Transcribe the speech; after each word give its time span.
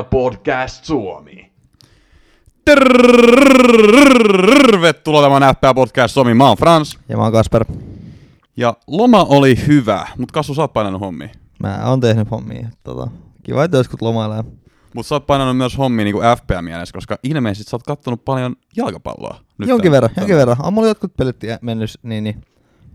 FPL 0.00 0.08
Podcast 0.10 0.84
Suomi. 0.84 1.50
Tervetuloa 2.64 5.22
tämän 5.22 5.54
FPA 5.54 5.74
Podcast 5.74 6.14
Suomi. 6.14 6.34
Mä 6.34 6.48
oon 6.48 6.56
Frans. 6.56 6.98
Ja 7.08 7.16
mä 7.16 7.22
oon 7.22 7.32
Kasper. 7.32 7.64
Ja 8.56 8.74
loma 8.86 9.24
oli 9.28 9.66
hyvä, 9.66 10.06
mutta 10.18 10.32
Kassu 10.32 10.54
sä 10.54 10.62
oot 10.62 10.72
painanut 10.72 11.00
hommia. 11.00 11.28
Mä 11.62 11.80
oon 11.84 12.00
tehnyt 12.00 12.30
hommia. 12.30 12.68
Tota, 12.84 13.08
kiva, 13.42 13.64
että 13.64 13.76
joskus 13.76 14.02
lomailee. 14.02 14.44
Mutta 14.94 15.08
sä 15.08 15.14
oot 15.14 15.26
painanut 15.26 15.56
myös 15.56 15.78
hommia 15.78 16.04
niinku 16.04 16.20
FPA 16.38 16.62
mielessä, 16.62 16.92
koska 16.92 17.18
ilmeisesti 17.22 17.70
sä 17.70 17.76
oot 17.76 17.82
kattonut 17.82 18.24
paljon 18.24 18.56
jalkapalloa. 18.76 19.40
Nyt 19.58 19.68
jonkin 19.68 19.82
tämän- 19.82 19.92
verran, 19.92 20.10
tämän- 20.14 20.22
jonkin 20.22 20.36
verran. 20.36 20.56
On 20.66 20.74
mulla 20.74 20.88
jotkut 20.88 21.16
pelit 21.16 21.36
mennyt 21.62 21.90
niin, 22.02 22.24
niin 22.24 22.42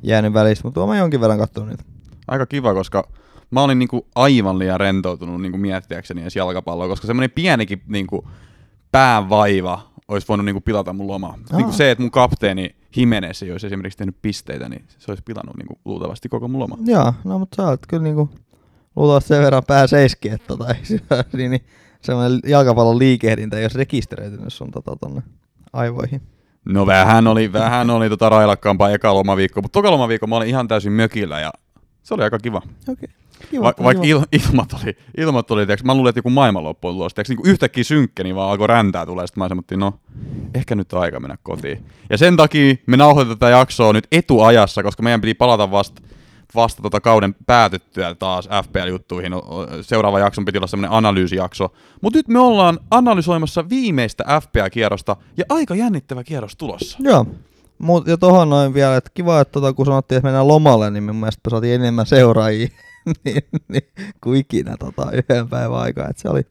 jäänyt 0.04 0.34
välistä, 0.34 0.68
mutta 0.68 0.80
oon 0.80 0.90
mä 0.90 0.98
jonkin 0.98 1.22
verran 1.22 1.40
kattonut 1.40 1.70
niitä. 1.70 1.84
Aika 2.28 2.46
kiva, 2.46 2.74
koska 2.74 3.08
mä 3.52 3.64
olin 3.64 3.80
niinku 3.80 4.08
aivan 4.16 4.60
liian 4.60 4.80
rentoutunut 4.80 5.42
niinku 5.42 5.58
miettiäkseni 5.58 6.22
edes 6.22 6.36
jalkapalloa, 6.36 6.88
koska 6.88 7.08
semmoinen 7.08 7.32
pienikin 7.32 7.82
niinku 7.88 8.28
päävaiva 8.92 9.82
olisi 10.08 10.28
voinut 10.28 10.46
niinku 10.46 10.62
pilata 10.62 10.94
mun 10.94 11.08
lomaa. 11.08 11.38
Niinku 11.52 11.72
Aa. 11.72 11.78
se, 11.78 11.92
että 11.92 12.02
mun 12.02 12.12
kapteeni 12.12 12.76
Jimenez 12.96 13.44
ei 13.44 13.52
olisi 13.52 13.68
esimerkiksi 13.68 13.98
tehnyt 13.98 14.16
pisteitä, 14.22 14.70
niin 14.70 14.86
se 14.98 15.12
olisi 15.12 15.24
pilannut 15.24 15.58
niinku 15.58 15.80
luultavasti 15.86 16.30
koko 16.30 16.48
mun 16.48 16.60
lomaa. 16.60 16.78
Joo, 16.86 17.14
no 17.24 17.40
mutta 17.40 17.56
sä 17.56 17.70
oot 17.70 17.80
kyllä 17.88 18.04
niinku 18.04 18.30
luultavasti 18.96 19.28
sen 19.28 19.42
verran 19.42 19.64
pää 19.68 19.88
seiski, 19.88 20.30
että 20.30 20.48
tota, 20.48 20.66
niin, 21.34 21.52
niin, 21.52 21.66
semmoinen 22.02 22.40
jalkapallon 22.48 23.00
liikehdintä 23.00 23.58
ei 23.58 23.64
olisi 23.64 23.78
rekisteröitynyt 23.78 24.54
sun 24.54 24.72
tota, 24.72 24.96
tonne 24.96 25.24
aivoihin. 25.74 26.22
No 26.66 26.86
vähän 26.86 27.28
oli, 27.28 27.54
vähän 27.54 27.90
oli 27.90 28.10
tota 28.10 28.30
railakkaampaa 28.30 28.92
eka 28.92 29.14
lomaviikko, 29.14 29.62
mutta 29.62 29.74
toka 29.74 29.92
lomaviikko 29.92 30.28
mä 30.28 30.36
olin 30.36 30.50
ihan 30.50 30.68
täysin 30.68 30.92
mökillä 30.92 31.40
ja 31.40 31.52
se 32.04 32.14
oli 32.14 32.24
aika 32.24 32.40
kiva. 32.40 32.62
Okei, 32.90 32.96
kiva. 32.96 33.25
Va- 33.62 33.74
vaikka 33.84 34.04
il- 34.04 34.28
ilmat 34.32 34.74
oli, 34.74 34.98
ilmat 35.18 35.52
oli 35.52 35.66
tiiäks, 35.66 35.84
mä 35.84 35.94
luulin, 35.96 36.10
että 36.10 36.20
joku 36.20 36.30
maailmanloppu 36.30 36.88
on 36.88 36.94
tulossa. 36.94 37.16
Tiiäks, 37.16 37.30
niin 37.30 37.40
yhtäkkiä 37.44 37.84
synkkeni 37.84 38.36
vaan 38.36 38.52
alkoi 38.52 38.68
räntää 38.68 39.06
tulee. 39.06 39.28
Sitten 39.28 39.44
mä 39.44 39.48
semmoittiin, 39.48 39.80
no 39.80 39.94
ehkä 40.56 40.76
nyt 40.76 40.94
on 40.94 41.02
aika 41.02 41.20
mennä 41.20 41.38
kotiin. 41.44 41.86
Ja 42.10 42.18
sen 42.18 42.38
takia 42.38 42.76
me 42.88 42.98
nauhoitetaan 42.98 43.40
tätä 43.40 43.50
jaksoa 43.50 43.94
nyt 43.94 44.08
etuajassa, 44.12 44.84
koska 44.84 45.04
meidän 45.04 45.22
piti 45.22 45.34
palata 45.34 45.72
vasta 45.72 46.02
vasta 46.56 46.82
tota 46.82 47.02
kauden 47.02 47.36
päätyttyä 47.48 48.16
taas 48.16 48.50
FPL-juttuihin. 48.64 49.32
Seuraava 49.82 50.20
jakson 50.20 50.46
piti 50.46 50.58
olla 50.58 50.68
semmoinen 50.68 50.92
analyysijakso. 50.98 51.74
Mutta 52.02 52.20
nyt 52.20 52.28
me 52.28 52.40
ollaan 52.40 52.80
analysoimassa 52.92 53.70
viimeistä 53.70 54.24
FPL-kierrosta 54.24 55.16
ja 55.38 55.46
aika 55.50 55.76
jännittävä 55.76 56.24
kierros 56.24 56.56
tulossa. 56.56 56.98
Joo. 57.02 57.26
Mut, 57.78 58.08
ja 58.08 58.18
tohon 58.18 58.50
noin 58.50 58.74
vielä, 58.74 58.98
että 58.98 59.12
kiva, 59.14 59.42
että 59.42 59.52
tota, 59.52 59.74
kun 59.74 59.86
sanottiin, 59.86 60.18
että 60.18 60.28
mennään 60.28 60.48
lomalle, 60.48 60.92
niin 60.92 61.04
mun 61.04 61.16
mielestä 61.16 61.50
saatiin 61.50 61.76
enemmän 61.76 62.06
seuraajia 62.06 62.68
niin, 63.26 63.44
niin, 63.68 63.84
kuin 64.22 64.40
ikinä 64.40 64.76
tota, 64.80 65.12
yhden 65.12 65.50
päivän 65.50 65.80
aikaa. 65.80 66.10
Et 66.10 66.18
se 66.18 66.30
oli 66.30 66.42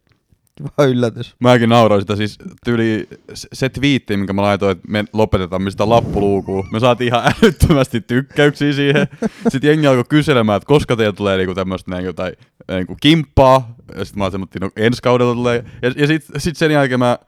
kiva 0.56 0.86
yllätys. 0.86 1.36
Mäkin 1.40 1.68
nauroin 1.68 2.02
sitä, 2.02 2.16
siis 2.16 2.38
tyyli 2.64 3.08
se- 3.34 3.68
twiitti, 3.68 4.16
minkä 4.16 4.32
mä 4.32 4.42
laitoin, 4.42 4.72
että 4.72 4.88
me 4.88 5.04
lopetetaan 5.12 5.62
mistä 5.62 5.88
lappuluukua. 5.88 6.66
Me 6.72 6.80
saatiin 6.80 7.08
ihan 7.08 7.22
älyttömästi 7.42 8.00
tykkäyksiä 8.00 8.72
siihen. 8.72 9.08
Sitten 9.48 9.68
jengi 9.68 9.86
alkoi 9.86 10.04
kyselemään, 10.08 10.56
että 10.56 10.66
koska 10.66 10.96
teillä 10.96 11.12
tulee 11.12 11.36
niinku 11.36 11.54
tämmöistä 11.54 11.90
niinku, 11.96 12.12
tai, 12.12 12.32
niinku 12.68 12.96
kimppaa. 13.00 13.74
Sitten 14.02 14.18
mä 14.18 14.24
olin 14.24 14.46
no 14.60 14.70
ensi 14.76 15.02
kaudella 15.02 15.34
tulee. 15.34 15.64
Ja, 15.82 15.92
ja 15.96 16.06
sitten 16.06 16.40
sit 16.40 16.56
sen 16.56 16.70
jälkeen 16.70 17.00
mä, 17.00 17.18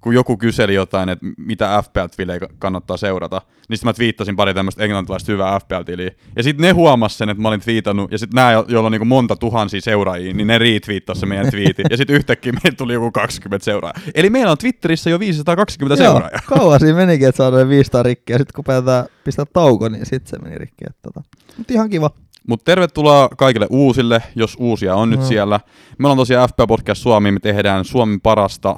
kun 0.00 0.14
joku 0.14 0.36
kyseli 0.36 0.74
jotain, 0.74 1.08
että 1.08 1.26
mitä 1.38 1.82
FPL-tilejä 1.82 2.40
kannattaa 2.58 2.96
seurata, 2.96 3.42
niin 3.68 3.76
sitten 3.76 3.88
mä 3.88 3.92
twiittasin 3.92 4.36
pari 4.36 4.54
tämmöistä 4.54 4.84
englantilaista 4.84 5.32
hyvää 5.32 5.58
FPL-tiliä. 5.60 6.10
Ja 6.36 6.42
sitten 6.42 6.62
ne 6.62 6.70
huomas 6.70 7.18
sen, 7.18 7.28
että 7.28 7.42
mä 7.42 7.48
olin 7.48 7.60
twiitannut, 7.60 8.12
ja 8.12 8.18
sitten 8.18 8.34
nämä, 8.36 8.52
jo- 8.52 8.64
joilla 8.68 8.86
on 8.86 8.92
niinku 8.92 9.04
monta 9.04 9.36
tuhansia 9.36 9.80
seuraajia, 9.80 10.34
niin 10.34 10.46
ne 10.46 10.58
retweettasi 10.58 11.20
se 11.20 11.26
meidän 11.26 11.50
twiitin. 11.50 11.86
Ja 11.90 11.96
sitten 11.96 12.16
yhtäkkiä 12.16 12.52
meillä 12.52 12.76
tuli 12.76 12.92
joku 12.92 13.10
20 13.12 13.64
seuraajaa. 13.64 14.00
Eli 14.14 14.30
meillä 14.30 14.50
on 14.50 14.58
Twitterissä 14.58 15.10
jo 15.10 15.18
520 15.20 16.02
seuraajaa. 16.04 16.40
kauan 16.46 16.80
siinä 16.80 16.96
menikin, 16.96 17.28
että 17.28 17.36
saadaan 17.36 17.68
500 17.68 18.02
rikkiä. 18.02 18.34
Ja 18.34 18.38
sitten 18.38 18.54
kun 18.54 18.64
päätetään 18.64 19.04
pistää 19.24 19.44
tauko, 19.52 19.88
niin 19.88 20.06
sitten 20.06 20.30
se 20.30 20.38
meni 20.38 20.58
rikki. 20.58 20.84
Tota. 21.02 21.22
Mutta 21.58 21.72
ihan 21.72 21.90
kiva. 21.90 22.10
Mutta 22.48 22.64
tervetuloa 22.64 23.28
kaikille 23.36 23.66
uusille, 23.70 24.22
jos 24.34 24.56
uusia 24.58 24.94
on 24.94 25.10
nyt 25.10 25.20
No. 25.20 25.26
siellä. 25.26 25.60
Me 25.98 26.06
ollaan 26.08 26.18
tosiaan 26.18 26.48
FPL 26.48 26.66
Podcast 26.68 27.02
Suomi, 27.02 27.30
me 27.32 27.40
tehdään 27.40 27.84
Suomen 27.84 28.20
parasta 28.20 28.76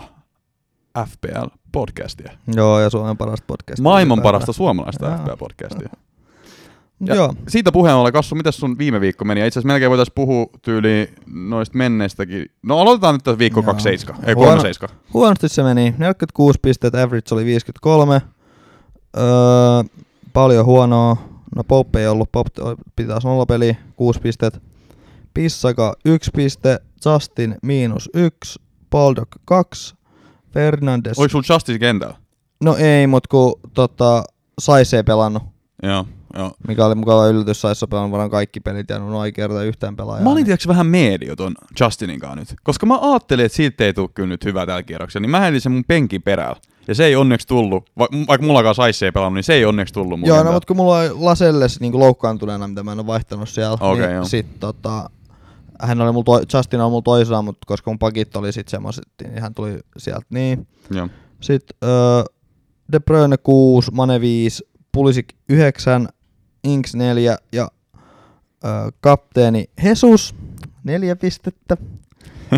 FPL-podcastia. 1.05 2.33
Joo, 2.57 2.81
ja 2.81 2.91
Suomen 2.91 3.17
parasta 3.17 3.45
podcastia. 3.47 3.83
Maailman 3.83 4.23
parasta 4.23 4.53
suomalaista. 4.53 5.17
FPL-podcastia. 5.17 5.89
Ja 7.07 7.15
Joo. 7.15 7.35
Siitä 7.49 7.73
puheen 7.73 7.95
ollen, 7.97 8.13
Kassu, 8.13 8.35
miten 8.35 8.53
sun 8.53 8.79
viime 8.79 9.01
viikko 9.01 9.25
meni? 9.25 9.41
Itse 9.47 9.59
asiassa 9.59 9.67
melkein 9.73 9.91
voitaisiin 9.91 10.15
puhua 10.15 10.47
tyyli 10.63 11.11
noista 11.27 11.79
menneistäkin. 11.79 12.47
No 12.63 12.79
aloitetaan 12.79 13.15
nyt 13.15 13.25
tässä 13.25 13.39
viikko 13.39 13.61
Joo. 13.61 13.65
27, 13.67 14.25
ei 14.25 14.35
Huono- 14.35 14.51
37. 14.51 14.97
Huonosti 15.15 15.49
se 15.49 15.63
meni. 15.63 15.95
46 15.99 16.59
pistettä, 16.63 17.03
average 17.03 17.35
oli 17.35 17.45
53. 17.45 18.23
Öö, 19.17 19.23
paljon 20.33 20.65
huonoa. 20.67 21.17
No 21.57 21.65
Pope 21.65 22.01
ei 22.01 22.07
ollut, 22.09 22.33
Pop 22.33 22.47
pitäisi 22.97 23.27
nolla 23.27 23.47
peli, 23.47 23.77
6 23.97 24.21
pistet. 24.21 24.63
Pissaka 25.35 25.95
1 26.05 26.31
piste, 26.37 26.79
Justin 27.07 27.57
miinus 27.63 28.11
1, 28.15 28.59
Baldock 28.91 29.29
2, 29.45 29.95
Fernandes. 30.63 31.19
Oliko 31.19 31.31
sulla 31.31 31.55
Justice 31.55 31.79
kentällä? 31.79 32.15
No 32.63 32.77
ei, 32.77 33.07
mut 33.07 33.27
kun 33.27 33.61
tota, 33.75 34.25
Sais 34.61 34.95
ei 34.95 35.03
pelannut, 35.03 35.43
Joo, 35.83 36.07
joo. 36.37 36.53
mikä 36.69 36.87
oli 36.87 36.95
mukava 36.95 37.27
yllätys. 37.27 37.61
Sais 37.61 37.83
on 37.83 37.89
pelannut 37.89 38.13
varmaan 38.13 38.31
kaikki 38.31 38.61
pelit 38.61 38.91
ja 38.91 38.99
noin 38.99 39.33
kertaa 39.33 39.63
yhtään 39.63 39.97
pelaajaa. 39.97 40.25
Mä 40.25 40.31
olin 40.31 40.47
niin- 40.47 40.59
vähän 40.69 40.87
medio 40.87 41.37
ton 41.37 41.55
Justinin 41.81 42.21
kanssa 42.21 42.39
nyt. 42.41 42.55
Koska 42.65 42.87
mä 42.87 42.99
ajattelin, 43.03 43.45
että 43.47 43.57
siitä 43.57 43.85
ei 43.85 43.95
tule 43.95 44.09
kyllä 44.15 44.29
nyt 44.29 44.45
hyvää 44.45 44.67
tällä 44.67 44.83
kierroksella, 44.83 45.23
niin 45.23 45.31
mä 45.31 45.41
heitin 45.41 45.61
sen 45.61 45.73
mun 45.73 45.85
penkin 45.85 46.23
perällä. 46.23 46.57
Ja 46.89 46.95
se 46.95 47.05
ei 47.05 47.17
onneksi 47.17 47.47
tullut, 47.47 47.91
va- 47.99 48.09
vaikka 48.29 48.47
mullakaan 48.47 48.75
saisi 48.75 49.05
ei 49.05 49.13
pelannut, 49.13 49.35
niin 49.35 49.45
se 49.45 49.55
ei 49.55 49.65
onneksi 49.65 49.95
tullut 49.95 50.21
mun 50.21 50.29
Joo, 50.29 50.43
no 50.43 50.53
mutta 50.53 50.67
kun 50.67 50.77
mulla 50.77 50.99
on 50.99 51.25
Laselles 51.25 51.81
niin 51.81 51.99
loukkaantuneena, 51.99 52.69
mitä 52.69 52.83
mä 52.83 52.93
en 52.93 52.99
ole 52.99 53.07
vaihtanut 53.07 53.49
siellä, 53.49 53.77
Okei, 53.81 54.07
niin 54.07 54.17
joo. 54.17 54.25
sit 54.25 54.61
tota, 54.61 55.11
hän 55.81 56.01
oli 56.01 56.13
mulla 56.13 56.25
toi, 56.25 56.43
Justin 56.55 56.81
oli 56.81 56.91
mulla 56.91 57.03
toisena, 57.03 57.43
mutta 57.43 57.67
koska 57.67 57.91
mun 57.91 57.99
pakit 57.99 58.37
oli 58.37 58.53
sit 58.53 58.69
semmoset, 58.69 59.09
niin 59.23 59.41
hän 59.43 59.55
tuli 59.55 59.81
sieltä 59.97 60.27
niin. 60.31 60.67
Joo. 60.91 61.09
Sitten 61.41 61.77
öö, 61.85 62.23
De 62.93 63.01
Bruyne 63.01 63.37
6, 63.37 63.91
Mane 63.91 64.21
5, 64.21 64.65
Pulisic 64.93 65.29
9, 65.49 66.09
Inks 66.65 66.95
4 66.95 67.37
ja 67.53 67.69
öö, 68.65 68.71
kapteeni 69.01 69.65
Jesus 69.85 70.35
4 70.85 71.17
pistettä. 71.17 71.77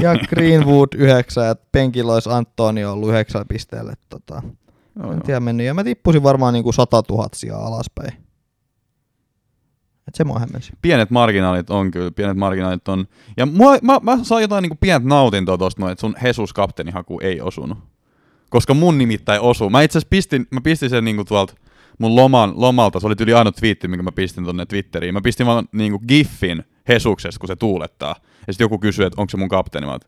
Ja 0.02 0.14
Greenwood 0.28 0.88
9, 0.96 1.46
ja 1.46 1.56
penkillä 1.72 2.14
olisi 2.14 2.30
Antonio 2.32 2.92
ollut 2.92 3.08
9 3.08 3.44
pisteelle. 3.48 3.94
Tota, 4.08 4.42
Joo, 5.02 5.12
en 5.12 5.22
tiedä 5.22 5.40
mennyt. 5.40 5.66
Ja 5.66 5.74
mä 5.74 5.84
tippusin 5.84 6.22
varmaan 6.22 6.52
niinku 6.54 6.72
100 6.72 7.02
000 7.10 7.28
sijaa 7.34 7.66
alaspäin. 7.66 8.12
Et 10.10 10.14
se 10.14 10.24
mua 10.24 10.38
hämmensi. 10.38 10.72
Pienet 10.82 11.10
marginaalit 11.10 11.70
on 11.70 11.90
kyllä, 11.90 12.10
pienet 12.10 12.36
marginaalit 12.36 12.88
on. 12.88 13.06
Ja 13.36 13.46
mua, 13.46 13.76
mä, 13.82 14.00
mä 14.02 14.18
saan 14.24 14.42
jotain 14.42 14.62
niinku 14.62 14.78
pientä 14.80 15.08
nautintoa 15.08 15.58
tosta 15.58 15.80
noin, 15.80 15.92
että 15.92 16.00
sun 16.00 16.16
Jesus 16.24 16.52
kapteenihaku 16.52 17.20
ei 17.20 17.40
osunut. 17.40 17.78
Koska 18.50 18.74
mun 18.74 18.98
nimittäin 18.98 19.40
osuu. 19.40 19.70
Mä 19.70 19.82
itse 19.82 19.98
asiassa 19.98 20.10
pistin, 20.10 20.46
mä 20.50 20.60
pistin 20.60 20.90
sen 20.90 21.04
niinku 21.04 21.24
tuolta 21.24 21.54
mun 21.98 22.16
loman, 22.16 22.52
lomalta, 22.56 23.00
se 23.00 23.06
oli 23.06 23.14
yli 23.20 23.34
ainut 23.34 23.56
twiitti, 23.56 23.88
minkä 23.88 24.02
mä 24.02 24.12
pistin 24.12 24.44
tonne 24.44 24.66
Twitteriin. 24.66 25.14
Mä 25.14 25.20
pistin 25.20 25.46
vaan 25.46 25.68
niinku 25.72 25.98
giffin 25.98 26.64
Hesuksesta, 26.88 27.38
kun 27.38 27.48
se 27.48 27.56
tuulettaa. 27.56 28.16
Ja 28.46 28.52
sitten 28.52 28.64
joku 28.64 28.78
kysyi, 28.78 29.06
että 29.06 29.20
onko 29.20 29.30
se 29.30 29.36
mun 29.36 29.48
kapteeni. 29.48 29.86
Mä 29.86 29.98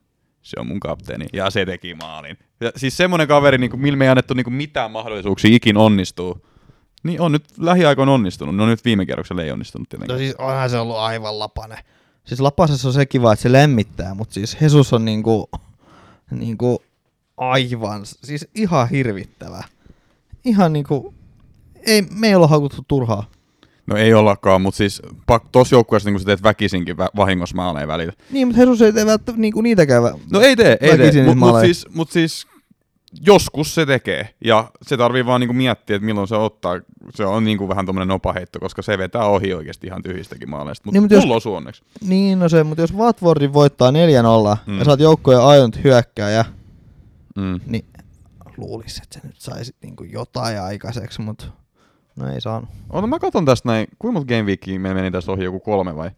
se 0.43 0.61
on 0.61 0.67
mun 0.67 0.81
kapteeni. 0.81 1.27
Ja 1.33 1.51
se 1.51 1.67
teki 1.67 1.95
maalin. 1.95 2.39
Ja 2.61 2.73
siis 2.77 2.97
semmonen 2.97 3.29
kaveri, 3.29 3.59
niinku, 3.59 3.77
millä 3.77 3.97
me 3.97 4.05
ei 4.05 4.09
annettu 4.09 4.35
niinku 4.35 4.51
mitään 4.51 4.91
mahdollisuuksia 4.91 5.57
ikin 5.57 5.77
onnistuu. 5.77 6.47
Niin 7.03 7.21
on 7.21 7.33
nyt 7.33 7.45
lähiaikoina 7.59 8.13
onnistunut. 8.13 8.57
No 8.57 8.67
nyt 8.67 8.85
viime 8.85 9.07
kierroksella 9.07 9.43
ei 9.43 9.51
onnistunut 9.51 9.89
tietenkään. 9.89 10.15
No 10.19 10.25
siis 10.25 10.35
onhan 10.39 10.71
se 10.71 10.79
ollut 10.79 10.97
aivan 10.97 11.39
lapane. 11.39 11.77
Siis 12.25 12.41
lapasessa 12.41 12.89
on 12.89 12.95
se 12.95 13.07
kiva, 13.07 13.33
että 13.33 13.43
se 13.43 13.53
lämmittää, 13.53 14.15
mutta 14.15 14.35
siis 14.35 14.57
Jesus 14.61 14.93
on 14.93 15.05
niinku, 15.05 15.51
niinku 16.31 16.83
aivan, 17.37 18.01
siis 18.07 18.49
ihan 18.55 18.89
hirvittävä. 18.89 19.65
Ihan 20.45 20.73
niinku, 20.73 21.15
ei, 21.87 22.03
me 22.11 22.29
ei 22.29 22.35
olla 22.35 22.47
haukuttu 22.47 22.85
turhaa. 22.89 23.25
No 23.87 23.97
ei 23.97 24.15
ollakaan, 24.15 24.63
mutta 24.63 24.79
siis 24.79 25.03
pak, 25.27 25.45
tossa 25.53 25.75
joukkueessa 25.75 26.11
niin 26.11 26.21
sä 26.21 26.27
teet 26.27 26.43
väkisinkin 26.43 26.97
vä- 26.97 27.11
vahingossa 27.17 27.57
maaleja 27.57 27.89
välillä. 27.89 28.13
Niin, 28.31 28.49
mutta 28.49 28.63
Jesus 28.63 28.83
ei 28.83 28.93
tee 28.93 29.07
välttämättä 29.07 29.41
niinku 29.41 29.61
niitäkään. 29.61 30.03
vä- 30.03 30.19
No 30.31 30.41
ei 30.41 30.57
tee, 30.57 30.77
ei 30.81 30.97
tee, 30.99 31.25
mutta 31.25 31.35
mut 31.35 31.61
siis, 31.61 31.87
mut 31.95 32.11
siis 32.11 32.47
joskus 33.21 33.75
se 33.75 33.87
tekee. 33.87 34.29
Ja 34.45 34.71
se 34.83 34.97
tarvii 34.97 35.27
vaan 35.27 35.41
niinku 35.41 35.55
miettiä, 35.55 35.97
että 35.97 36.07
milloin 36.07 36.29
se 36.29 36.37
ottaa. 36.37 36.81
Se 37.15 37.25
on 37.27 37.45
niinku 37.45 37.69
vähän 37.69 37.87
tommonen 37.87 38.09
nopaheitto, 38.09 38.59
koska 38.61 38.83
se 38.83 38.99
vetää 38.99 39.25
ohi 39.27 39.55
oikeasti 39.55 39.87
ihan 39.87 40.03
tyhjistäkin 40.03 40.51
maaleista. 40.51 40.83
Mutta 40.87 40.95
Niin, 41.17 41.27
mut 41.27 41.31
jos- 41.35 41.47
onneksi. 41.47 41.83
Niin, 42.09 42.39
no 42.39 42.49
se, 42.49 42.65
mutta 42.65 42.83
jos 42.83 42.95
Watfordin 42.95 43.53
voittaa 43.53 43.91
4-0 43.91 44.57
Mm. 44.67 44.79
ja 44.79 44.85
sä 44.85 44.91
oot 44.91 45.01
joukkojen 45.01 45.41
ainut 45.41 45.85
hyökkääjä, 45.85 46.45
Mm. 47.37 47.61
niin 47.67 47.85
luulis, 48.57 48.99
että 49.03 49.21
sä 49.21 49.27
nyt 49.27 49.41
saisit 49.41 49.77
niinku 49.83 50.05
jotain 50.05 50.61
aikaiseksi, 50.61 51.21
mutta 51.21 51.45
No 52.17 52.29
ei 52.29 52.41
saanut. 52.41 52.71
Ota, 52.91 53.07
mä 53.07 53.19
katson 53.19 53.45
tästä 53.45 53.69
näin, 53.69 53.87
kuinka 53.99 54.13
monta 54.13 54.29
Game 54.35 54.43
Weekia 54.43 54.81
meillä 54.81 55.01
meni 55.01 55.11
tästä 55.11 55.33
ohi, 55.33 55.45
joku 55.45 55.61
kolme 55.61 55.97
vai? 55.97 56.11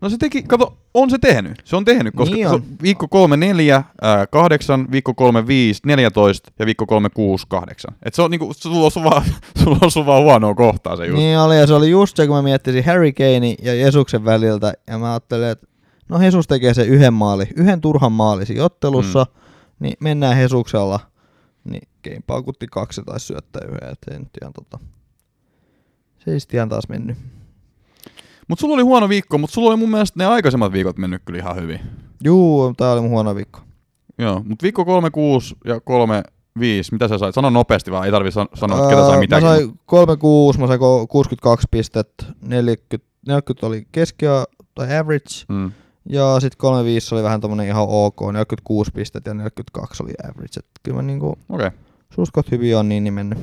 No 0.00 0.08
se 0.08 0.16
teki, 0.18 0.42
kato, 0.42 0.78
on 0.94 1.10
se 1.10 1.18
tehnyt. 1.18 1.62
Se 1.64 1.76
on 1.76 1.84
tehnyt, 1.84 2.14
koska 2.14 2.34
Niin 2.34 2.48
se 2.48 2.54
on. 2.54 2.60
on 2.60 2.66
viikko 2.82 3.08
kolme 3.08 3.36
neljä, 3.36 3.84
ää, 4.02 4.26
kahdeksan, 4.26 4.88
viikko 4.90 5.14
kolme 5.14 5.46
viisi, 5.46 5.80
neljätoista 5.86 6.52
ja 6.58 6.66
viikko 6.66 6.86
kolme 6.86 7.10
kuusi, 7.10 7.46
kahdeksan. 7.48 7.94
Et 8.02 8.14
se 8.14 8.22
on 8.22 8.30
niinku, 8.30 8.52
sulla 8.54 8.90
on 8.96 9.04
vaan, 9.04 9.24
sulla 9.56 9.78
on 9.96 10.06
vaan 10.06 10.22
huonoa 10.22 10.54
kohtaa 10.54 10.96
se 10.96 11.06
just. 11.06 11.18
Niin 11.18 11.38
oli, 11.38 11.58
ja 11.58 11.66
se 11.66 11.74
oli 11.74 11.90
just 11.90 12.16
se, 12.16 12.26
kun 12.26 12.36
mä 12.36 12.42
miettisin 12.42 12.84
Harry 12.84 13.12
Kane 13.12 13.54
ja 13.62 13.74
Jesuksen 13.74 14.24
väliltä, 14.24 14.72
ja 14.86 14.98
mä 14.98 15.10
ajattelin, 15.10 15.48
että 15.48 15.66
no 16.08 16.22
Jesus 16.22 16.46
tekee 16.46 16.74
se 16.74 16.84
yhden 16.84 17.14
maali, 17.14 17.48
yhden 17.56 17.80
turhan 17.80 18.12
maali 18.12 18.46
siinä 18.46 18.64
ottelussa, 18.64 19.26
mm. 19.34 19.40
niin 19.78 19.94
mennään 20.00 20.40
Jesuksella, 20.40 21.00
niin 21.64 21.88
Kane 22.04 22.20
paukutti 22.26 22.66
kaksi 22.66 23.02
tai 23.06 23.20
syöttää 23.20 23.62
yhden, 23.68 23.92
että 23.92 24.18
nyt 24.18 24.28
ihan 24.42 24.52
tota, 24.52 24.78
se 26.18 26.56
ihan 26.56 26.68
taas 26.68 26.88
mennyt. 26.88 27.16
Mut 28.50 28.58
sulla 28.58 28.74
oli 28.74 28.82
huono 28.82 29.08
viikko, 29.08 29.38
mutta 29.38 29.54
sulla 29.54 29.68
oli 29.70 29.76
mun 29.76 29.90
mielestä 29.90 30.18
ne 30.18 30.26
aikaisemmat 30.26 30.72
viikot 30.72 30.98
mennyt 30.98 31.22
kyllä 31.24 31.38
ihan 31.38 31.56
hyvin. 31.56 31.80
Juu, 32.24 32.74
tää 32.76 32.92
oli 32.92 33.00
mun 33.00 33.10
huono 33.10 33.34
viikko. 33.34 33.60
Joo, 34.18 34.42
mutta 34.44 34.62
viikko 34.62 34.84
3, 34.84 35.10
6 35.10 35.56
ja 35.64 35.80
3, 35.80 36.22
5, 36.60 36.92
mitä 36.92 37.08
sä 37.08 37.18
sait? 37.18 37.34
Sano 37.34 37.50
nopeasti 37.50 37.90
vaan, 37.90 38.04
ei 38.04 38.10
tarvi 38.10 38.30
san- 38.30 38.48
sanoa, 38.54 38.78
että 38.78 38.90
ketä 38.90 39.02
sai 39.06 39.14
Öö, 39.14 39.20
mitäkin. 39.20 39.46
Mä 39.48 39.54
sain 39.54 39.80
36, 39.86 40.60
mä 40.60 40.66
sain 40.66 40.80
ko- 40.80 41.06
62 41.08 41.66
pistettä, 41.70 42.24
40, 42.46 43.08
40 43.26 43.66
oli 43.66 43.86
keski 43.92 44.26
tai 44.74 44.96
average, 44.98 45.28
Mm. 45.48 45.72
ja 46.08 46.40
sitten 46.40 46.58
35 46.58 47.14
oli 47.14 47.22
vähän 47.22 47.40
tommonen 47.40 47.66
ihan 47.66 47.86
ok, 47.88 48.20
46 48.32 48.90
pistettä 48.94 49.30
ja 49.30 49.34
42 49.34 50.02
oli 50.02 50.12
average. 50.24 50.58
Et 50.58 50.66
kyllä 50.82 50.96
mä 50.96 51.02
niinku. 51.02 51.38
Okay. 51.48 51.70
suskot 52.14 52.50
hyvin 52.50 52.76
on 52.76 52.88
niin, 52.88 53.04
niin 53.04 53.14
mennyt. 53.14 53.38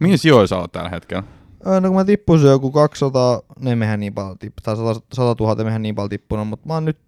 Mihin 0.00 0.18
sijoilla 0.18 0.46
sä 0.46 0.58
oot 0.58 0.72
tällä 0.72 0.88
hetkellä? 0.90 1.22
Öö, 1.66 1.80
No 1.80 1.88
kun 1.88 1.96
mä 1.96 2.04
tippuisin 2.04 2.48
joku 2.48 2.70
200, 2.70 3.42
ne 3.60 3.76
mehän 3.76 4.00
niin 4.00 4.14
paljon 4.14 4.38
tippu, 4.38 4.60
tai 4.62 4.76
100, 4.76 5.00
100 5.12 5.44
000 5.44 5.64
mehän 5.64 5.82
niin 5.82 5.94
paljon 5.94 6.10
tippunut, 6.10 6.48
mutta 6.48 6.66
mä 6.66 6.74
oon 6.74 6.84
nyt 6.84 6.98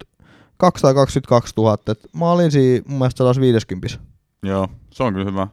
222 0.56 1.54
000, 1.56 1.78
et 1.88 2.00
mä 2.12 2.30
olin 2.30 2.50
siinä 2.50 2.84
mun 2.88 2.98
mielestä 2.98 3.18
150. 3.18 3.98
Joo, 4.42 4.68
se 4.90 5.02
on 5.02 5.12
kyllä 5.12 5.30
hyvä. 5.30 5.48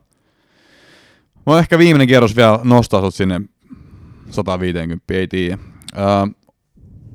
Mä 1.45 1.59
ehkä 1.59 1.77
viimeinen 1.77 2.07
kierros 2.07 2.36
vielä 2.36 2.59
nostaa 2.63 3.01
sut 3.01 3.15
sinne 3.15 3.42
150, 4.30 5.13
ei 5.13 5.27
tiedä. 5.27 5.57
Uh, 5.95 6.36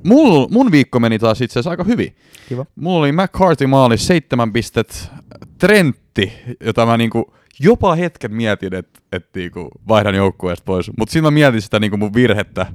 mul, 0.03 0.47
mun 0.51 0.71
viikko 0.71 0.99
meni 0.99 1.19
taas 1.19 1.41
itse 1.41 1.59
asiassa 1.59 1.69
aika 1.69 1.83
hyvin. 1.83 2.15
Kiva. 2.49 2.65
Mulla 2.75 2.99
oli 2.99 3.11
McCarthy 3.11 3.67
maali, 3.67 3.97
seitsemän 3.97 4.53
pistet, 4.53 5.11
Trentti, 5.57 6.33
jota 6.59 6.85
mä 6.85 6.97
niinku 6.97 7.33
jopa 7.59 7.95
hetken 7.95 8.33
mietin, 8.33 8.73
että 8.73 8.99
et 9.11 9.29
niinku 9.35 9.69
vaihdan 9.87 10.15
joukkueesta 10.15 10.65
pois. 10.65 10.91
Mutta 10.97 11.11
siinä 11.11 11.27
mä 11.27 11.31
mietin 11.31 11.61
sitä 11.61 11.79
niinku 11.79 11.97
mun 11.97 12.13
virhettä, 12.13 12.65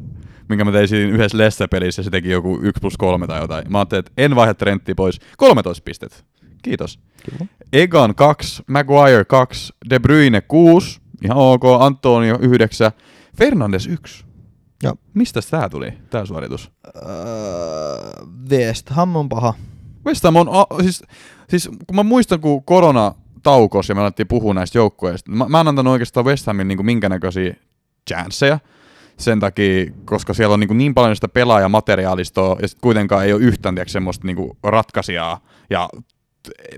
minkä 0.48 0.64
mä 0.64 0.72
tein 0.72 0.88
siinä 0.88 1.12
yhdessä 1.12 1.38
Lesse-pelissä, 1.38 2.00
ja 2.00 2.04
se 2.04 2.10
teki 2.10 2.30
joku 2.30 2.58
1 2.62 2.80
plus 2.80 2.96
3 2.96 3.26
tai 3.26 3.40
jotain. 3.40 3.64
Mä 3.72 3.78
ajattelin, 3.78 4.00
että 4.00 4.12
en 4.16 4.34
vaihda 4.34 4.54
Trenttiä 4.54 4.94
pois. 4.94 5.20
13 5.36 5.82
pistet. 5.84 6.24
Kiitos. 6.62 6.98
Kiva. 7.22 7.46
Egan 7.72 8.14
2, 8.14 8.62
Maguire 8.66 9.24
2, 9.24 9.72
De 9.90 9.98
Bruyne 9.98 10.40
6, 10.40 11.00
ihan 11.24 11.38
ok, 11.38 11.62
Antonio 11.80 12.38
9, 12.40 12.92
Fernandes 13.38 13.86
1. 13.86 14.24
Joo. 14.82 14.94
Mistä 15.14 15.40
tää 15.50 15.68
tuli, 15.68 15.92
tää 16.10 16.26
suoritus? 16.26 16.70
Öö, 16.96 17.02
West 18.50 18.90
Ham 18.90 19.16
on 19.16 19.28
paha. 19.28 19.54
West 20.06 20.24
Ham 20.24 20.36
on, 20.36 20.48
a, 20.48 20.82
siis, 20.82 21.02
siis 21.48 21.68
kun 21.86 21.96
mä 21.96 22.02
muistan, 22.02 22.40
kun 22.40 22.64
korona 22.64 23.14
taukos 23.42 23.88
ja 23.88 23.94
me 23.94 24.00
alettiin 24.00 24.28
puhua 24.28 24.54
näistä 24.54 24.78
joukkueista, 24.78 25.30
mä, 25.30 25.46
mä 25.48 25.60
en 25.60 25.68
antanut 25.68 25.92
oikeastaan 25.92 26.26
West 26.26 26.46
Hamin 26.46 26.68
niin 26.68 26.86
minkä 26.86 27.08
näköisiä 27.08 27.54
chanceja 28.10 28.58
sen 29.16 29.40
takia, 29.40 29.92
koska 30.04 30.34
siellä 30.34 30.54
on 30.54 30.60
niin, 30.60 30.78
niin 30.78 30.94
paljon 30.94 31.16
sitä 31.16 31.28
pelaajamateriaalistoa 31.28 32.56
ja 32.62 32.68
sit 32.68 32.78
kuitenkaan 32.80 33.24
ei 33.24 33.32
ole 33.32 33.42
yhtään 33.42 33.74
tiedätkö, 33.74 33.92
semmoista 33.92 34.26
niin 34.26 34.50
ratkaisijaa 34.62 35.40
ja 35.70 35.88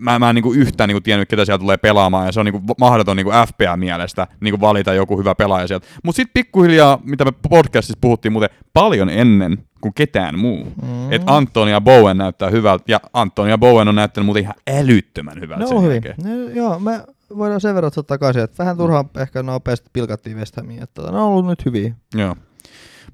mä, 0.01 0.19
mä 0.19 0.29
en 0.31 0.35
niin 0.35 0.55
yhtään 0.57 0.89
niin 0.89 1.03
tiennyt, 1.03 1.29
ketä 1.29 1.45
sieltä 1.45 1.61
tulee 1.61 1.77
pelaamaan, 1.77 2.27
ja 2.27 2.33
se 2.33 2.41
on 2.41 2.47
niin 2.47 2.63
mahdoton 2.81 3.17
niin 3.17 3.27
FPA-mielestä 3.27 4.27
niin 4.41 4.61
valita 4.61 4.95
joku 4.95 5.19
hyvä 5.19 5.35
pelaaja 5.35 5.67
sieltä. 5.69 5.87
Mutta 6.05 6.17
sitten 6.17 6.35
pikkuhiljaa, 6.35 6.99
mitä 7.05 7.25
me 7.25 7.33
podcastissa 7.49 7.99
puhuttiin 8.01 8.33
muuten 8.33 8.49
paljon 8.73 9.11
ennen 9.11 9.59
kuin 9.81 9.95
ketään 9.95 10.39
muu, 10.39 10.65
Mm. 10.83 10.89
mm. 10.89 11.13
että 11.13 11.37
Antonia 11.37 11.81
Bowen 11.81 12.17
näyttää 12.19 12.51
hyvältä, 12.51 12.85
ja 12.89 13.01
Antonia 13.13 13.59
Bowen 13.59 13.89
on 13.89 13.95
näyttänyt 13.95 14.27
muuten 14.27 14.43
ihan 14.43 14.55
älyttömän 14.79 15.41
hyvältä 15.41 15.65
Ne 15.65 15.69
sen 15.69 15.83
hyvin. 15.83 15.93
jälkeen. 15.93 16.15
Ne, 16.25 16.53
joo, 16.53 16.79
me 16.79 17.01
voidaan 17.39 17.61
sen 17.61 17.75
verran 17.75 17.87
ottaa 17.89 18.03
takaisin, 18.03 18.43
että 18.43 18.59
vähän 18.59 18.77
turhaan 18.77 19.05
ehkä 19.19 19.43
nopeasti 19.43 19.91
pilkattiin 19.93 20.37
West 20.37 20.59
että 20.83 21.03
ne 21.03 21.09
on 21.09 21.15
ollut 21.19 21.47
nyt 21.47 21.65
hyviä. 21.65 21.95
Joo. 22.15 22.37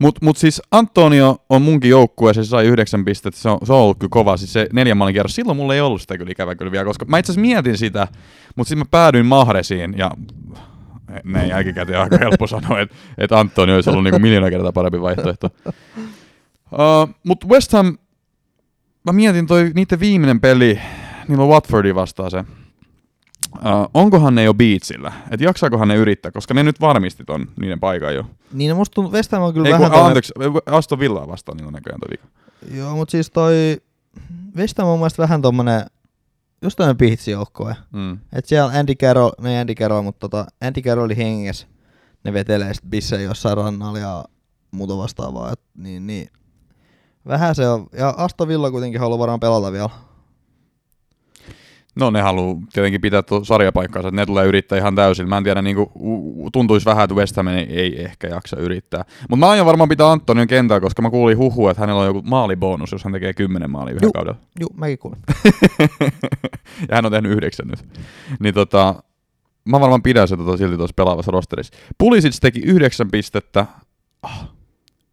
Mutta 0.00 0.20
mut 0.24 0.36
siis 0.36 0.62
Antonio 0.70 1.36
on 1.48 1.62
munkin 1.62 1.90
joukkueessa, 1.90 2.44
se 2.44 2.48
sai 2.48 2.66
yhdeksän 2.66 3.04
pistettä, 3.04 3.40
se 3.40 3.48
on, 3.48 3.58
se 3.64 3.72
on 3.72 3.78
ollut 3.78 3.98
kyllä 3.98 4.10
kova, 4.10 4.36
siis 4.36 4.52
se 4.52 4.66
neljän 4.72 4.96
maalin 4.96 5.12
kierros. 5.12 5.34
Silloin 5.34 5.56
mulla 5.56 5.74
ei 5.74 5.80
ollut 5.80 6.00
sitä 6.00 6.18
kyllä 6.18 6.32
ikävä 6.32 6.54
kyllä 6.54 6.72
vielä, 6.72 6.84
koska 6.84 7.04
mä 7.04 7.18
itse 7.18 7.32
asiassa 7.32 7.40
mietin 7.40 7.78
sitä, 7.78 8.08
mutta 8.56 8.68
sitten 8.68 8.86
mä 8.86 8.90
päädyin 8.90 9.26
Mahresiin 9.26 9.94
ja 9.98 10.10
näin 11.24 11.48
jälkikäteen 11.48 12.00
aika 12.00 12.18
helppo 12.18 12.46
sanoa, 12.56 12.80
että 12.80 12.96
et 13.18 13.32
Antonio 13.32 13.74
olisi 13.74 13.90
ollut 13.90 14.04
niinku 14.04 14.18
miljoona 14.18 14.50
kertaa 14.50 14.72
parempi 14.72 15.00
vaihtoehto. 15.00 15.50
Uh, 15.66 17.14
mutta 17.26 17.46
West 17.46 17.72
Ham, 17.72 17.98
mä 19.04 19.12
mietin 19.12 19.46
toi 19.46 19.70
niiden 19.74 20.00
viimeinen 20.00 20.40
peli, 20.40 20.80
niillä 21.28 21.44
on 21.44 21.50
Watfordi 21.50 21.94
vastaan 21.94 22.30
se. 22.30 22.44
Uh, 23.56 23.90
onkohan 23.94 24.34
ne 24.34 24.44
jo 24.44 24.54
beatsillä? 24.54 25.12
Et 25.30 25.40
jaksaakohan 25.40 25.88
ne 25.88 25.94
yrittää, 25.94 26.30
koska 26.30 26.54
ne 26.54 26.62
nyt 26.62 26.80
varmisti 26.80 27.24
ton 27.24 27.46
niiden 27.60 27.80
paikan 27.80 28.14
jo. 28.14 28.24
Niin, 28.52 28.70
no 28.70 28.76
musta 28.76 28.94
tuntuu, 28.94 29.12
West 29.12 29.32
Ham 29.32 29.42
on 29.42 29.54
kyllä 29.54 29.68
Ei, 29.68 29.72
vähän 29.72 29.90
kun, 29.90 30.00
anteeksi, 30.00 30.32
Aston 30.66 30.98
Villaa 30.98 31.28
vastaan 31.28 31.56
niillä 31.56 31.68
on 31.68 31.72
näköjään 31.72 32.00
toi. 32.00 32.28
Joo, 32.76 32.96
mutta 32.96 33.12
siis 33.12 33.30
toi 33.30 33.54
West 34.56 34.78
Ham 34.78 34.88
on 34.88 34.98
mun 34.98 35.08
vähän 35.18 35.42
tommonen, 35.42 35.86
just 36.62 36.76
tommonen 36.76 36.96
pihitsijoukkue. 36.96 37.76
Mm. 37.92 38.18
Et 38.32 38.46
siellä 38.46 38.78
Andy 38.78 38.94
Carroll, 38.94 39.30
no 39.40 39.50
ei 39.50 39.58
Andy 39.58 39.74
Carroll, 39.74 40.02
mutta 40.02 40.28
tota, 40.28 40.46
Andy 40.60 40.80
Carrollin 40.80 41.16
hengessä 41.16 41.66
ne 42.24 42.32
vetelee 42.32 42.74
sit 42.74 42.84
bissejä 42.90 43.22
jossain 43.22 43.56
rannalla 43.56 43.98
ja 43.98 44.24
muuta 44.70 44.96
vastaavaa. 44.96 45.52
Et, 45.52 45.60
niin, 45.76 46.06
niin. 46.06 46.28
Vähän 47.26 47.54
se 47.54 47.68
on. 47.68 47.86
Ja 47.92 48.14
Aston 48.16 48.48
Villa 48.48 48.70
kuitenkin 48.70 49.00
haluaa 49.00 49.18
varmaan 49.18 49.40
pelata 49.40 49.72
vielä. 49.72 49.90
No 51.94 52.10
ne 52.10 52.20
haluu 52.20 52.62
tietenkin 52.72 53.00
pitää 53.00 53.22
tuo 53.22 53.44
sarjapaikkaansa, 53.44 54.08
että 54.08 54.20
ne 54.20 54.26
tulee 54.26 54.46
yrittää 54.46 54.78
ihan 54.78 54.94
täysin. 54.94 55.28
Mä 55.28 55.36
en 55.36 55.44
tiedä, 55.44 55.62
niin 55.62 55.76
tuntuisi 56.52 56.86
vähän, 56.86 57.04
että 57.04 57.14
West 57.14 57.36
Ham 57.36 57.48
ei, 57.48 57.66
ei 57.80 58.02
ehkä 58.02 58.28
jaksa 58.28 58.56
yrittää. 58.56 59.04
Mutta 59.20 59.46
mä 59.46 59.50
aion 59.50 59.66
varmaan 59.66 59.88
pitää 59.88 60.10
Antonion 60.10 60.46
kentällä, 60.46 60.80
koska 60.80 61.02
mä 61.02 61.10
kuulin 61.10 61.38
huhua, 61.38 61.70
että 61.70 61.80
hänellä 61.80 62.00
on 62.00 62.06
joku 62.06 62.22
maalibonus, 62.22 62.92
jos 62.92 63.04
hän 63.04 63.12
tekee 63.12 63.32
kymmenen 63.32 63.70
maalia 63.70 63.94
yhden 63.94 64.12
kaudella. 64.12 64.38
Juu, 64.60 64.70
mäkin 64.74 64.98
kuulin. 64.98 65.18
ja 66.88 66.94
hän 66.94 67.06
on 67.06 67.12
tehnyt 67.12 67.32
yhdeksän 67.32 67.68
nyt. 67.68 67.84
Niin 68.40 68.54
tota, 68.54 68.94
mä 69.64 69.80
varmaan 69.80 70.02
pidän 70.02 70.28
se 70.28 70.36
tota 70.36 70.56
silti 70.56 70.76
tuossa 70.76 70.94
pelaavassa 70.94 71.30
rosterissa. 71.30 71.74
Pulisic 71.98 72.40
teki 72.40 72.60
yhdeksän 72.60 73.10
pistettä. 73.10 73.66
Ah, 74.22 74.48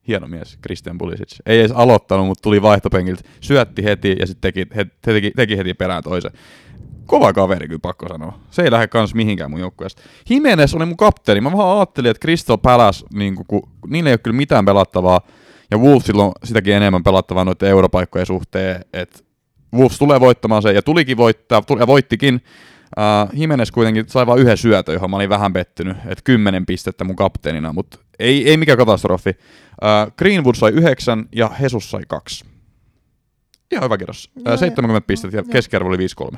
hieno 0.08 0.28
mies, 0.28 0.58
Christian 0.62 0.98
Pulisic. 0.98 1.36
Ei 1.46 1.60
edes 1.60 1.72
aloittanut, 1.72 2.28
mutta 2.28 2.42
tuli 2.42 2.62
vaihtopenkiltä. 2.62 3.22
Syötti 3.42 3.84
heti 3.84 4.16
ja 4.20 4.28
sitten 4.28 4.54
teki, 4.54 4.76
he, 4.76 4.86
teki, 5.02 5.32
teki 5.36 5.58
heti 5.58 5.74
perään 5.74 6.04
toisen. 6.04 6.32
Kova 7.08 7.34
kaveri 7.34 7.68
kyllä 7.68 7.80
pakko 7.80 8.08
sanoa. 8.08 8.40
Se 8.52 8.62
ei 8.62 8.72
lähde 8.72 8.88
kans 8.88 9.16
mihinkään 9.16 9.52
mun 9.52 9.60
joukkueesta. 9.60 10.02
Jimenez 10.30 10.74
oli 10.74 10.86
mun 10.86 10.98
kapteeni. 10.98 11.42
Mä 11.42 11.52
vaan 11.52 11.78
ajattelin, 11.78 12.12
että 12.12 12.22
Crystal 12.22 12.58
Palace, 12.58 13.06
niin 13.14 13.36
kun, 13.48 13.70
niillä 13.88 14.10
ei 14.10 14.14
ole 14.14 14.18
kyllä 14.18 14.38
mitään 14.38 14.66
pelattavaa. 14.66 15.22
Ja 15.72 15.78
Wolvesilla 15.78 16.24
on 16.24 16.32
sitäkin 16.44 16.74
enemmän 16.74 17.04
pelattavaa 17.04 17.46
noiden 17.46 17.70
europaikkojen 17.70 18.26
suhteen. 18.26 18.86
Että 18.94 19.20
Wolves 19.76 20.00
tulee 20.00 20.20
voittamaan 20.20 20.62
sen 20.62 20.76
ja 20.76 20.82
tulikin 20.82 21.18
voittaa, 21.18 21.62
tuli, 21.62 21.80
ja 21.80 21.88
voittikin. 21.88 22.42
Uh, 22.98 23.40
Jimenez 23.40 23.72
kuitenkin 23.72 24.06
sai 24.08 24.28
vain 24.28 24.40
yhden 24.40 24.58
syötön, 24.58 24.94
johon 24.94 25.10
mä 25.10 25.16
olin 25.16 25.30
vähän 25.30 25.54
pettynyt, 25.54 25.98
että 25.98 26.22
kymmenen 26.24 26.66
pistettä 26.66 27.04
mun 27.04 27.16
kapteenina, 27.16 27.74
mutta 27.74 28.00
ei, 28.20 28.50
ei 28.50 28.58
mikään 28.58 28.78
katastrofi. 28.78 29.30
Uh, 29.30 30.14
Greenwood 30.18 30.56
sai 30.56 30.72
yhdeksän 30.72 31.26
ja 31.36 31.52
Jesus 31.62 31.92
sai 31.92 32.02
kaksi. 32.08 32.46
Ihan 33.72 33.84
hyvä. 33.84 33.98
Joo, 34.00 34.54
Uh, 34.54 34.60
70 34.60 35.08
pistettä 35.08 35.38
ja 35.38 35.44
keskiarvo 35.52 35.90
oli 35.90 35.98
5-3. 36.34 36.38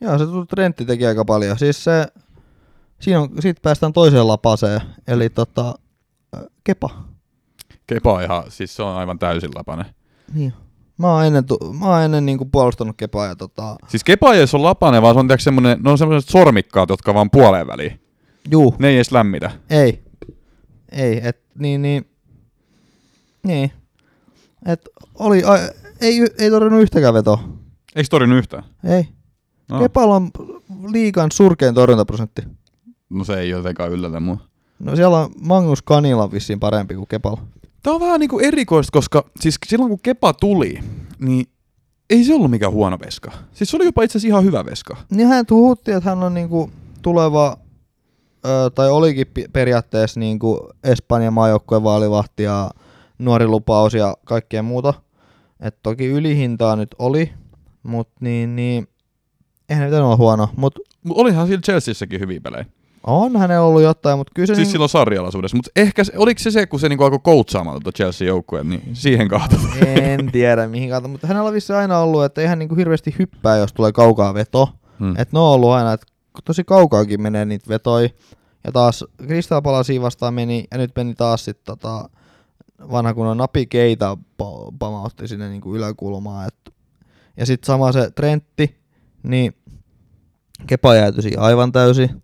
Joo, 0.00 0.18
se 0.18 0.24
Trentti 0.48 0.84
teki 0.84 1.06
aika 1.06 1.24
paljon. 1.24 1.58
Siis 1.58 1.84
se, 1.84 2.06
siinä 3.00 3.20
on, 3.20 3.30
siitä 3.40 3.60
päästään 3.62 3.92
toiseen 3.92 4.28
lapaseen, 4.28 4.80
eli 5.08 5.30
tota, 5.30 5.74
Kepa. 6.64 6.90
Kepa 7.86 8.12
on 8.12 8.22
ihan, 8.22 8.44
siis 8.48 8.76
se 8.76 8.82
on 8.82 8.96
aivan 8.96 9.18
täysin 9.18 9.50
lapanen. 9.54 9.86
Niin. 10.34 10.52
Mä 10.98 11.06
oon 11.12 11.24
ennen, 11.24 11.44
mä 11.78 11.86
oon 11.86 12.02
ennen 12.02 12.26
niinku 12.26 12.44
puolustanut 12.44 12.96
Kepaa 12.96 13.26
ja 13.26 13.36
tota, 13.36 13.76
Siis 13.88 14.04
Kepa 14.04 14.34
ei 14.34 14.40
ole 14.40 14.62
lapanen, 14.62 15.02
vaan 15.02 15.14
se 15.14 15.18
on 15.18 15.28
semmonen, 15.38 15.78
ne 15.82 15.90
on 15.90 15.98
semmoiset 15.98 16.30
sormikkaat, 16.30 16.88
jotka 16.88 17.14
vaan 17.14 17.30
puoleen 17.30 17.66
väliin. 17.66 18.00
juu, 18.50 18.74
Ne 18.78 18.88
ei 18.88 18.96
edes 18.96 19.12
lämmitä. 19.12 19.50
ei. 19.70 20.06
Ei, 20.92 21.20
et 21.28 21.40
niin, 21.58 21.82
niin, 21.82 22.10
niin. 23.42 23.72
Et 24.66 24.88
oli, 25.14 25.42
a, 25.44 25.58
ei, 26.00 26.20
ei 26.38 26.50
torjunut 26.50 26.80
yhtäkään 26.82 27.14
vetoa. 27.14 27.38
Eikö 27.96 28.08
torjunut 28.10 28.38
yhtään? 28.38 28.64
Ei. 28.84 29.08
No, 29.70 29.78
Kepalla 29.78 30.14
on 30.14 30.30
liikan 30.92 31.30
surkein 31.32 31.74
torjuntaprosentti. 31.74 32.42
no 33.10 33.24
se 33.24 33.40
ei 33.40 33.48
jotenkaan 33.48 33.92
yllätä 33.92 34.20
mua. 34.20 34.38
No 34.78 34.96
siellä 34.96 35.18
on 35.18 35.30
Magnus 35.40 35.82
Kanila 35.82 36.32
vissiin 36.32 36.60
parempi 36.60 36.94
kuin 36.94 37.06
Kepala. 37.08 37.42
Tämä 37.82 37.94
on 37.94 38.00
vähän 38.00 38.20
niinku 38.20 38.38
erikoista, 38.38 38.92
koska 38.92 39.24
siis 39.40 39.58
silloin 39.66 39.88
kun 39.88 40.00
Kepa 40.02 40.32
tuli, 40.32 40.78
niin 41.18 41.46
ei 42.10 42.24
se 42.24 42.34
ollut 42.34 42.50
mikään 42.50 42.72
huono 42.72 42.98
veska. 43.04 43.32
Siis 43.52 43.70
se 43.70 43.76
oli 43.76 43.84
jopa 43.84 44.02
itse 44.02 44.18
asiassa 44.18 44.28
ihan 44.28 44.44
hyvä 44.44 44.64
veska. 44.64 44.96
Niin 45.10 45.28
hän 45.28 45.46
puhuttiin, 45.46 45.96
että 45.96 46.10
hän 46.10 46.22
on 46.22 46.34
niinku 46.34 46.70
tuleva, 47.02 47.56
ö, 48.46 48.70
tai 48.74 48.90
olikin 48.90 49.26
periaatteessa 49.52 50.20
niinku 50.20 50.68
Espanjan 50.84 51.32
maajoukkueen 51.32 51.82
vaalivahti 51.82 52.42
ja 52.42 52.70
nuori 53.18 53.46
lupaus 53.46 53.94
ja 53.94 54.16
kaikkea 54.24 54.62
muuta. 54.62 54.94
Et 55.60 55.76
toki 55.82 56.06
ylihintaa 56.06 56.76
nyt 56.76 56.94
oli, 56.98 57.32
mutta 57.82 58.14
niin, 58.20 58.56
niin, 58.56 58.88
eihän 59.68 59.90
ne 59.90 60.00
olla 60.00 60.16
huono. 60.16 60.48
Mutta 60.56 60.80
Mutta 61.04 61.20
olihan 61.22 61.46
sillä 61.46 61.60
Chelseassäkin 61.60 62.20
hyviä 62.20 62.40
pelejä. 62.40 62.64
on 63.06 63.36
hänellä 63.36 63.62
ollut 63.62 63.82
jotain, 63.82 64.18
mutta 64.18 64.32
kyllä 64.34 64.46
se 64.46 64.54
Siis 64.54 64.66
niin, 64.68 64.72
silloin 64.72 64.88
sarjalaisuudessa. 64.88 65.56
Mutta 65.56 65.70
ehkä 65.76 66.04
se, 66.04 66.12
oliko 66.16 66.38
se 66.38 66.50
se, 66.50 66.66
kun 66.66 66.80
se 66.80 66.88
niinku 66.88 67.04
alkoi 67.04 67.18
coachaamaan 67.18 67.82
tuota 67.82 67.96
Chelsea 67.96 68.28
joukkueen, 68.28 68.68
niin 68.68 68.82
siihen 68.92 69.28
kahta. 69.28 69.56
en 69.86 70.32
tiedä 70.32 70.66
mihin 70.68 70.90
kautta, 70.90 71.08
mutta 71.08 71.26
hänellä 71.26 71.48
on 71.48 71.54
vissi 71.54 71.72
aina 71.72 71.98
ollut, 71.98 72.24
että 72.24 72.40
ei 72.40 72.46
hän 72.46 72.58
niinku 72.58 72.74
hirveästi 72.74 73.14
hyppää, 73.18 73.56
jos 73.56 73.72
tulee 73.72 73.92
kaukaa 73.92 74.34
veto. 74.34 74.68
Hmm. 75.00 75.14
Et 75.18 75.32
ne 75.32 75.38
on 75.38 75.44
ollut 75.44 75.70
aina, 75.70 75.92
että 75.92 76.06
tosi 76.44 76.64
kaukaakin 76.64 77.22
menee 77.22 77.44
niitä 77.44 77.68
vetoi. 77.68 78.10
Ja 78.64 78.72
taas 78.72 79.04
Crystal 79.26 79.62
Palace 79.62 80.00
vastaan 80.00 80.34
meni, 80.34 80.64
ja 80.70 80.78
nyt 80.78 80.90
meni 80.96 81.14
taas 81.14 81.44
sit 81.44 81.64
tota, 81.64 82.08
vanha 82.90 83.14
kun 83.14 83.26
on 83.26 83.36
Napi 83.36 83.66
Keita 83.66 84.16
pa- 84.42 84.72
pamautti 84.78 85.28
sinne 85.28 85.48
niinku 85.48 85.74
yläkulmaan. 85.76 86.48
Et, 86.48 86.74
ja 87.36 87.46
sitten 87.46 87.66
sama 87.66 87.92
se 87.92 88.10
Trentti, 88.10 88.76
niin 89.26 89.56
Kepa 90.66 90.94
jäätyi 90.94 91.22
siihen 91.22 91.40
aivan 91.40 91.72
täysin. 91.72 92.22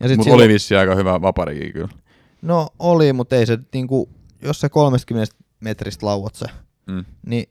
Ja 0.00 0.08
sit 0.08 0.16
Mutta 0.16 0.24
silloin- 0.30 0.44
oli 0.44 0.48
vissi 0.54 0.76
aika 0.76 0.94
hyvä 0.94 1.22
vaparikin 1.22 1.72
kyllä. 1.72 1.88
No 2.42 2.68
oli, 2.78 3.12
mutta 3.12 3.36
ei 3.36 3.46
se 3.46 3.58
niinku, 3.74 4.08
jos 4.42 4.60
se 4.60 4.68
30 4.68 5.34
metristä 5.60 6.06
lauot 6.06 6.34
se, 6.34 6.46
Mm. 6.86 7.04
niin 7.26 7.46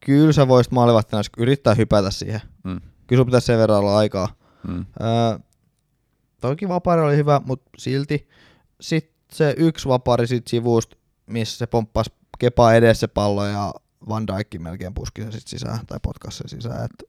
kyllä 0.00 0.32
sä 0.32 0.48
voisit 0.48 0.72
maalivahtina 0.72 1.22
yrittää 1.38 1.74
hypätä 1.74 2.10
siihen. 2.10 2.40
Mm. 2.64 2.80
Kyllä 3.06 3.20
sun 3.20 3.26
pitäisi 3.26 3.46
sen 3.46 3.58
verran 3.58 3.78
olla 3.78 3.96
aikaa. 3.98 4.28
Mm. 4.68 4.86
Öö, 5.00 5.38
toki 6.40 6.68
vapari 6.68 7.02
oli 7.02 7.16
hyvä, 7.16 7.40
mutta 7.46 7.70
silti. 7.78 8.28
Sitten 8.80 9.14
se 9.32 9.54
yksi 9.56 9.88
vapari 9.88 10.26
sit 10.26 10.46
sivusta, 10.46 10.96
missä 11.26 11.58
se 11.58 11.66
pomppasi 11.66 12.10
kepaa 12.38 12.74
edes 12.74 13.00
se 13.00 13.06
pallo 13.06 13.46
ja 13.46 13.74
Van 14.08 14.26
Dijkkin 14.26 14.62
melkein 14.62 14.94
puski 14.94 15.22
sen 15.22 15.32
sit 15.32 15.46
sisään 15.48 15.86
tai 15.86 15.98
potkasi 16.02 16.36
sen 16.38 16.48
sisään. 16.48 16.84
Et 16.84 17.08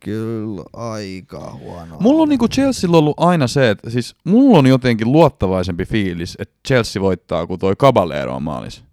kyllä 0.00 0.62
aika 0.72 1.58
huono. 1.60 1.96
Mulla 2.00 2.22
on 2.22 2.28
niinku 2.28 2.48
Chelsea 2.48 2.90
ollut 2.90 3.14
aina 3.16 3.46
se, 3.46 3.70
että 3.70 3.90
siis 3.90 4.16
mulla 4.24 4.58
on 4.58 4.66
jotenkin 4.66 5.12
luottavaisempi 5.12 5.84
fiilis, 5.84 6.36
että 6.38 6.54
Chelsea 6.68 7.02
voittaa, 7.02 7.46
kun 7.46 7.58
toi 7.58 7.76
Caballero 7.76 8.34
on 8.34 8.42
maalis. 8.42 8.84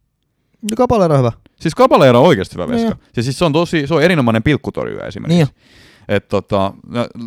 No, 0.62 0.70
Kapalero 0.78 1.14
on 1.14 1.20
hyvä. 1.20 1.32
Siis 1.60 1.76
Caballero 1.76 2.20
on 2.20 2.28
oikeasti 2.28 2.56
hyvä 2.56 2.68
Niin 2.68 2.88
veska. 2.88 2.98
Ja 3.16 3.24
siis 3.24 3.40
se 3.40 3.46
on 3.46 3.54
tosi, 3.54 3.88
se 3.88 3.94
on 3.94 4.04
erinomainen 4.04 4.44
pilkkutorjuja 4.44 5.06
esimerkiksi. 5.06 5.38
Niin 5.38 5.48
Et 6.08 6.28
tota, 6.28 6.74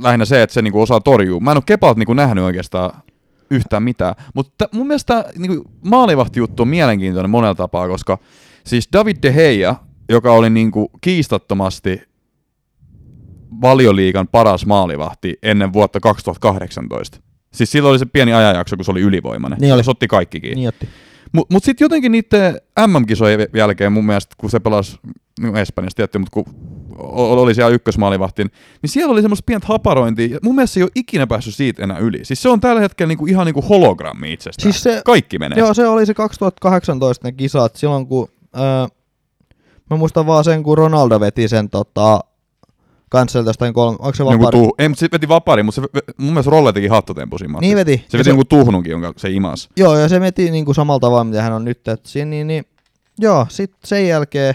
lähinnä 0.03 0.25
se, 0.25 0.43
että 0.43 0.55
se 0.55 0.63
niinku 0.63 0.81
osaa 0.81 1.01
torjua. 1.01 1.41
Mä 1.41 1.51
en 1.51 1.57
ole 1.57 1.63
Kepalt 1.67 1.97
niinku 1.97 2.15
nähnyt 2.15 2.45
oikeastaan 2.45 3.03
yhtään 3.51 3.83
mitään. 3.83 4.15
Mutta 4.35 4.69
mun 4.73 4.87
mielestä 4.87 5.25
niinku, 5.39 5.71
maalivahtijuttu 5.85 6.63
on 6.63 6.69
mielenkiintoinen 6.69 7.31
monella 7.31 7.55
tapaa, 7.55 7.89
koska 7.89 8.19
siis 8.67 8.89
David 8.93 9.17
De 9.23 9.33
Gea, 9.33 9.75
joka 10.09 10.33
oli 10.33 10.51
niinku 10.51 10.91
kiistattomasti 11.01 12.03
valioliigan 13.63 14.29
paras 14.29 14.67
maalivahti 14.67 15.39
ennen 15.43 15.73
vuotta 15.73 16.01
2018. 16.01 17.21
Siis 17.53 17.71
silloin 17.73 17.91
oli 17.91 17.99
se 17.99 18.07
pieni 18.07 18.33
ajanjakso, 18.33 18.77
kun 18.77 18.85
se 18.85 18.91
oli 18.91 19.01
ylivoimainen. 19.01 19.59
Niin 19.59 19.75
oli. 19.75 19.85
Se 19.85 19.91
otti 19.91 20.09
kaikki 20.09 20.41
kiinni. 20.41 20.55
Niin 20.57 20.69
otti. 20.69 20.89
Mutta 21.33 21.55
mut 21.55 21.65
sitten 21.65 21.85
jotenkin 21.85 22.13
niiden 22.13 22.61
MM-kisojen 22.87 23.49
jälkeen 23.55 23.93
mun 23.93 24.07
mielestä, 24.07 24.35
kun 24.39 24.51
se 24.51 24.61
pelasi 24.61 24.99
no 25.41 25.57
Espanjassa 25.57 25.97
tietty, 25.97 26.19
mutta 26.19 26.31
kun 26.33 26.45
oli 26.99 27.55
siellä 27.55 27.75
ykkösmaalivahtin, 27.75 28.51
niin 28.83 28.91
siellä 28.91 29.13
oli 29.13 29.23
semmoista 29.23 29.45
pientä 29.47 29.67
haparointia, 29.67 30.27
ja 30.27 30.39
mun 30.43 30.55
mielestä 30.55 30.75
se 30.75 30.81
ei 30.81 30.85
ole 30.85 30.91
ikinä 30.95 31.27
päässyt 31.27 31.55
siitä 31.55 31.83
enää 31.83 31.99
yli. 31.99 32.25
Siis 32.25 32.43
se 32.43 32.49
on 32.49 32.61
tällä 32.61 32.81
hetkellä 32.81 33.09
niinku 33.09 33.27
ihan 33.27 33.47
niinku 33.47 33.63
hologrammi 33.63 34.33
itsestään. 34.33 34.73
Siis 34.73 34.83
se- 34.83 35.03
Kaikki 35.05 35.39
menee. 35.39 35.59
Joo, 35.59 35.75
se 35.75 35.89
oli 35.89 36.07
se 36.07 36.15
2018 36.15 37.29
ne 37.29 37.33
kisat, 37.33 37.77
silloin 37.77 38.07
kun... 38.07 38.29
Öö, 38.57 38.87
mä 39.91 39.97
muistan 39.97 40.27
vaan 40.27 40.45
sen, 40.45 40.63
kun 40.63 40.79
Ronaldo 40.79 41.21
veti 41.21 41.49
sen 41.49 41.71
tota, 41.71 42.21
cancel 43.13 43.47
jostain 43.47 43.75
kolme... 43.75 43.97
Onko 44.01 44.15
se 44.15 44.25
vapari? 44.25 44.59
tuh, 44.59 44.75
ei, 44.79 44.89
mutta 44.89 45.01
se 45.01 45.09
veti 45.13 45.29
vapari, 45.29 45.63
mutta 45.63 45.81
se, 45.81 45.89
mun 46.17 46.33
mielestä 46.33 46.51
Rolle 46.51 46.73
teki 46.73 46.87
hattutemppu 46.87 47.39
siinä 47.39 47.59
Niin 47.61 47.77
veti. 47.77 48.05
Se 48.09 48.19
veti 48.19 48.25
se- 48.25 48.31
jonkun 48.31 48.47
tuhnunkin, 48.47 48.91
jonka 48.91 49.13
se 49.17 49.31
imas. 49.31 49.69
Joo, 49.77 49.97
ja 49.97 50.09
se 50.09 50.21
veti 50.21 50.51
niinku 50.51 50.75
samalla 50.75 51.01
tavalla, 51.01 51.25
mitä 51.25 51.43
hän 51.43 51.53
on 51.53 51.65
nyt. 51.65 51.89
Et 51.89 52.07
siinä, 52.07 52.31
niin, 52.31 52.47
niin, 52.47 52.65
joo, 53.19 53.47
sitten 53.49 53.79
sen 53.85 54.09
jälkeen 54.09 54.55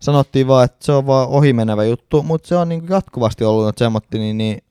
sanottiin 0.00 0.46
vaan, 0.48 0.64
että 0.64 0.84
se 0.84 0.92
on 0.92 1.06
vaan 1.06 1.28
ohimenevä 1.28 1.84
juttu, 1.84 2.22
mutta 2.22 2.48
se 2.48 2.56
on 2.56 2.68
niinku 2.68 2.92
jatkuvasti 2.92 3.44
ollut, 3.44 3.68
että 3.68 3.78
semmoitti, 3.78 4.18
niin, 4.18 4.38
niin 4.38 4.62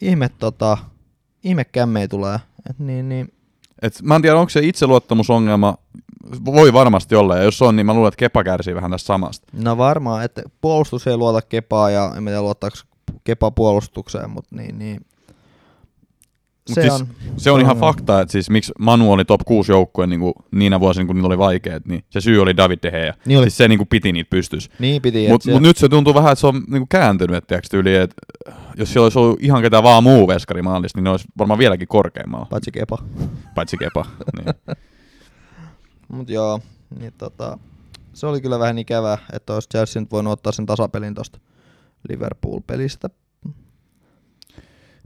ihme, 0.00 0.30
tota, 0.38 0.78
ihme 1.44 1.64
kämmei 1.64 2.08
tulee. 2.08 2.38
Et 2.70 2.78
niin, 2.78 3.08
niin, 3.08 3.32
Et 3.82 4.02
mä 4.02 4.16
en 4.16 4.22
tiedä, 4.22 4.36
onko 4.36 4.50
se 4.50 4.60
itseluottamusongelma, 4.62 5.74
voi 6.44 6.72
varmasti 6.72 7.14
olla, 7.14 7.36
ja 7.36 7.42
jos 7.42 7.62
on, 7.62 7.76
niin 7.76 7.86
mä 7.86 7.94
luulen, 7.94 8.08
että 8.08 8.18
Kepa 8.18 8.44
kärsii 8.44 8.74
vähän 8.74 8.90
tästä 8.90 9.06
samasta. 9.06 9.46
no 9.52 9.76
varmaan, 9.78 10.24
että 10.24 10.42
puolustus 10.60 11.06
ei 11.06 11.16
luota 11.16 11.42
kepaa 11.42 11.90
ja 11.90 12.12
en 12.16 12.24
tiedä 12.24 12.42
luottaako 12.42 12.76
kepa 13.24 13.50
puolustukseen, 13.50 14.30
mutta 14.30 14.56
niin, 14.56 14.78
niin. 14.78 15.00
Mut 16.68 16.74
Se 16.74 16.80
siis 16.80 16.94
on, 16.94 17.06
Se 17.36 17.50
on 17.50 17.60
ihan 17.60 17.70
ongelma. 17.76 17.92
fakta, 17.92 18.20
että 18.20 18.32
siis 18.32 18.50
miksi 18.50 18.72
Manu 18.78 19.12
oli 19.12 19.24
top 19.24 19.40
6 19.44 19.72
joukkue 19.72 20.06
niin 20.06 20.20
niinä 20.52 20.80
vuosina, 20.80 21.06
kun 21.06 21.16
niillä 21.16 21.26
oli 21.26 21.38
vaikeet, 21.38 21.86
niin 21.86 22.04
se 22.10 22.20
syy 22.20 22.42
oli 22.42 22.56
David 22.56 22.78
De 22.82 22.90
Gea. 22.90 23.14
Niin 23.26 23.38
oli. 23.38 23.44
Siis 23.50 23.56
se 23.56 23.68
niin 23.68 23.78
kuin 23.78 23.88
piti 23.88 24.12
niitä 24.12 24.30
pystys. 24.30 24.70
Niin 24.78 25.02
piti. 25.02 25.28
Mutta 25.28 25.50
et 25.50 25.54
mut 25.54 25.62
nyt 25.62 25.76
se 25.76 25.88
tuntuu 25.88 26.14
vähän, 26.14 26.32
että 26.32 26.40
se 26.40 26.46
on 26.46 26.54
niin 26.54 26.64
kuin 26.80 26.88
kääntynyt, 26.88 27.36
että 27.36 27.60
tyyli, 27.70 27.94
että 27.94 28.16
jos 28.76 28.92
siellä 28.92 29.04
olisi 29.04 29.18
ollut 29.18 29.42
ihan 29.42 29.62
ketään 29.62 29.82
vaan 29.82 30.02
muu 30.02 30.28
veskari 30.28 30.62
maalissa, 30.62 30.98
niin 30.98 31.04
ne 31.04 31.10
olisi 31.10 31.26
varmaan 31.38 31.58
vieläkin 31.58 31.88
korkeammalla, 31.88 32.46
Paitsi 32.50 32.72
kepa. 32.72 32.98
paitsi 33.54 33.76
Kepa. 33.76 34.04
niin. 34.36 34.76
Mut 36.08 36.30
joo, 36.30 36.60
niin 36.98 37.12
tota, 37.18 37.58
se 38.12 38.26
oli 38.26 38.40
kyllä 38.40 38.58
vähän 38.58 38.78
ikävää, 38.78 39.18
että 39.32 39.54
olisi 39.54 39.68
Chelsea 39.68 40.02
nyt 40.02 40.10
voinut 40.12 40.32
ottaa 40.32 40.52
sen 40.52 40.66
tasapelin 40.66 41.14
tosta 41.14 41.38
Liverpool-pelistä. 42.08 43.10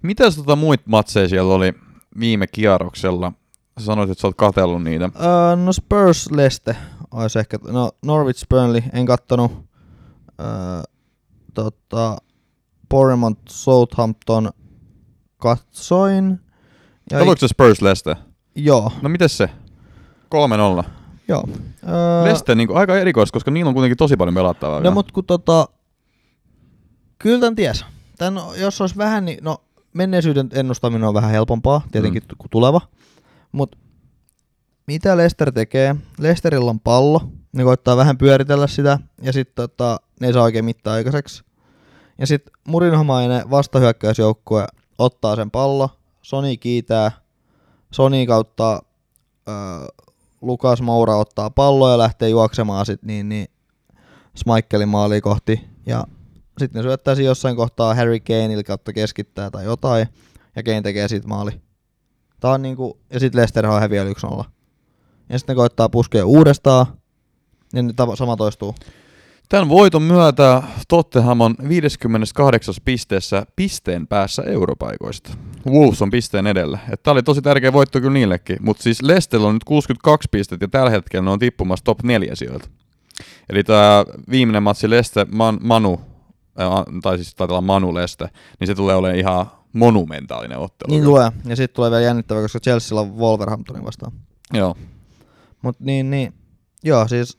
Mitäs 0.02 0.36
tota 0.36 0.56
muita 0.56 0.84
matseja 0.86 1.28
siellä 1.28 1.54
oli 1.54 1.74
viime 2.20 2.46
kierroksella? 2.46 3.32
Sä 3.78 3.84
sanoit, 3.84 4.10
että 4.10 4.20
sä 4.20 4.28
oot 4.28 4.36
katsellut 4.36 4.82
niitä. 4.82 5.04
Öö, 5.04 5.56
no 5.56 5.72
Spurs 5.72 6.30
Leste 6.30 6.76
olisi 7.10 7.38
ehkä, 7.38 7.58
no 7.62 7.90
Norwich 8.04 8.48
Burnley 8.48 8.82
en 8.92 9.06
kattonut. 9.06 9.52
Öö, 10.40 10.46
tota, 11.54 12.16
Bournemouth 12.88 13.40
Southampton 13.48 14.50
katsoin. 15.36 16.40
Ja 17.10 17.18
Oliko 17.18 17.36
se 17.36 17.48
Spurs 17.48 17.82
Leste? 17.82 18.16
Joo, 18.54 18.92
No 19.02 19.08
mites 19.08 19.36
se? 19.36 19.50
3-0. 20.34 20.84
joo. 21.28 21.44
Öö, 21.88 22.24
Leste 22.24 22.54
niin 22.54 22.76
aika 22.76 22.98
erikoista, 22.98 23.32
koska 23.32 23.50
niillä 23.50 23.68
on 23.68 23.74
kuitenkin 23.74 23.96
tosi 23.96 24.16
paljon 24.16 24.34
pelattavaa. 24.34 24.76
No 24.76 24.82
vielä. 24.82 24.94
mut 24.94 25.12
kun 25.12 25.24
tota, 25.24 25.68
kyllä 27.18 27.40
tän 27.40 27.56
ties. 27.56 27.84
Tän, 28.18 28.34
jos 28.56 28.80
olisi 28.80 28.96
vähän, 28.96 29.24
niin 29.24 29.38
no 29.42 29.56
menneisyyden 29.92 30.48
ennustaminen 30.52 31.08
on 31.08 31.14
vähän 31.14 31.30
helpompaa, 31.30 31.82
tietenkin 31.92 32.22
mm. 32.22 32.36
kuin 32.38 32.50
tuleva. 32.50 32.80
Mut 33.52 33.76
mitä 34.86 35.16
Lester 35.16 35.52
tekee? 35.52 35.96
Lesterillä 36.18 36.70
on 36.70 36.80
pallo, 36.80 37.20
ne 37.52 37.64
koittaa 37.64 37.96
vähän 37.96 38.18
pyöritellä 38.18 38.66
sitä, 38.66 38.98
ja 39.22 39.32
sitten 39.32 39.54
tota, 39.54 40.00
ne 40.20 40.26
ei 40.26 40.32
saa 40.32 40.42
oikein 40.42 40.64
mitään 40.64 40.96
aikaiseksi. 40.96 41.44
Ja 42.18 42.26
sitten 42.26 42.52
Murinhomainen 42.68 43.50
vastahyökkäysjoukkue 43.50 44.66
ottaa 44.98 45.36
sen 45.36 45.50
pallo, 45.50 45.90
Sony 46.22 46.56
kiitää, 46.56 47.12
Sony 47.90 48.26
kautta 48.26 48.82
ö, 49.48 49.52
Lukas 50.40 50.82
Moura 50.82 51.16
ottaa 51.16 51.50
pallo 51.50 51.90
ja 51.90 51.98
lähtee 51.98 52.28
juoksemaan 52.28 52.86
sit 52.86 53.02
niin, 53.02 53.28
niin 53.28 53.48
Smikelin 54.36 54.88
maaliin 54.88 55.22
kohti. 55.22 55.60
Ja 55.86 56.04
sitten 56.58 56.84
ne 56.84 57.22
jossain 57.22 57.56
kohtaa 57.56 57.94
Harry 57.94 58.20
Kaneille 58.20 58.64
kautta 58.64 58.92
keskittää 58.92 59.50
tai 59.50 59.64
jotain. 59.64 60.06
Ja 60.56 60.62
Kane 60.62 60.82
tekee 60.82 61.08
siitä 61.08 61.28
maali. 61.28 61.50
Tää 62.40 62.50
on 62.50 62.62
niinku, 62.62 62.98
ja 63.12 63.20
sitten 63.20 63.38
Leicester 63.38 63.66
on 63.66 63.90
vielä 63.90 64.10
1-0. 64.10 64.44
Ja 65.28 65.38
sitten 65.38 65.54
ne 65.54 65.56
koittaa 65.56 65.88
puskea 65.88 66.26
uudestaan. 66.26 66.86
Tava- 67.76 68.16
sama 68.16 68.36
toistuu. 68.36 68.74
Tämän 69.48 69.68
voiton 69.68 70.02
myötä 70.02 70.62
Tottenham 70.88 71.40
on 71.40 71.54
58. 71.68 72.74
pisteessä 72.84 73.46
pisteen 73.56 74.06
päässä 74.06 74.42
europaikoista. 74.42 75.30
Wolves 75.66 76.02
on 76.02 76.10
pisteen 76.10 76.46
edellä. 76.46 76.78
Tämä 77.02 77.12
oli 77.12 77.22
tosi 77.22 77.42
tärkeä 77.42 77.72
voitto 77.72 78.00
kyllä 78.00 78.12
niillekin, 78.12 78.56
mutta 78.60 78.82
siis 78.82 79.02
Lestellä 79.02 79.48
on 79.48 79.54
nyt 79.54 79.64
62 79.64 80.28
pistettä 80.30 80.64
ja 80.64 80.68
tällä 80.68 80.90
hetkellä 80.90 81.24
ne 81.24 81.30
on 81.30 81.38
tippumassa 81.38 81.84
top 81.84 82.02
4 82.02 82.34
sijoilta. 82.34 82.68
Eli 83.50 83.64
tämä 83.64 84.04
viimeinen 84.30 84.62
matsi 84.62 84.90
Leste 84.90 85.26
Man, 85.32 85.58
Manu, 85.62 86.00
äh, 86.60 86.68
tai 87.02 87.16
siis 87.18 87.34
taitaa 87.34 87.54
olla 87.54 87.66
Manu 87.66 87.94
Leste, 87.94 88.28
niin 88.60 88.66
se 88.66 88.74
tulee 88.74 88.96
olemaan 88.96 89.18
ihan 89.18 89.46
monumentaalinen 89.72 90.58
ottelu. 90.58 90.90
Niin 90.90 91.04
tulee. 91.04 91.32
Ja 91.44 91.56
sitten 91.56 91.76
tulee 91.76 91.90
vielä 91.90 92.02
jännittävä, 92.02 92.40
koska 92.42 92.60
Chelsea 92.60 93.00
on 93.00 93.16
Wolverhamptonin 93.18 93.84
vastaan. 93.84 94.12
Joo. 94.52 94.76
Mut 95.62 95.80
niin, 95.80 96.10
niin. 96.10 96.34
Joo, 96.84 97.08
siis 97.08 97.38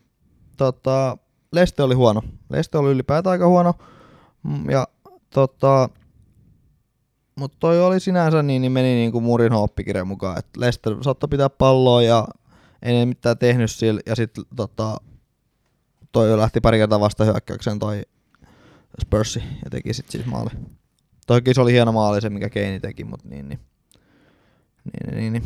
tota, 0.57 1.17
Leste 1.51 1.83
oli 1.83 1.95
huono. 1.95 2.21
Leste 2.49 2.77
oli 2.77 2.91
ylipäätään 2.91 3.31
aika 3.31 3.47
huono. 3.47 3.73
Mm, 4.43 4.69
Ja 4.69 4.87
tota, 5.29 5.89
mutta 7.41 7.57
toi 7.59 7.81
oli 7.81 7.99
sinänsä 7.99 8.43
niin, 8.43 8.61
niin 8.61 8.71
meni 8.71 8.95
niin 8.95 9.11
kuin 9.11 9.23
Murin 9.23 9.53
oppikirjan 9.53 10.07
mukaan, 10.07 10.39
että 10.39 10.59
Lester 10.59 10.95
saattoi 11.01 11.27
pitää 11.27 11.49
palloa 11.49 12.01
ja 12.01 12.27
ei 12.81 12.93
ne 12.93 13.05
mitään 13.05 13.37
tehnyt 13.37 13.71
sillä, 13.71 14.01
ja 14.05 14.15
sitten 14.15 14.43
tota, 14.55 14.97
toi 16.11 16.29
jo 16.29 16.37
lähti 16.37 16.61
pari 16.61 16.77
kertaa 16.77 16.99
vasta 16.99 17.25
hyökkäykseen 17.25 17.79
toi 17.79 18.01
Spursi 19.01 19.39
ja 19.39 19.69
teki 19.69 19.93
sitten 19.93 20.11
siis 20.11 20.25
maali. 20.25 20.49
Toki 21.27 21.53
se 21.53 21.61
oli 21.61 21.71
hieno 21.71 21.91
maali 21.91 22.21
se, 22.21 22.29
mikä 22.29 22.49
Keini 22.49 22.79
teki, 22.79 23.03
mutta 23.03 23.29
niin, 23.29 23.49
niin. 23.49 23.59
Niin, 24.83 25.17
niin, 25.17 25.33
niin. 25.33 25.43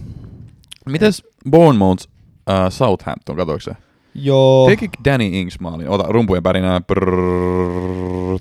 Mites 0.86 1.24
Bournemouth 1.50 2.08
uh, 2.50 2.72
Southampton, 2.72 3.36
katoiko 3.36 3.60
se? 3.60 3.72
Joo. 4.16 4.68
Teki 4.70 4.90
Danny 5.06 5.26
Ings 5.26 5.60
maalin? 5.60 5.90
Ota 5.90 6.06
rumpujen 6.08 6.44
pärinää. 6.44 6.82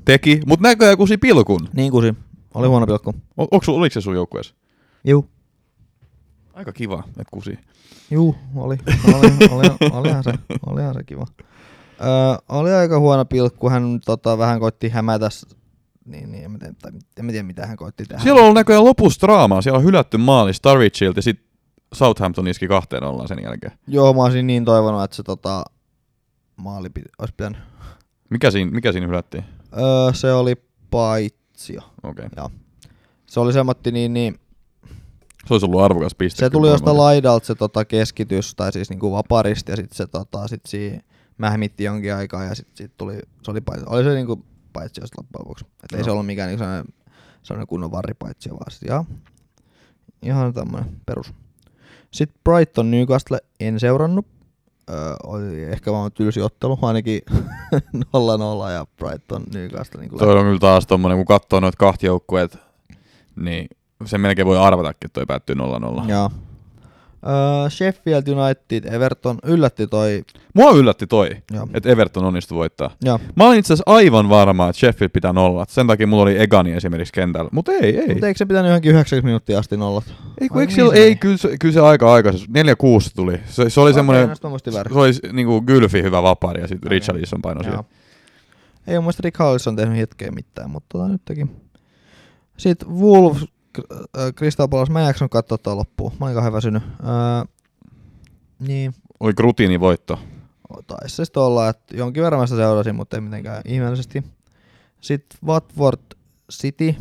Teki, 0.04 0.40
mut 0.46 0.60
näköjään 0.60 0.96
kusi 0.96 1.18
pilkun. 1.18 1.68
Niin 1.72 1.92
kusi. 1.92 2.14
Oli 2.54 2.68
huono 2.68 2.86
pilkku. 2.86 3.14
O- 3.36 3.44
sul- 3.44 3.74
oliko 3.74 3.92
se 3.92 4.00
sun 4.00 4.14
joukkueessa? 4.14 4.54
Juu. 5.04 5.28
Aika 6.54 6.72
kiva, 6.72 7.04
että 7.08 7.22
kusi. 7.30 7.58
Juu, 8.10 8.34
oli. 8.56 8.76
oli, 9.14 9.48
oli 9.50 9.90
olihan, 9.92 10.24
se, 10.24 10.32
olihan 10.66 10.94
se 10.94 11.02
kiva. 11.04 11.26
Öö, 12.00 12.06
oli 12.48 12.72
aika 12.72 12.98
huono 12.98 13.24
pilkku. 13.24 13.70
Hän 13.70 14.00
tota, 14.04 14.38
vähän 14.38 14.60
koitti 14.60 14.88
hämätä. 14.88 15.28
Niin, 16.04 16.32
niin, 16.32 16.44
en, 16.44 16.50
mä 16.50 16.58
tiedä, 16.58 16.74
tai, 16.82 16.92
en 17.18 17.24
mä 17.24 17.30
tiedä, 17.32 17.46
mitä 17.46 17.66
hän 17.66 17.76
koitti 17.76 18.04
tehdä. 18.04 18.22
Siellä 18.22 18.38
on 18.38 18.42
ollut 18.44 18.54
näköjään 18.54 18.84
lopussa 18.84 19.26
draamaa. 19.26 19.62
Siellä 19.62 19.78
on 19.78 19.84
hylätty 19.84 20.16
maali 20.16 20.54
Starwitchilta 20.54 21.18
ja 21.18 21.22
sit 21.22 21.40
Southampton 21.94 22.48
iski 22.48 22.68
kahteen 22.68 23.04
ollaan 23.04 23.28
sen 23.28 23.42
jälkeen. 23.42 23.72
Joo, 23.86 24.12
mä 24.14 24.22
olisin 24.22 24.46
niin 24.46 24.64
toivonut, 24.64 25.02
että 25.02 25.16
se 25.16 25.22
tota, 25.22 25.64
maali 26.56 26.90
piti, 26.90 27.08
olisi 27.18 27.34
pitänyt. 27.36 27.58
Mikä 28.30 28.50
siinä, 28.50 28.70
mikä 28.70 28.92
siinä 28.92 29.06
hylättiin? 29.06 29.44
Öö, 29.78 30.12
se 30.12 30.32
oli 30.32 30.54
paitsio. 31.54 31.80
Okei. 32.02 32.26
Okay. 32.26 32.48
Se 33.26 33.40
oli 33.40 33.52
semmotti 33.52 33.92
niin, 33.92 34.14
niin 34.14 34.38
Se 35.46 35.54
olisi 35.54 35.66
ollut 35.66 35.82
arvokas 35.82 36.14
piste. 36.14 36.40
se 36.40 36.50
tuli 36.50 36.68
jostain 36.68 36.96
laidalta 36.96 37.46
se 37.46 37.54
tota, 37.54 37.84
keskitys, 37.84 38.54
tai 38.54 38.72
siis 38.72 38.90
niinku 38.90 39.12
vaparista, 39.12 39.72
ja 39.72 39.76
sitten 39.76 39.96
se 39.96 40.06
tota, 40.06 40.48
sit 40.48 40.66
siinä 40.66 41.00
mähmitti 41.38 41.84
jonkin 41.84 42.14
aikaa, 42.14 42.44
ja 42.44 42.54
sitten 42.54 42.76
sit 42.76 42.96
tuli, 42.96 43.18
se 43.42 43.50
oli, 43.50 43.60
paitsi, 43.60 43.86
oli 43.88 44.04
se 44.04 44.14
niinku 44.14 44.44
paitsi 44.72 45.00
jos 45.00 45.10
loppujen 45.18 45.40
lopuksi. 45.40 45.64
Et 45.64 45.92
ei 45.92 45.98
Joo. 45.98 46.04
se 46.04 46.10
ollut 46.10 46.26
mikään 46.26 46.48
niinku 46.48 46.64
sellainen, 46.64 46.94
sellainen 47.42 47.66
kunnon 47.66 47.90
varripaitsi, 47.90 48.50
vaan 48.50 48.70
sit 48.70 48.82
ihan, 48.82 49.06
ihan 50.22 50.54
tämmönen 50.54 51.00
perus. 51.06 51.34
Sitten 52.10 52.40
Brighton 52.44 52.90
Newcastle 52.90 53.38
en 53.60 53.80
seurannut. 53.80 54.26
Öö, 54.90 55.14
oli 55.22 55.62
ehkä 55.64 55.92
vaan 55.92 56.12
tylsi 56.12 56.40
ottelu, 56.40 56.78
ainakin 56.82 57.20
0-0 58.66 58.70
ja 58.72 58.86
Brighton 58.96 59.42
Newcastle. 59.54 60.00
Niin 60.00 60.18
Toi 60.18 60.38
on 60.38 60.44
kyllä 60.44 60.58
taas 60.58 60.86
tommonen, 60.86 61.18
kun 61.18 61.26
katsoo 61.26 61.60
noita 61.60 61.76
kahta 61.76 62.06
joukkueet, 62.06 62.58
niin 63.36 63.68
se 64.04 64.18
melkein 64.18 64.46
voi 64.46 64.58
arvatakin, 64.58 65.06
että 65.06 65.14
toi 65.14 65.26
päättyy 65.26 65.56
0-0. 65.56 66.10
Joo. 66.10 66.30
Öö, 67.26 67.70
Sheffield 67.70 68.22
United, 68.28 68.94
Everton, 68.94 69.38
yllätti 69.44 69.86
toi. 69.86 70.24
Mua 70.54 70.70
yllätti 70.70 71.06
toi, 71.06 71.30
Joo. 71.52 71.68
että 71.74 71.88
Everton 71.88 72.24
onnistui 72.24 72.58
voittaa. 72.58 72.90
Joo. 73.04 73.20
Mä 73.36 73.46
olin 73.46 73.58
itse 73.58 73.72
asiassa 73.72 73.92
aivan 73.94 74.28
varma, 74.28 74.68
että 74.68 74.80
Sheffield 74.80 75.10
pitää 75.10 75.32
nollat. 75.32 75.70
Sen 75.70 75.86
takia 75.86 76.06
mulla 76.06 76.22
oli 76.22 76.40
Egani 76.42 76.72
esimerkiksi 76.72 77.12
kentällä. 77.12 77.50
Mutta 77.52 77.72
ei, 77.72 77.98
ei. 78.00 78.08
Mutta 78.08 78.26
eikö 78.26 78.38
se 78.38 78.46
pitänyt 78.46 78.68
johonkin 78.68 78.90
90 78.90 79.26
minuuttia 79.26 79.58
asti 79.58 79.76
nollat? 79.76 80.14
Ei, 80.40 80.48
kun 80.48 80.60
eikö 80.60 80.72
siellä, 80.72 80.94
se 80.94 81.00
ei 81.00 81.16
kyllä, 81.16 81.36
se, 81.36 81.56
kyllä 81.60 81.74
se 81.74 81.80
aika 81.80 82.12
aikaisesti. 82.14 82.46
4-6 82.46 82.50
tuli. 83.16 83.40
Se, 83.46 83.70
se 83.70 83.80
oli 83.80 83.90
Okei, 83.90 83.98
semmoinen, 83.98 84.28
no 84.28 84.58
se 84.58 84.98
oli 84.98 85.32
niinku 85.32 85.60
Gylfi 85.60 86.02
hyvä 86.02 86.22
vapari 86.22 86.60
ja 86.60 86.68
sitten 86.68 86.88
Okei. 86.88 86.98
Richarlison 86.98 87.42
paino 87.42 87.62
siihen. 87.62 87.80
Ei 88.86 88.94
mun 88.94 89.04
mielestä 89.04 89.20
Rick 89.24 89.38
Hallison 89.38 89.76
tehnyt 89.76 89.98
hetkeä 89.98 90.30
mitään, 90.30 90.70
mutta 90.70 90.98
tota 90.98 91.08
nyt 91.08 91.22
teki. 91.24 91.46
Sitten 92.56 92.88
Wolves, 92.88 93.44
äh, 94.18 94.32
Crystal 94.34 94.68
Palace, 94.68 94.92
mä 94.92 95.00
en 95.00 95.06
jaksanut 95.06 95.30
katsoa 95.32 95.58
tuon 95.58 95.78
loppuun. 95.78 96.12
Mä 96.20 96.26
olin 96.26 96.34
kauhean 96.34 96.52
väsynyt. 96.52 96.82
Öö, 96.82 97.44
niin, 98.58 98.94
Oli 99.20 99.32
rutiinivoitto. 99.38 100.18
taisi 100.86 101.16
se 101.16 101.24
sitten 101.24 101.42
olla, 101.42 101.68
että 101.68 101.96
jonkin 101.96 102.22
verran 102.22 102.40
mä 102.40 102.46
sitä 102.46 102.60
seurasin, 102.60 102.94
mutta 102.94 103.16
ei 103.16 103.20
mitenkään 103.20 103.62
ihmeellisesti. 103.64 104.24
Sitten 105.00 105.38
Watford 105.46 106.00
City, 106.52 106.94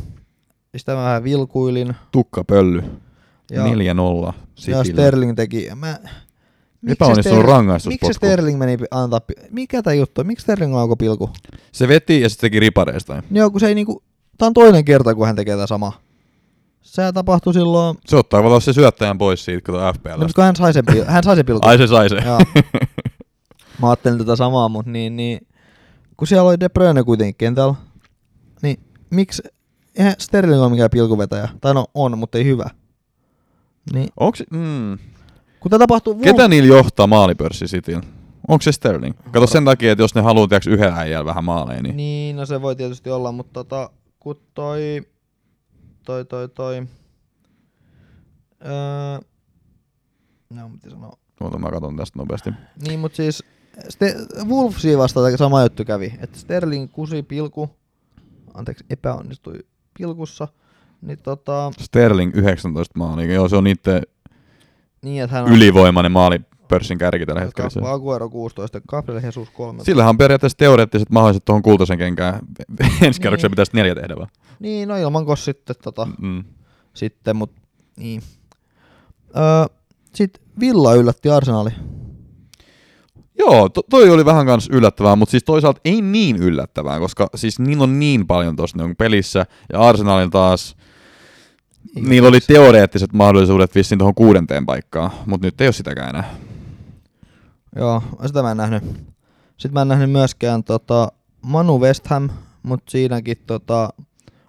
sitä 0.76 0.94
mä 0.94 1.04
vähän 1.04 1.24
vilkuilin. 1.24 1.94
Tukkapölly. 2.12 2.82
Ja, 3.50 3.64
4-0. 3.64 4.32
ja. 4.66 4.84
Sterling 4.84 5.36
teki. 5.36 5.68
Mä, 5.74 5.98
Epäonnistunut 6.88 7.38
Sterling- 7.38 7.48
rangaistuspotku. 7.48 8.06
Miksi 8.06 8.16
Sterling 8.16 8.58
meni 8.58 8.78
antaa... 8.90 9.20
Mikä 9.50 9.82
tää 9.82 9.94
juttu? 9.94 10.24
Miksi 10.24 10.42
Sterling 10.42 10.74
laukoi 10.74 10.96
pilku? 10.96 11.30
Se 11.72 11.88
veti 11.88 12.20
ja 12.20 12.28
sitten 12.28 12.46
teki 12.50 12.60
ripareista. 12.60 13.22
Joo, 13.30 13.50
kun 13.50 13.60
se 13.60 13.66
ei 13.66 13.74
niinku... 13.74 14.02
Tää 14.38 14.46
on 14.46 14.54
toinen 14.54 14.84
kerta, 14.84 15.14
kun 15.14 15.26
hän 15.26 15.36
tekee 15.36 15.54
tätä 15.54 15.66
samaa. 15.66 16.00
Se 16.84 17.12
tapahtui 17.12 17.54
silloin... 17.54 17.96
Se 18.06 18.16
ottaa 18.16 18.38
tavallaan 18.38 18.62
se 18.62 18.72
syöttäjän 18.72 19.18
pois 19.18 19.44
siitä, 19.44 19.66
kun 19.66 19.74
tuo 19.74 19.92
FPL. 19.92 20.20
No, 20.20 20.44
hän 20.44 20.56
sai 20.56 20.72
sen, 20.72 20.84
pil- 20.90 21.04
hän 21.10 21.22
sai 21.22 21.36
sen 21.36 21.46
pilkun. 21.46 21.68
Ai 21.68 21.78
se 21.78 21.86
sai 21.86 22.08
se. 22.08 22.16
Joo. 22.24 22.38
Mä 23.82 23.88
ajattelin 23.88 24.18
tätä 24.18 24.36
samaa, 24.36 24.68
mutta 24.68 24.90
niin, 24.90 25.16
niin... 25.16 25.46
Kun 26.16 26.28
siellä 26.28 26.48
oli 26.48 26.60
De 26.60 26.68
Bruyne 26.68 27.04
kuitenkin 27.04 27.34
kentällä, 27.34 27.74
niin 28.62 28.80
miksi... 29.10 29.42
Eihän 29.98 30.14
Sterling 30.18 30.62
ole 30.62 30.70
mikään 30.70 30.90
pilkuvetäjä. 30.90 31.48
Tai 31.60 31.74
no 31.74 31.86
on, 31.94 32.18
mutta 32.18 32.38
ei 32.38 32.44
hyvä. 32.44 32.70
Niin, 33.92 34.08
Onks, 34.20 34.42
mm, 34.50 34.98
kun 35.60 35.70
tämä 35.70 35.78
tapahtuu... 35.78 36.14
ketä 36.14 36.48
niillä 36.48 36.76
johtaa 36.76 37.06
maalipörssi 37.06 37.64
Cityn? 37.64 38.02
Onko 38.48 38.62
se 38.62 38.72
Sterling? 38.72 39.14
Kato 39.30 39.46
sen 39.46 39.64
takia, 39.64 39.92
että 39.92 40.02
jos 40.02 40.14
ne 40.14 40.20
haluaa 40.20 40.48
tiiäks, 40.48 40.66
yhden 40.66 40.92
äijällä 40.92 41.24
vähän 41.24 41.44
maaleja, 41.44 41.82
niin... 41.82 41.96
Niin, 41.96 42.36
no 42.36 42.46
se 42.46 42.62
voi 42.62 42.76
tietysti 42.76 43.10
olla, 43.10 43.32
mutta 43.32 43.52
tota, 43.52 43.90
kun 44.20 44.36
toi, 44.54 45.02
toi, 46.04 46.24
toi, 46.24 46.48
toi, 46.48 46.86
öö, 48.66 49.18
no 50.50 50.68
mitä 50.68 50.90
sanoa, 50.90 51.12
Oota, 51.40 51.58
mä 51.58 51.70
katson 51.70 51.96
tästä 51.96 52.18
nopeasti. 52.18 52.50
niin 52.88 53.00
mut 53.00 53.14
siis 53.14 53.44
Ste- 53.78 54.44
Wolvesia 54.48 54.98
vastaan 54.98 55.38
sama 55.38 55.62
juttu 55.62 55.84
kävi, 55.84 56.14
että 56.20 56.38
Sterling 56.38 56.92
kusi 56.92 57.22
pilku, 57.22 57.70
anteeksi 58.54 58.84
epäonnistui 58.90 59.58
pilkussa, 59.98 60.48
niin 61.02 61.18
tota, 61.22 61.70
Sterling 61.80 62.36
19 62.36 62.98
maalia. 62.98 63.32
Joo, 63.34 63.48
se 63.48 63.56
on 63.56 63.64
niiden 63.64 64.02
niin 65.02 65.22
että 65.24 65.36
hän 65.36 65.44
on 65.44 65.52
ylivoimainen 65.52 66.12
maalipörssin 66.12 66.98
kärki 66.98 67.26
tällä 67.26 67.40
hetkellä. 67.40 67.92
Aguero 67.92 68.28
16, 68.28 68.80
Gabriel 68.88 69.20
Jesus 69.24 69.50
13. 69.50 69.84
Sillähän 69.84 70.10
on 70.10 70.18
periaatteessa 70.18 70.58
teoreettiset 70.58 71.10
mahdolliset 71.10 71.44
tuohon 71.44 71.62
kultaisen 71.62 71.98
kenkään. 71.98 72.34
Ensi 73.02 73.20
Niin. 73.22 73.50
pitäisi 73.50 73.72
neljä 73.74 73.94
tehdä 73.94 74.16
vaan. 74.16 74.28
Niin, 74.60 74.88
no 74.88 74.96
ilman 74.96 75.26
kos 75.26 75.44
sitten 75.44 75.76
tota, 75.82 76.08
Mm. 76.18 76.44
sitten, 76.94 77.36
mut 77.36 77.50
niin. 77.96 78.22
Öö, 79.36 79.76
sitten 80.14 80.42
Villa 80.60 80.94
yllätti 80.94 81.30
Arsenali. 81.30 81.70
Joo, 83.38 83.68
to, 83.68 83.82
toi 83.90 84.10
oli 84.10 84.24
vähän 84.24 84.46
kans 84.46 84.68
yllättävää, 84.72 85.16
mutta 85.16 85.30
siis 85.30 85.44
toisaalta 85.44 85.80
ei 85.84 86.02
niin 86.02 86.36
yllättävää, 86.36 86.98
koska 86.98 87.28
siis 87.34 87.58
niillä 87.58 87.82
on 87.84 87.98
niin 87.98 88.26
paljon 88.26 88.56
tuossa 88.56 88.78
niin 88.78 88.96
pelissä, 88.96 89.46
ja 89.72 89.80
Arsenalin 89.80 90.30
taas, 90.30 90.76
Niin, 91.94 92.08
niillä 92.08 92.28
oli 92.28 92.40
teoreettiset 92.40 93.12
mahdollisuudet 93.12 93.74
vissiin 93.74 93.98
tuohon 93.98 94.14
kuudenteen 94.14 94.66
paikkaan, 94.66 95.10
mutta 95.26 95.46
nyt 95.46 95.60
ei 95.60 95.66
ole 95.66 95.72
sitäkään 95.72 96.08
enää. 96.08 96.34
Joo, 97.76 98.02
sitä 98.26 98.42
mä 98.42 98.50
en 98.50 98.56
nähnyt. 98.56 98.82
Sitten 99.56 99.72
mä 99.72 99.82
en 99.82 99.88
nähnyt 99.88 100.10
myöskään 100.10 100.64
tota, 100.64 101.12
Manu 101.42 101.80
West 101.80 102.06
Ham, 102.06 102.28
mutta 102.62 102.90
siinäkin 102.90 103.36
tota, 103.46 103.88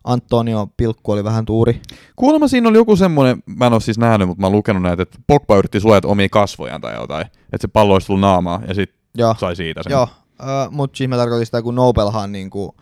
Antonio 0.06 0.68
Pilkku 0.78 1.12
oli 1.12 1.24
vähän 1.24 1.46
tuuri. 1.46 1.82
Kuulemma 2.15 2.48
siinä 2.48 2.70
oli 2.70 2.78
joku 2.78 2.96
semmoinen, 2.96 3.44
mä 3.46 3.68
en 3.68 3.74
ole 3.74 3.82
siis 3.82 3.98
nähnyt, 3.98 4.28
mutta 4.28 4.41
mä 4.41 4.48
oon 4.48 4.56
lukenut 4.56 4.84
näitä, 4.84 5.04
että 5.04 5.18
Pogba 5.28 5.58
yritti 5.58 5.80
suojata 5.80 6.08
omia 6.08 6.30
kasvojaan 6.30 6.82
tai 6.82 6.96
jotain, 6.96 7.22
että 7.26 7.58
se 7.62 7.68
pallo 7.68 7.94
olisi 7.94 8.08
tullut 8.08 8.22
naamaa, 8.22 8.62
ja 8.68 8.74
sitten 8.74 8.98
sai 9.38 9.56
siitä 9.56 9.84
sen. 9.84 9.91
joo 9.91 10.08
äh, 10.41 10.72
mutta 10.72 10.98
siis 10.98 11.10
mä 11.10 11.18
tarkoitin 11.18 11.46
sitä, 11.46 11.62
kun 11.62 11.76
Nobelhan 11.76 12.32
niinku, 12.32 12.76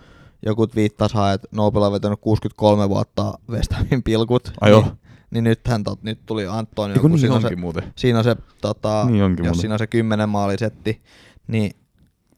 joku 0.46 0.68
viittasihan, 0.76 1.34
että 1.34 1.48
Nobel 1.52 1.82
on 1.82 1.92
vetänyt 1.92 2.20
63 2.22 2.90
vuotta 2.90 3.34
West 3.50 3.74
Hamin 3.74 4.04
pilkut. 4.04 4.54
Ai 4.62 4.72
niin, 4.72 4.86
niin 5.32 5.44
nythän 5.44 5.84
tot, 5.84 6.04
nyt 6.04 6.20
tuli 6.26 6.48
Antonio, 6.48 6.96
Eiku 6.96 7.08
niin 7.08 7.20
siinä 7.20 7.36
on 7.36 7.42
se, 7.42 7.56
muuten. 7.56 7.84
siinä 7.96 8.18
on 8.18 8.24
se, 8.24 8.36
tota, 8.62 9.06
Niin 9.06 9.18
jos 9.20 9.30
muuten. 9.30 9.56
siinä 9.56 9.76
on 9.76 9.80
se 9.80 9.88
10 9.88 10.30
maalisetti, 10.30 11.02
niin 11.48 11.72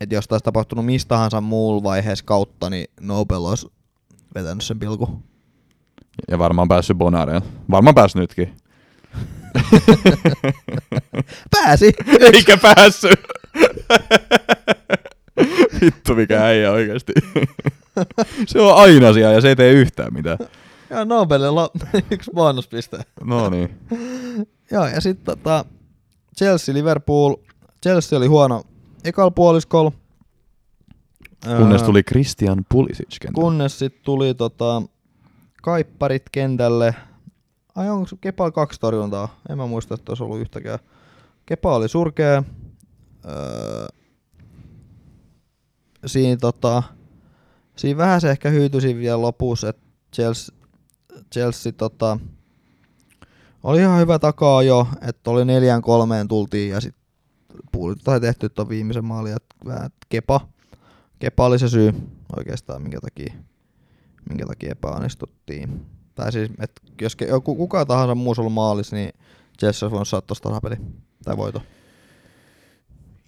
että 0.02 0.15
jos 0.15 0.28
taas 0.28 0.41
tapahtunut 0.43 0.86
mistä 0.86 1.10
tahansa 1.10 1.41
muulla 1.41 1.84
vaiheessa 1.84 2.26
kautta, 2.26 2.69
niin 2.69 2.88
Nobel 3.02 3.45
olisi 3.45 3.67
vetänyt 4.36 4.63
sen 4.63 4.80
pilku. 4.80 5.24
Ja 6.32 6.39
varmaan 6.39 6.67
päässyt 6.67 6.98
Bonareen. 6.98 7.41
Varmaan 7.71 7.95
päässyt 7.95 8.19
nytkin. 8.19 8.54
Pääsi! 11.52 11.93
Eikä 12.34 12.58
päässyt. 12.58 13.19
Vittu 15.82 16.15
mikä 16.15 16.45
äijä 16.45 16.71
oikeesti. 16.71 17.13
se 18.48 18.62
on 18.62 18.76
aina 18.76 19.13
siellä 19.13 19.34
ja 19.34 19.41
se 19.41 19.50
ei 19.50 19.56
tee 19.56 19.71
yhtään 19.71 20.13
mitään. 20.13 20.38
Ja 20.89 21.06
Nobelilla 21.06 21.69
yksi 22.12 22.32
bonuspiste. 22.34 23.00
No 23.24 23.50
niin. 23.50 23.78
Joo, 24.71 24.88
ja 24.88 25.02
sitten 25.02 25.26
tota, 25.26 25.65
Chelsea 26.38 26.76
Liverpool. 26.76 27.36
Chelsea 27.84 28.17
oli 28.17 28.28
huono 28.28 28.63
ekal 29.04 29.32
puoliskolla. 29.32 29.91
Kunnes 31.58 31.84
tuli 31.84 32.03
Christian 32.03 32.65
Pulisic 32.69 33.19
kentälle. 33.21 33.43
Kunnes 33.43 33.79
sitten 33.79 34.01
tuli 34.03 34.34
tota, 34.34 34.81
kaipparit 35.62 36.23
kentälle. 36.31 36.95
Ai 37.75 37.89
onko 37.89 38.10
Kepal 38.21 38.51
kaksi 38.51 38.79
torjuntaa? 38.79 39.39
En 39.49 39.58
mä 39.58 39.67
muista, 39.67 39.93
että 39.93 40.12
olisi 40.12 40.23
ollut 40.23 40.39
yhtäkään. 40.39 40.79
Kepa 41.45 41.75
oli 41.75 41.89
surkea. 41.89 42.43
Öö, 43.25 43.88
siinä, 46.05 46.38
tota, 46.38 46.84
siinä 47.75 47.97
vähän 47.97 48.21
se 48.21 48.31
ehkä 48.31 48.49
hyytyisin 48.49 48.97
vielä 48.97 49.21
lopussa, 49.21 49.69
että 49.69 49.81
Chelsea, 50.15 50.55
Chelsea 51.34 51.71
tota, 51.71 52.17
oli 53.63 53.79
ihan 53.79 53.99
hyvä 53.99 54.19
takaa 54.19 54.63
jo, 54.63 54.88
että 55.01 55.31
oli 55.31 55.45
neljään 55.45 55.81
kolmeen 55.81 56.27
tultiin 56.27 56.69
ja 56.69 56.81
sitten 56.81 57.03
puolit 57.71 57.99
tai 58.03 58.21
tehty 58.21 58.49
tuon 58.49 58.69
viimeisen 58.69 59.05
maalin, 59.05 59.36
että 59.36 59.55
vähän 59.65 59.89
Kepa, 60.10 60.47
Kepa 61.19 61.45
oli 61.45 61.60
se 61.60 61.69
syy 61.69 61.93
oikeastaan, 62.38 62.82
minkä 62.82 62.99
takia, 63.01 63.34
minkä 64.30 64.45
takia 64.45 64.71
epäonnistuttiin. 64.71 65.86
Tai 66.15 66.32
siis, 66.32 66.51
että 66.60 66.82
jos 67.01 67.17
joku, 67.30 67.56
kuka 67.56 67.86
tahansa 67.86 68.15
muu 68.15 68.34
olisi 68.38 68.54
maalissa, 68.54 68.95
niin 68.95 69.10
Chelsea 69.60 69.86
olisi 69.86 69.91
voinut 69.91 70.08
saada 70.08 70.21
tuosta 70.28 70.49
tasapeli 70.49 70.75
tai 71.23 71.38
voito. 71.38 71.62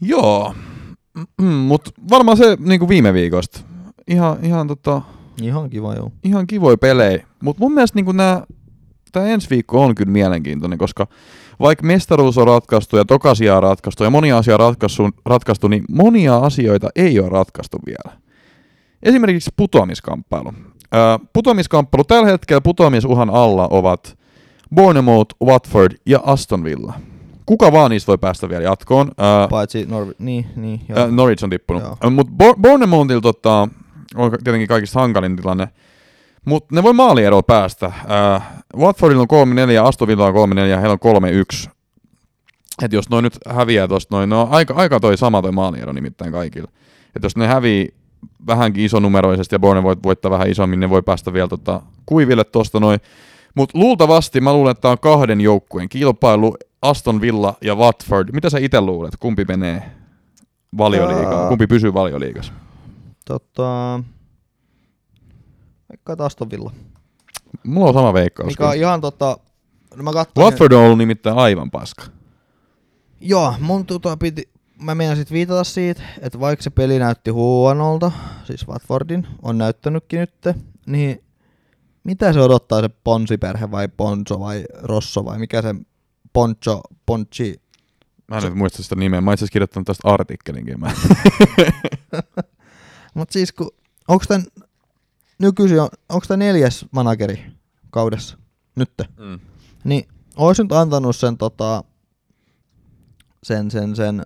Joo, 0.01 0.55
mutta 1.67 1.91
varmaan 2.09 2.37
se 2.37 2.57
niinku 2.59 2.89
viime 2.89 3.13
viikosta. 3.13 3.59
Ihan, 4.07 4.45
ihan, 4.45 4.67
tota, 4.67 5.01
Ihan 5.41 5.69
kiva, 5.69 5.95
joo. 5.95 6.11
ihan 6.23 6.47
kivoja 6.47 6.77
pelejä. 6.77 7.27
Mutta 7.43 7.63
mun 7.63 7.73
mielestä 7.73 7.95
niinku 7.95 8.13
tää 9.11 9.27
ensi 9.27 9.49
viikko 9.49 9.83
on 9.83 9.95
kyllä 9.95 10.11
mielenkiintoinen, 10.11 10.77
koska 10.77 11.07
vaikka 11.59 11.85
mestaruus 11.85 12.37
on 12.37 12.47
ratkaistu 12.47 12.97
ja 12.97 13.05
tokasia 13.05 13.57
on 13.57 13.63
ratkaistu 13.63 14.03
ja 14.03 14.09
monia 14.09 14.37
asioita 14.37 14.63
ratkaistu, 14.67 15.09
ratkaistu, 15.25 15.67
niin 15.67 15.83
monia 15.89 16.37
asioita 16.37 16.89
ei 16.95 17.19
ole 17.19 17.29
ratkaistu 17.29 17.77
vielä. 17.85 18.17
Esimerkiksi 19.03 19.49
putoamiskamppailu. 19.57 20.53
Putoamiskamppailu 21.33 22.03
tällä 22.03 22.27
hetkellä 22.27 22.61
putoamisuhan 22.61 23.29
alla 23.29 23.67
ovat 23.71 24.17
Bournemouth, 24.75 25.35
Watford 25.43 25.91
ja 26.05 26.19
Aston 26.23 26.63
Villa. 26.63 26.93
Kuka 27.45 27.71
vaan 27.71 27.91
niistä 27.91 28.07
voi 28.07 28.17
päästä 28.17 28.49
vielä 28.49 28.63
jatkoon. 28.63 29.11
Paitsi 29.49 29.85
Norvi, 29.85 30.11
niin, 30.19 30.45
niin, 30.55 30.81
joo. 30.89 31.07
Norwich 31.11 31.43
on 31.43 31.49
tippunut. 31.49 31.83
Mutta 32.11 32.33
Bournemouthilla 32.61 33.21
tota, 33.21 33.67
on 34.15 34.31
tietenkin 34.43 34.67
kaikista 34.67 34.99
hankalin 34.99 35.35
tilanne. 35.35 35.67
Mutta 36.45 36.75
ne 36.75 36.83
voi 36.83 36.93
maalieroa 36.93 37.43
päästä. 37.43 37.85
Äh, 37.85 38.43
Watfordilla 38.77 39.25
on 39.29 39.67
3-4 39.67 39.71
ja 39.71 39.85
Aston 39.85 40.07
Villa 40.07 40.27
on 40.27 40.49
3-4 40.49 40.59
ja 40.59 40.79
heillä 40.79 40.97
on 41.01 41.23
3-1. 41.65 41.69
Et 42.81 42.93
jos 42.93 43.09
noin 43.09 43.23
nyt 43.23 43.37
häviää 43.47 43.87
tosta 43.87 44.15
noin, 44.15 44.29
no 44.29 44.47
aika, 44.51 44.73
aika 44.73 44.99
toi 44.99 45.17
sama 45.17 45.41
toi 45.41 45.51
maaliero 45.51 45.93
nimittäin 45.93 46.31
kaikilla. 46.31 46.71
Et 47.15 47.23
jos 47.23 47.37
ne 47.37 47.47
hävii 47.47 47.93
vähänkin 48.47 48.85
isonumeroisesti 48.85 49.55
ja 49.55 49.59
Bournemouth 49.59 50.03
voittaa 50.03 50.31
vähän 50.31 50.49
isommin, 50.49 50.79
ne 50.79 50.89
voi 50.89 51.01
päästä 51.01 51.33
vielä 51.33 51.47
tota 51.47 51.81
kuiville 52.05 52.43
tosta 52.43 52.79
noin. 52.79 52.99
Mutta 53.55 53.79
luultavasti 53.79 54.41
mä 54.41 54.53
luulen, 54.53 54.71
että 54.71 54.81
tää 54.81 54.91
on 54.91 54.99
kahden 54.99 55.41
joukkueen 55.41 55.89
kilpailu, 55.89 56.57
Aston 56.81 57.21
Villa 57.21 57.53
ja 57.61 57.75
Watford. 57.75 58.29
Mitä 58.33 58.49
sä 58.49 58.57
itse 58.57 58.81
luulet, 58.81 59.17
kumpi 59.19 59.45
menee 59.47 59.83
valioliigaan, 60.77 61.49
kumpi 61.49 61.67
pysyy 61.67 61.93
valioliigassa? 61.93 62.53
Tota, 63.25 63.99
vaikka 65.89 66.25
Aston 66.25 66.49
Villa. 66.49 66.71
Mulla 67.63 67.87
on 67.87 67.93
sama 67.93 68.13
veikkaus. 68.13 68.47
Mikä 68.47 68.69
on 68.69 68.75
ihan 68.75 69.01
tota, 69.01 69.37
no 69.95 70.03
mä 70.03 70.11
Watford 70.37 70.71
on 70.71 70.83
ollut 70.83 70.97
nimittäin 70.97 71.37
aivan 71.37 71.71
paska. 71.71 72.03
Joo, 73.21 73.53
mun 73.59 73.85
tota 73.85 74.17
piti, 74.17 74.49
mä 74.81 74.95
meinasin 74.95 75.25
viitata 75.31 75.63
siitä, 75.63 76.03
että 76.21 76.39
vaikka 76.39 76.63
se 76.63 76.69
peli 76.69 76.99
näytti 76.99 77.31
huonolta, 77.31 78.11
siis 78.43 78.67
Watfordin 78.67 79.27
on 79.41 79.57
näyttänytkin 79.57 80.19
nyt, 80.19 80.55
niin 80.85 81.23
mitä 82.03 82.33
se 82.33 82.41
odottaa 82.41 82.81
se 82.81 82.89
Ponsiperhe 83.03 83.71
vai 83.71 83.87
Ponso 83.87 84.39
vai 84.39 84.65
Rosso 84.73 85.25
vai 85.25 85.39
mikä 85.39 85.61
se 85.61 85.75
Poncho, 86.33 86.81
Ponchi, 87.05 87.61
Mä 88.27 88.37
en 88.37 88.43
nyt 88.43 88.55
muista 88.55 88.83
sitä 88.83 88.95
nimeä. 88.95 89.21
Mä 89.21 89.33
itse 89.33 89.45
kirjoittanut 89.51 89.87
tästä 89.87 90.09
artikkelinkin. 90.09 90.79
Mä. 90.79 90.91
Mut 93.15 93.31
siis 93.31 93.51
kun, 93.51 93.71
onks 94.07 94.27
tän 94.27 94.43
nykyisin, 95.39 95.81
on, 95.81 95.89
onks 96.09 96.27
tän 96.27 96.39
neljäs 96.39 96.85
manageri 96.91 97.45
kaudessa, 97.89 98.37
nytte? 98.75 99.05
Mm. 99.19 99.39
Niin 99.83 100.07
ois 100.35 100.59
nyt 100.59 100.71
antanut 100.71 101.15
sen 101.15 101.37
tota, 101.37 101.83
sen, 103.43 103.71
sen, 103.71 103.95
sen 103.95 104.25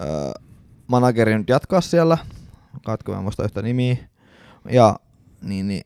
öö, 0.00 0.32
managerin 0.86 1.38
nyt 1.38 1.48
jatkaa 1.48 1.80
siellä, 1.80 2.18
katko 2.84 3.12
mä 3.12 3.22
muista 3.22 3.44
yhtä 3.44 3.62
nimiä, 3.62 3.96
ja 4.70 4.96
niin, 5.42 5.68
niin 5.68 5.82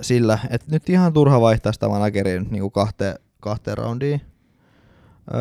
sillä, 0.00 0.38
että 0.50 0.66
nyt 0.70 0.88
ihan 0.88 1.12
turha 1.12 1.40
vaihtaa 1.40 1.72
sitä 1.72 1.88
manageria 1.88 2.40
nyt 2.40 2.50
niinku 2.50 2.70
kahteen, 2.70 3.14
kahteen 3.40 3.78
roundiin. 3.78 4.20
Öö, 5.34 5.40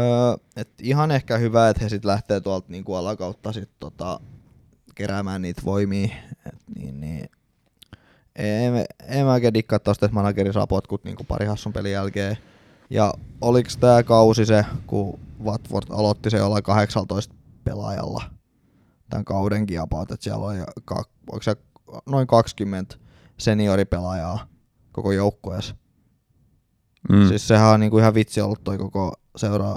et 0.55 0.69
ihan 0.81 1.11
ehkä 1.11 1.37
hyvä, 1.37 1.69
että 1.69 1.83
he 1.83 1.89
sit 1.89 2.05
lähtee 2.05 2.41
tuolta 2.41 2.67
niinku 2.69 2.95
alakautta 2.95 3.53
sit 3.53 3.69
tota, 3.79 4.19
keräämään 4.95 5.41
niitä 5.41 5.61
voimia. 5.65 6.15
Et 6.45 6.55
niin, 6.75 6.99
niin. 6.99 7.29
En, 8.39 8.85
en 9.07 9.25
mä 9.25 9.33
oikein 9.33 9.53
dikkaa 9.53 9.79
tosta, 9.79 10.05
että 10.05 10.13
manageri 10.13 10.53
saa 10.53 10.67
potkut 10.67 11.03
niinku 11.03 11.23
pari 11.23 11.45
hassun 11.45 11.73
pelin 11.73 11.91
jälkeen. 11.91 12.37
Ja 12.89 13.13
oliks 13.41 13.77
tää 13.77 14.03
kausi 14.03 14.45
se, 14.45 14.65
kun 14.87 15.19
Watford 15.43 15.85
aloitti 15.89 16.29
se 16.29 16.37
jollain 16.37 16.63
18 16.63 17.35
pelaajalla 17.63 18.23
tämän 19.09 19.25
kaudenkin 19.25 19.81
about, 19.81 20.11
että 20.11 20.23
siellä 20.23 20.45
oli 20.45 20.57
ka, 20.85 21.03
onko 21.31 21.41
se 21.41 21.55
noin 22.05 22.27
20 22.27 22.95
senioripelaajaa 23.37 24.47
koko 24.91 25.11
joukkueessa. 25.11 25.75
Mm. 27.09 27.15
Mm. 27.15 27.27
Siis 27.27 27.47
sehän 27.47 27.69
on 27.69 27.79
niinku 27.79 27.97
ihan 27.97 28.13
vitsi 28.13 28.41
ollut 28.41 28.63
toi 28.63 28.77
koko 28.77 29.13
seura. 29.35 29.75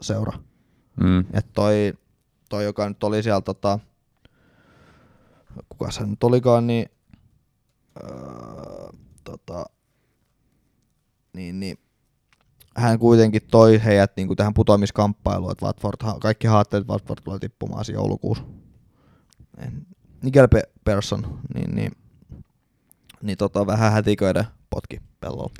seura. 0.00 0.32
mm. 1.00 1.24
Et 1.32 1.46
toi, 1.52 1.92
toi, 2.48 2.64
joka 2.64 2.88
nyt 2.88 3.04
oli 3.04 3.22
siellä 3.22 3.40
tota, 3.40 3.78
kuka 5.68 5.90
se 5.90 6.06
nyt 6.06 6.24
olikaan, 6.24 6.66
niin, 6.66 6.90
öö, 8.02 8.88
tota, 9.24 9.64
niin, 11.32 11.60
niin 11.60 11.78
hän 12.76 12.98
kuitenkin 12.98 13.42
toi 13.50 13.84
heidät 13.84 14.12
niin 14.16 14.26
kuin 14.26 14.36
tähän 14.36 14.54
putoamiskamppailuun, 14.54 15.52
että 15.52 15.66
Watford, 15.66 16.20
kaikki 16.20 16.46
haattelivat, 16.46 16.84
että 16.84 16.92
Watford 16.92 17.20
tulee 17.24 17.38
tippumaan 17.38 17.84
siinä 17.84 18.00
joulukuussa. 18.00 18.44
Nigel 20.22 20.48
Pe- 20.48 20.70
Persson, 20.84 21.38
niin, 21.54 21.74
niin, 21.74 21.92
niin 23.22 23.38
tota, 23.38 23.66
vähän 23.66 23.92
hätiköiden 23.92 24.44
potki 24.70 25.00
pellolla. 25.20 25.52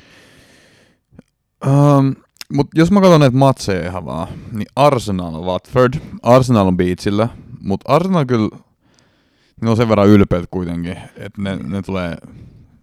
Um, 1.66 2.16
mutta 2.52 2.78
jos 2.80 2.90
mä 2.90 3.00
katson 3.00 3.20
näitä 3.20 3.36
matseja 3.36 3.86
ihan 3.86 4.04
vaan, 4.04 4.28
niin 4.52 4.66
Arsenal 4.76 5.44
Watford, 5.44 5.94
Arsenal 6.22 6.66
on 6.66 6.76
beachillä, 6.76 7.28
mutta 7.62 7.92
Arsenal 7.92 8.24
kyllä, 8.24 8.48
ne 9.60 9.70
on 9.70 9.76
sen 9.76 9.88
verran 9.88 10.08
ylpeät 10.08 10.44
kuitenkin, 10.50 10.96
että 11.16 11.42
ne, 11.42 11.56
ne 11.56 11.82
tulee 11.82 12.16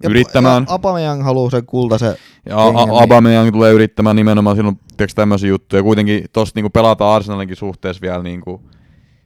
Ja- 0.03 0.09
yrittämään. 0.09 0.63
Ja 0.67 0.71
Aubameyang 0.73 1.23
haluaa 1.23 1.49
sen 1.49 1.65
kultaisen 1.65 2.15
Ja 2.45 2.63
A- 2.63 2.71
niin- 2.71 2.89
Aubameyang 2.89 3.51
tulee 3.51 3.71
yrittämään 3.73 4.15
nimenomaan 4.15 4.55
silloin 4.55 4.79
tiedätkö, 4.97 5.15
tämmöisiä 5.15 5.49
juttuja. 5.49 5.83
Kuitenkin 5.83 6.25
tossa 6.33 6.51
niinku 6.55 6.69
pelataan 6.69 7.15
Arsenalinkin 7.15 7.57
suhteessa 7.57 8.01
vielä 8.01 8.23
niinku 8.23 8.61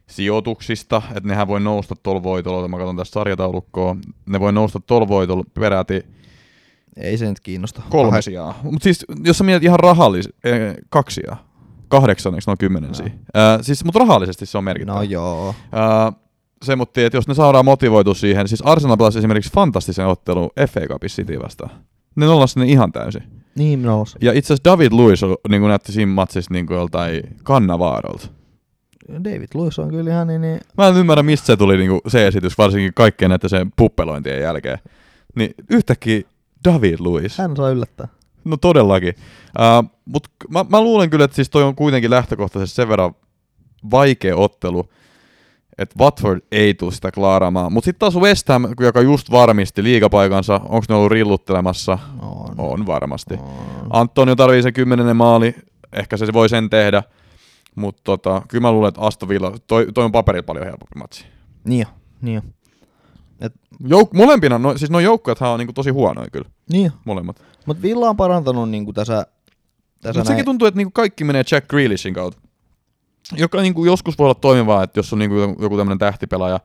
sijoituksista, 0.06 1.02
että 1.16 1.28
nehän 1.28 1.48
voi 1.48 1.60
nousta 1.60 1.94
tuolla 2.02 2.22
voitolla, 2.22 2.68
mä 2.68 2.76
katson 2.78 2.96
tästä 2.96 3.12
sarjataulukkoa, 3.14 3.96
ne 4.26 4.40
voi 4.40 4.52
nousta 4.52 4.80
tuolla 4.80 5.08
voitolla 5.08 5.44
peräti 5.54 6.02
Ei 6.96 7.18
se 7.18 7.28
nyt 7.28 7.40
kiinnosta. 7.40 7.82
kolme 7.90 8.22
sijaa. 8.22 8.58
Mutta 8.62 8.84
siis, 8.84 9.04
jos 9.24 9.38
sä 9.38 9.44
mietit 9.44 9.64
ihan 9.64 9.80
rahallis, 9.80 10.28
eh, 10.44 10.74
kaksi 10.88 11.14
sijaa, 11.14 11.44
kahdeksanneksi, 11.88 12.50
no 12.50 12.56
kymmenen 12.58 12.90
no. 12.90 13.04
äh, 13.06 13.58
siis, 13.62 13.84
mutta 13.84 13.98
rahallisesti 13.98 14.46
se 14.46 14.58
on 14.58 14.64
merkittävä. 14.64 14.96
No 14.98 15.02
joo. 15.02 15.48
Äh, 15.48 16.14
se, 16.64 16.76
mutta 16.76 17.00
että 17.00 17.16
jos 17.16 17.28
ne 17.28 17.34
saadaan 17.34 17.64
motivoitu 17.64 18.14
siihen, 18.14 18.48
siis 18.48 18.62
Arsenal 18.62 18.96
pelasi 18.96 19.18
esimerkiksi 19.18 19.52
fantastisen 19.52 20.06
ottelun 20.06 20.50
FA 20.68 20.80
Cupissa 20.80 21.22
City 21.22 21.38
vastaan. 21.42 21.70
Ne 22.16 22.26
nollasi 22.26 22.58
ne 22.58 22.66
ihan 22.66 22.92
täysin. 22.92 23.22
Niin 23.54 23.82
nousi. 23.82 24.18
Ja 24.20 24.32
itse 24.32 24.54
asiassa 24.54 24.70
David 24.70 24.92
Luiz 24.92 25.22
on, 25.22 25.36
niin 25.48 25.62
näytti 25.62 25.92
siinä 25.92 26.12
matsissa 26.12 26.54
niin 26.54 26.66
joltain 26.70 27.22
kannavaarolta. 27.42 28.28
David 29.24 29.48
Lewis 29.54 29.78
on 29.78 29.90
kyllä 29.90 30.10
ihan 30.10 30.26
niin, 30.26 30.40
niin 30.40 30.60
Mä 30.78 30.88
en 30.88 30.96
ymmärrä, 30.96 31.22
mistä 31.22 31.46
se 31.46 31.56
tuli 31.56 31.76
niin 31.76 31.90
kuin 31.90 32.00
se 32.08 32.26
esitys, 32.26 32.58
varsinkin 32.58 32.94
kaikkien 32.94 33.28
näiden 33.28 33.50
sen 33.50 33.72
puppelointien 33.76 34.40
jälkeen. 34.40 34.78
Niin 35.34 35.54
yhtäkkiä 35.70 36.22
David 36.64 36.96
Luiz. 36.98 37.38
hän 37.38 37.56
saa 37.56 37.70
yllättää. 37.70 38.08
No 38.44 38.56
todellakin. 38.56 39.14
Uh, 39.58 39.90
Mutta 40.04 40.30
mä, 40.48 40.64
mä 40.68 40.80
luulen 40.80 41.10
kyllä, 41.10 41.24
että 41.24 41.34
siis 41.34 41.50
toi 41.50 41.62
on 41.62 41.74
kuitenkin 41.74 42.10
lähtökohtaisesti 42.10 42.76
sen 42.76 42.88
verran 42.88 43.14
vaikea 43.90 44.36
ottelu, 44.36 44.88
että 45.80 45.98
Watford 45.98 46.40
ei 46.52 46.74
tule 46.74 46.92
sitä 46.92 47.12
klaaraamaan. 47.12 47.72
Mutta 47.72 47.84
sitten 47.84 47.98
taas 47.98 48.16
West 48.16 48.48
Ham, 48.48 48.66
joka 48.80 49.00
just 49.00 49.30
varmisti 49.30 49.82
liigapaikansa, 49.82 50.54
onko 50.54 50.84
ne 50.88 50.94
ollut 50.94 51.12
rilluttelemassa? 51.12 51.98
On. 52.22 52.54
On 52.58 52.86
varmasti. 52.86 53.34
on. 53.34 53.48
Antonio 53.90 54.36
tarvii 54.36 54.62
se 54.62 54.72
kymmenennen 54.72 55.16
maali, 55.16 55.54
ehkä 55.92 56.16
se 56.16 56.32
voi 56.32 56.48
sen 56.48 56.70
tehdä. 56.70 57.02
Mutta 57.74 58.00
tota, 58.04 58.42
kyllä 58.48 58.62
mä 58.62 58.72
luulen, 58.72 58.88
että 58.88 59.00
Aston 59.00 59.28
Villa, 59.28 59.52
toi, 59.66 59.86
toi 59.94 60.04
on 60.04 60.12
paperilla 60.12 60.42
paljon 60.46 60.64
helpompi 60.66 60.98
matsi. 60.98 61.24
Niin 61.64 61.80
jo, 61.80 61.86
niin 62.22 62.34
jo. 62.34 62.42
Jouk- 63.82 64.14
molempina, 64.16 64.58
no, 64.58 64.78
siis 64.78 64.90
nuo 64.90 65.00
joukkueethan 65.00 65.50
on 65.50 65.58
niinku 65.58 65.72
tosi 65.72 65.90
huonoja 65.90 66.30
kyllä, 66.32 66.48
Niin 66.72 66.84
jo. 66.84 66.90
molemmat. 67.04 67.42
Mut 67.66 67.82
Villa 67.82 68.08
on 68.10 68.16
parantanut 68.16 68.70
niinku 68.70 68.92
tässä, 68.92 69.26
tässä 70.02 70.20
Mutta 70.20 70.28
sekin 70.32 70.44
tuntuu, 70.44 70.68
että 70.68 70.78
niinku 70.78 70.90
kaikki 70.90 71.24
menee 71.24 71.44
Jack 71.52 71.68
Grealishin 71.68 72.14
kautta. 72.14 72.40
Joka 73.36 73.60
niinku 73.60 73.84
joskus 73.84 74.18
voi 74.18 74.24
olla 74.24 74.34
toimivaa, 74.34 74.82
että 74.82 74.98
jos 74.98 75.12
on 75.12 75.18
niinku 75.18 75.34
joku 75.60 75.76
tämmöinen 75.76 75.98
tähtipelaaja. 75.98 76.60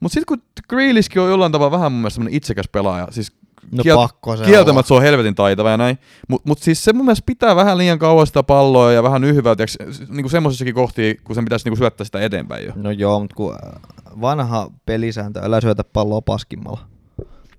Mutta 0.00 0.14
sitten 0.14 0.26
kun 0.38 0.42
Grealishkin 0.68 1.22
on 1.22 1.30
jollain 1.30 1.52
tavalla 1.52 1.70
vähän 1.70 1.92
mun 1.92 2.00
mielestä 2.00 2.14
semmoinen 2.14 2.36
itsekäs 2.36 2.68
pelaaja, 2.72 3.08
siis 3.10 3.32
No 3.72 3.82
kiel- 3.82 3.96
pakko 3.96 4.36
se 4.36 4.44
kieltämättä 4.44 4.88
se 4.88 4.94
on 4.94 5.02
helvetin 5.02 5.34
taitava 5.34 5.70
ja 5.70 5.76
näin. 5.76 5.98
Mutta 6.28 6.48
mut 6.48 6.58
siis 6.58 6.84
se 6.84 6.92
mun 6.92 7.04
mielestä 7.04 7.26
pitää 7.26 7.56
vähän 7.56 7.78
liian 7.78 7.98
kauan 7.98 8.26
sitä 8.26 8.42
palloa 8.42 8.92
ja 8.92 9.02
vähän 9.02 9.24
yhvää, 9.24 9.56
tiiäks, 9.56 9.78
niinku 10.08 10.28
semmoisissakin 10.28 10.74
kohtia, 10.74 11.14
kun 11.24 11.34
sen 11.34 11.44
pitäisi 11.44 11.64
niinku 11.66 11.76
syöttää 11.76 12.04
sitä 12.04 12.20
eteenpäin 12.20 12.66
jo. 12.66 12.72
No 12.76 12.90
joo, 12.90 13.20
mutta 13.20 13.34
kun 13.36 13.52
äh, 13.54 13.72
vanha 14.20 14.70
pelisääntö, 14.86 15.40
älä 15.42 15.60
syötä 15.60 15.84
palloa 15.92 16.20
paskimmalla. 16.20 16.80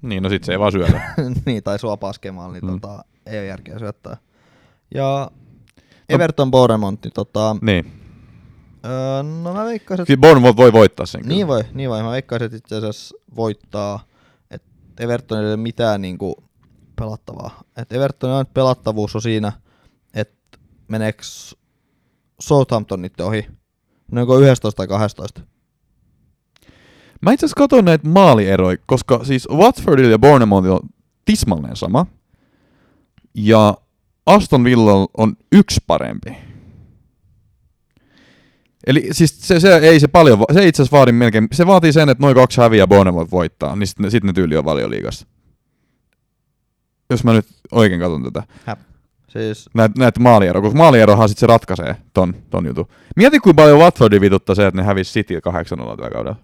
Niin, 0.01 0.23
no 0.23 0.29
sit 0.29 0.43
se 0.43 0.51
ei 0.51 0.59
vaan 0.59 0.71
syötä. 0.71 1.01
niin, 1.45 1.63
tai 1.63 1.79
sua 1.79 1.97
paskemalla, 1.97 2.53
niin 2.53 2.65
Mm. 2.65 2.79
tota, 2.79 3.03
ei 3.25 3.39
ole 3.39 3.45
järkeä 3.47 3.79
syöttää. 3.79 4.17
Ja 4.95 5.31
Everton 6.09 6.51
Bournemouth, 6.51 7.03
niin 7.03 7.13
tota, 7.13 7.55
niin. 7.61 7.96
Öö, 8.85 9.23
no 9.23 9.53
mä 9.53 9.65
veikkaisin, 9.65 10.01
että 10.01 10.17
Bournemouth 10.17 10.57
voi 10.57 10.73
voittaa 10.73 11.05
sen 11.05 11.21
kyllä. 11.21 11.35
niin 11.35 11.47
voi, 11.47 11.63
niin 11.73 11.89
voi, 11.89 12.03
mä 12.03 12.11
veikkaisin, 12.11 12.45
että 12.45 12.57
itse 12.57 12.75
asiassa 12.75 13.15
voittaa, 13.35 13.99
että 14.51 14.69
Evertonilla 14.99 15.47
ei 15.47 15.53
ole 15.53 15.57
mitään 15.61 16.01
niinku 16.01 16.43
pelattavaa. 16.95 17.63
Et 17.77 17.93
Evertonin 17.93 18.35
ainut 18.35 18.53
pelattavuus 18.53 19.15
on 19.15 19.21
siinä, 19.21 19.51
että 20.13 20.57
meneekö 20.87 21.23
Southampton 22.39 23.01
niiden 23.01 23.25
ohi. 23.25 23.47
Ne 24.11 24.21
onko 24.21 24.39
11 24.39 24.77
tai 24.77 24.87
12? 24.87 25.41
Mä 27.21 27.31
itse 27.31 27.45
asiassa 27.45 27.57
katson 27.57 27.85
näitä 27.85 28.07
maalieroja, 28.07 28.77
koska 28.85 29.23
siis 29.23 29.47
Watfordilla 29.51 30.11
ja 30.11 30.19
Bournemouthilla 30.19 30.75
on 30.75 30.89
tismalleen 31.25 31.75
sama. 31.75 32.05
Ja 33.33 33.77
Aston 34.25 34.63
Villa 34.63 35.07
on 35.17 35.33
yksi 35.51 35.81
parempi. 35.87 36.46
Eli 38.87 39.07
siis 39.11 39.39
se, 39.41 39.59
se 39.59 39.77
ei 39.77 39.99
se 39.99 40.07
paljon, 40.07 40.39
se 40.53 40.67
itse 40.67 40.81
asiassa 40.81 40.97
vaadi 40.97 41.11
melkein, 41.11 41.47
se 41.51 41.67
vaatii 41.67 41.93
sen, 41.93 42.09
että 42.09 42.23
noin 42.23 42.35
kaksi 42.35 42.61
häviää 42.61 42.83
ja 42.83 42.87
Bournemouth 42.87 43.31
voittaa, 43.31 43.75
niin 43.75 43.87
sitten 43.87 44.03
ne, 44.03 44.09
sit 44.09 44.23
ne 44.23 44.33
tyyli 44.33 44.57
on 44.57 44.65
valioliigassa. 44.65 45.27
Jos 47.09 47.23
mä 47.23 47.33
nyt 47.33 47.45
oikein 47.71 47.99
katson 48.01 48.23
tätä. 48.23 48.43
Siis, 49.27 49.69
Näet, 49.73 49.97
näet 49.97 50.19
maalieroa, 50.19 50.61
koska 50.61 50.77
maalierohan 50.77 51.29
sitten 51.29 51.39
se 51.39 51.47
ratkaisee 51.47 51.95
ton, 52.13 52.35
ton 52.49 52.65
jutun. 52.65 52.87
Mieti, 53.15 53.39
kuinka 53.39 53.61
paljon 53.61 53.79
Watfordi 53.79 54.21
vituttaa 54.21 54.55
se, 54.55 54.67
että 54.67 54.81
ne 54.81 54.87
hävisi 54.87 55.13
City 55.13 55.35
8-0 55.35 55.39
tällä 55.95 56.09
kaudella. 56.13 56.35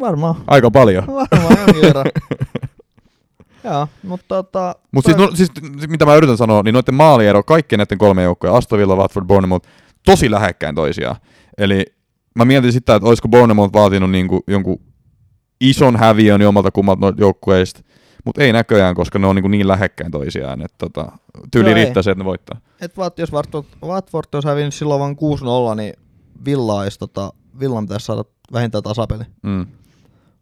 varmaan. 0.00 0.34
Aika 0.46 0.70
paljon. 0.70 1.06
Varmaan 1.06 1.58
jonkin 1.58 1.82
verran. 1.82 2.06
Joo, 3.64 3.88
mutta 4.02 4.28
tota... 4.28 4.74
Mutta 4.92 5.08
siis, 5.12 5.18
no, 5.18 5.36
siis, 5.36 5.50
mitä 5.88 6.06
mä 6.06 6.14
yritän 6.14 6.36
sanoa, 6.36 6.62
niin 6.62 6.72
noiden 6.72 6.94
maaliero, 6.94 7.42
kaikkien 7.42 7.78
näiden 7.78 7.98
kolme 7.98 8.22
joukkoja, 8.22 8.56
Aston 8.56 8.78
Villa, 8.78 8.96
Watford, 8.96 9.26
Bournemouth, 9.26 9.68
tosi 10.06 10.30
lähekkäin 10.30 10.74
toisiaan. 10.74 11.16
Eli 11.58 11.84
mä 12.34 12.44
mietin 12.44 12.72
sitä, 12.72 12.94
että 12.94 13.08
olisiko 13.08 13.28
Bournemouth 13.28 13.72
vaatinut 13.72 14.10
niinku 14.10 14.44
jonkun 14.46 14.80
ison 15.60 15.96
häviön 15.96 16.42
omalta 16.42 16.70
kummalta 16.70 17.12
joukkueista, 17.18 17.80
mutta 18.24 18.42
ei 18.42 18.52
näköjään, 18.52 18.94
koska 18.94 19.18
ne 19.18 19.26
on 19.26 19.36
niinku 19.36 19.48
niin 19.48 19.68
lähekkäin 19.68 20.10
toisiaan, 20.10 20.62
että 20.62 20.76
tota, 20.78 21.12
tyyli 21.50 21.68
ei. 21.68 21.74
riittää 21.74 22.02
se, 22.02 22.10
että 22.10 22.24
ne 22.24 22.24
voittaa. 22.24 22.60
Et 22.80 22.98
Wat, 22.98 23.18
jos 23.18 23.30
Watford, 23.82 24.26
olisi 24.34 24.48
hävinnyt 24.48 24.74
silloin 24.74 25.00
vain 25.00 25.16
6-0, 25.72 25.76
niin 25.76 25.94
Villa 26.44 26.74
olisi, 26.74 26.98
tota, 26.98 27.32
Villan 27.60 27.84
pitäisi 27.84 28.06
saada 28.06 28.24
vähintään 28.52 28.82
tasapeli. 28.82 29.24
Mm. 29.42 29.66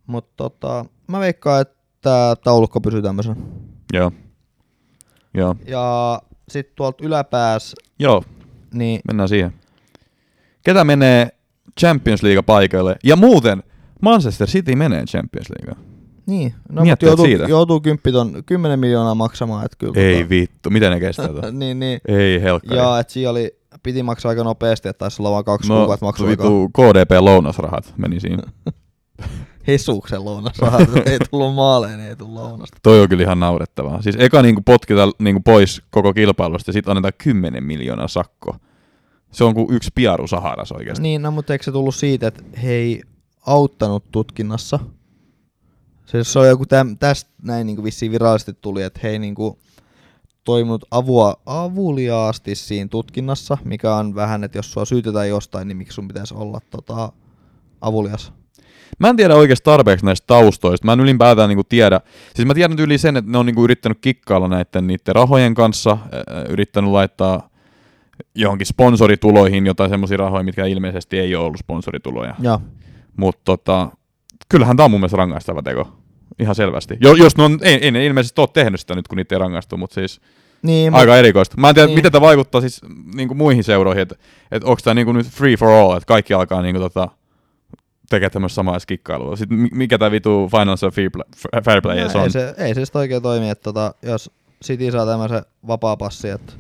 Mutta 0.07 0.33
tota, 0.37 0.85
mä 1.07 1.21
veikkaan, 1.21 1.61
että 1.61 2.37
taulukko 2.45 2.81
pysyy 2.81 3.03
tämmöisenä. 3.03 3.37
Joo. 3.93 4.13
Joo. 5.35 5.57
Ja 5.67 6.21
sitten 6.49 6.77
tuolta 6.77 7.05
yläpääs, 7.05 7.75
Joo, 7.99 8.25
niin 8.75 9.01
mennään 9.09 9.29
siihen. 9.29 9.53
Ketä 10.65 10.85
menee 10.85 11.29
Champions 11.81 12.23
League 12.23 12.43
paikalle? 12.43 12.97
Ja 13.05 13.17
muuten, 13.17 13.63
Manchester 14.03 14.49
City 14.49 14.75
menee 14.75 15.05
Champions 15.05 15.47
League. 15.51 15.85
Niin, 16.27 16.55
no 16.69 16.85
mutta 16.85 17.07
joutuu, 17.07 17.25
siitä? 17.25 17.45
joutuu 17.45 17.81
10, 17.81 18.13
ton, 18.13 18.43
10 18.47 18.79
miljoonaa 18.79 19.15
maksamaan, 19.15 19.65
että 19.65 19.77
kyllä. 19.79 19.93
Ei 19.97 20.29
vittu, 20.29 20.71
miten 20.71 20.93
ne 20.93 21.01
kestää 21.01 21.29
tota, 21.33 21.51
niin, 21.51 21.81
niin. 21.81 22.01
Ei 22.09 22.43
helkkari. 22.43 22.77
Ja 22.77 22.99
että 22.99 23.13
siinä 23.13 23.31
oli, 23.31 23.59
piti 23.83 24.03
maksaa 24.03 24.29
aika 24.31 24.45
nopeasti, 24.45 24.89
että 24.89 24.99
taisi 24.99 25.23
olla 25.23 25.31
vain 25.31 25.45
kaksi 25.45 25.69
no, 25.69 25.79
kuukautta 25.79 26.07
maksua. 26.07 26.29
vitu 26.29 26.71
KDP-lounasrahat 26.79 27.95
meni 27.97 28.21
siinä. 28.21 28.43
Hesuksen 29.67 30.25
lounasrahat, 30.25 30.89
ei 31.07 31.19
tullut 31.31 31.55
maaleen, 31.55 32.01
ei 32.01 32.17
tullut 32.17 32.35
lounasta. 32.35 32.79
Toi 32.83 33.01
on 33.01 33.09
kyllä 33.09 33.23
ihan 33.23 33.41
naurettavaa. 33.41 34.03
Siis 34.03 34.17
eka 34.19 34.43
niinku 34.43 34.63
potkita 34.63 35.09
niinku 35.19 35.41
pois 35.41 35.83
koko 35.91 36.15
kilpailusta 36.15 36.69
ja 36.69 36.73
sitten 36.73 36.91
annetaan 36.91 37.13
10 37.19 37.65
miljoonaa 37.65 38.09
sakko. 38.09 38.57
Se 39.31 39.45
on 39.45 39.55
kuin 39.55 39.75
yksi 39.75 39.91
piaru 39.95 40.27
Saharas 40.27 40.73
oikeasti. 40.73 41.03
Niin, 41.03 41.23
no 41.23 41.31
mutta 41.31 41.53
eikö 41.53 41.65
se 41.65 41.73
tullut 41.73 41.95
siitä, 41.95 42.27
että 42.27 42.43
he 42.63 42.73
ei 42.73 43.03
auttanut 43.47 44.05
tutkinnassa? 44.11 44.79
Siis 46.07 46.33
se 46.33 46.39
on 46.39 46.49
joku 46.49 46.67
täm, 46.67 46.99
tästä 46.99 47.31
näin 47.43 47.67
niin 47.67 47.77
kuin 47.77 47.85
vissiin 47.85 48.13
virallisesti 48.13 48.53
tuli, 48.61 48.83
että 48.83 49.01
he 49.03 49.09
ei 49.09 49.19
niin 49.19 49.35
kuin 49.35 49.59
toiminut 50.45 50.85
avua, 50.91 51.37
avuliaasti 51.47 52.55
siinä 52.55 52.89
tutkinnassa, 52.89 53.59
mikä 53.65 53.95
on 53.97 54.15
vähän, 54.15 54.45
että 54.45 54.59
jos 54.59 54.73
sua 54.73 54.85
syytetään 54.85 55.29
jostain, 55.29 55.69
niin 55.69 55.77
miksi 55.77 55.95
sun 55.95 56.09
pitäisi 56.09 56.35
olla 56.35 56.61
tota, 56.71 57.13
avulias? 57.81 58.33
Mä 58.99 59.09
en 59.09 59.17
tiedä 59.17 59.35
oikeasti 59.35 59.65
tarpeeksi 59.65 60.07
näistä 60.07 60.27
taustoista. 60.27 60.87
Mä 60.87 60.93
en 60.93 61.01
ylipäätään 61.01 61.49
niinku 61.49 61.65
tiedä. 61.65 62.01
Siis 62.35 62.47
mä 62.47 62.55
tiedän 62.55 62.79
yli 62.79 62.99
sen, 62.99 63.17
että 63.17 63.31
ne 63.31 63.39
on 63.39 63.47
niinku 63.47 63.65
yrittänyt 63.65 63.99
kikkailla 64.01 64.49
näiden 64.49 64.87
niiden 64.87 65.15
rahojen 65.15 65.55
kanssa, 65.55 65.99
yrittänyt 66.49 66.91
laittaa 66.91 67.49
johonkin 68.35 68.67
sponsorituloihin 68.67 69.67
jotain 69.67 69.91
semmoisia 69.91 70.17
rahoja, 70.17 70.43
mitkä 70.45 70.65
ilmeisesti 70.67 71.19
ei 71.19 71.35
ole 71.37 71.47
ollut 71.47 71.61
sponsorituloja. 71.61 72.35
Mutta 73.17 73.41
tota, 73.45 73.89
kyllähän 74.49 74.77
tämä 74.77 74.85
on 74.85 74.91
mun 74.91 75.01
mielestä 75.01 75.17
rangaistava 75.17 75.63
teko. 75.63 75.89
Ihan 76.39 76.55
selvästi. 76.55 76.97
Jo, 77.01 77.15
jos 77.15 77.37
ne 77.37 77.43
on, 77.45 77.59
ei, 77.63 77.75
ei 77.75 77.91
ne 77.91 78.07
ilmeisesti 78.07 78.41
ole 78.41 78.49
tehnyt 78.53 78.81
sitä 78.81 78.95
nyt, 78.95 79.09
kun 79.09 79.17
niitä 79.17 79.35
ei 79.35 79.39
rangaistu, 79.39 79.77
mutta 79.77 79.95
siis 79.95 80.21
Niin, 80.63 80.95
aika 80.95 81.17
erikoista. 81.17 81.57
Mä 81.61 81.69
en 81.69 81.75
tiedä, 81.75 81.87
Niin. 81.87 81.99
miten 81.99 82.13
tämä 82.13 82.27
vaikuttaa 82.27 82.61
siis 82.61 82.81
niin 83.15 83.29
kuin 83.29 83.39
muihin 83.39 83.65
seuroihin, 83.65 84.03
että 84.03 84.15
et 84.51 84.65
onko 84.65 84.81
tämä 84.85 84.95
niin 84.95 85.05
kuin 85.07 85.17
nyt 85.17 85.27
free 85.27 85.57
for 85.57 85.69
all, 85.69 85.97
että 85.97 86.07
kaikki 86.07 86.35
alkaa 86.35 86.63
niin 86.63 86.75
kuin, 86.75 86.83
tota, 86.83 87.09
tekemään 88.11 88.33
tämmöistä 88.33 88.55
samaa 88.55 88.79
kikkailua. 88.87 89.37
Sitten 89.37 89.59
mi- 89.59 89.69
mikä 89.73 89.99
tämä 89.99 90.11
vitu 90.11 90.49
financial 90.51 90.91
fair 90.91 91.11
play, 91.11 91.27
fair 91.65 91.83
play 91.83 92.01
no, 92.01 92.11
on? 92.15 92.23
ei, 92.23 92.31
se, 92.31 92.55
ei 92.59 92.75
se 92.75 92.85
sitten 92.85 92.99
oikein 92.99 93.23
toimi, 93.23 93.51
että 93.51 93.63
tota, 93.63 93.95
jos 94.03 94.31
City 94.65 94.91
saa 94.91 95.07
tämmöisen 95.07 95.43
vapaa-passi, 95.67 96.29
että 96.29 96.53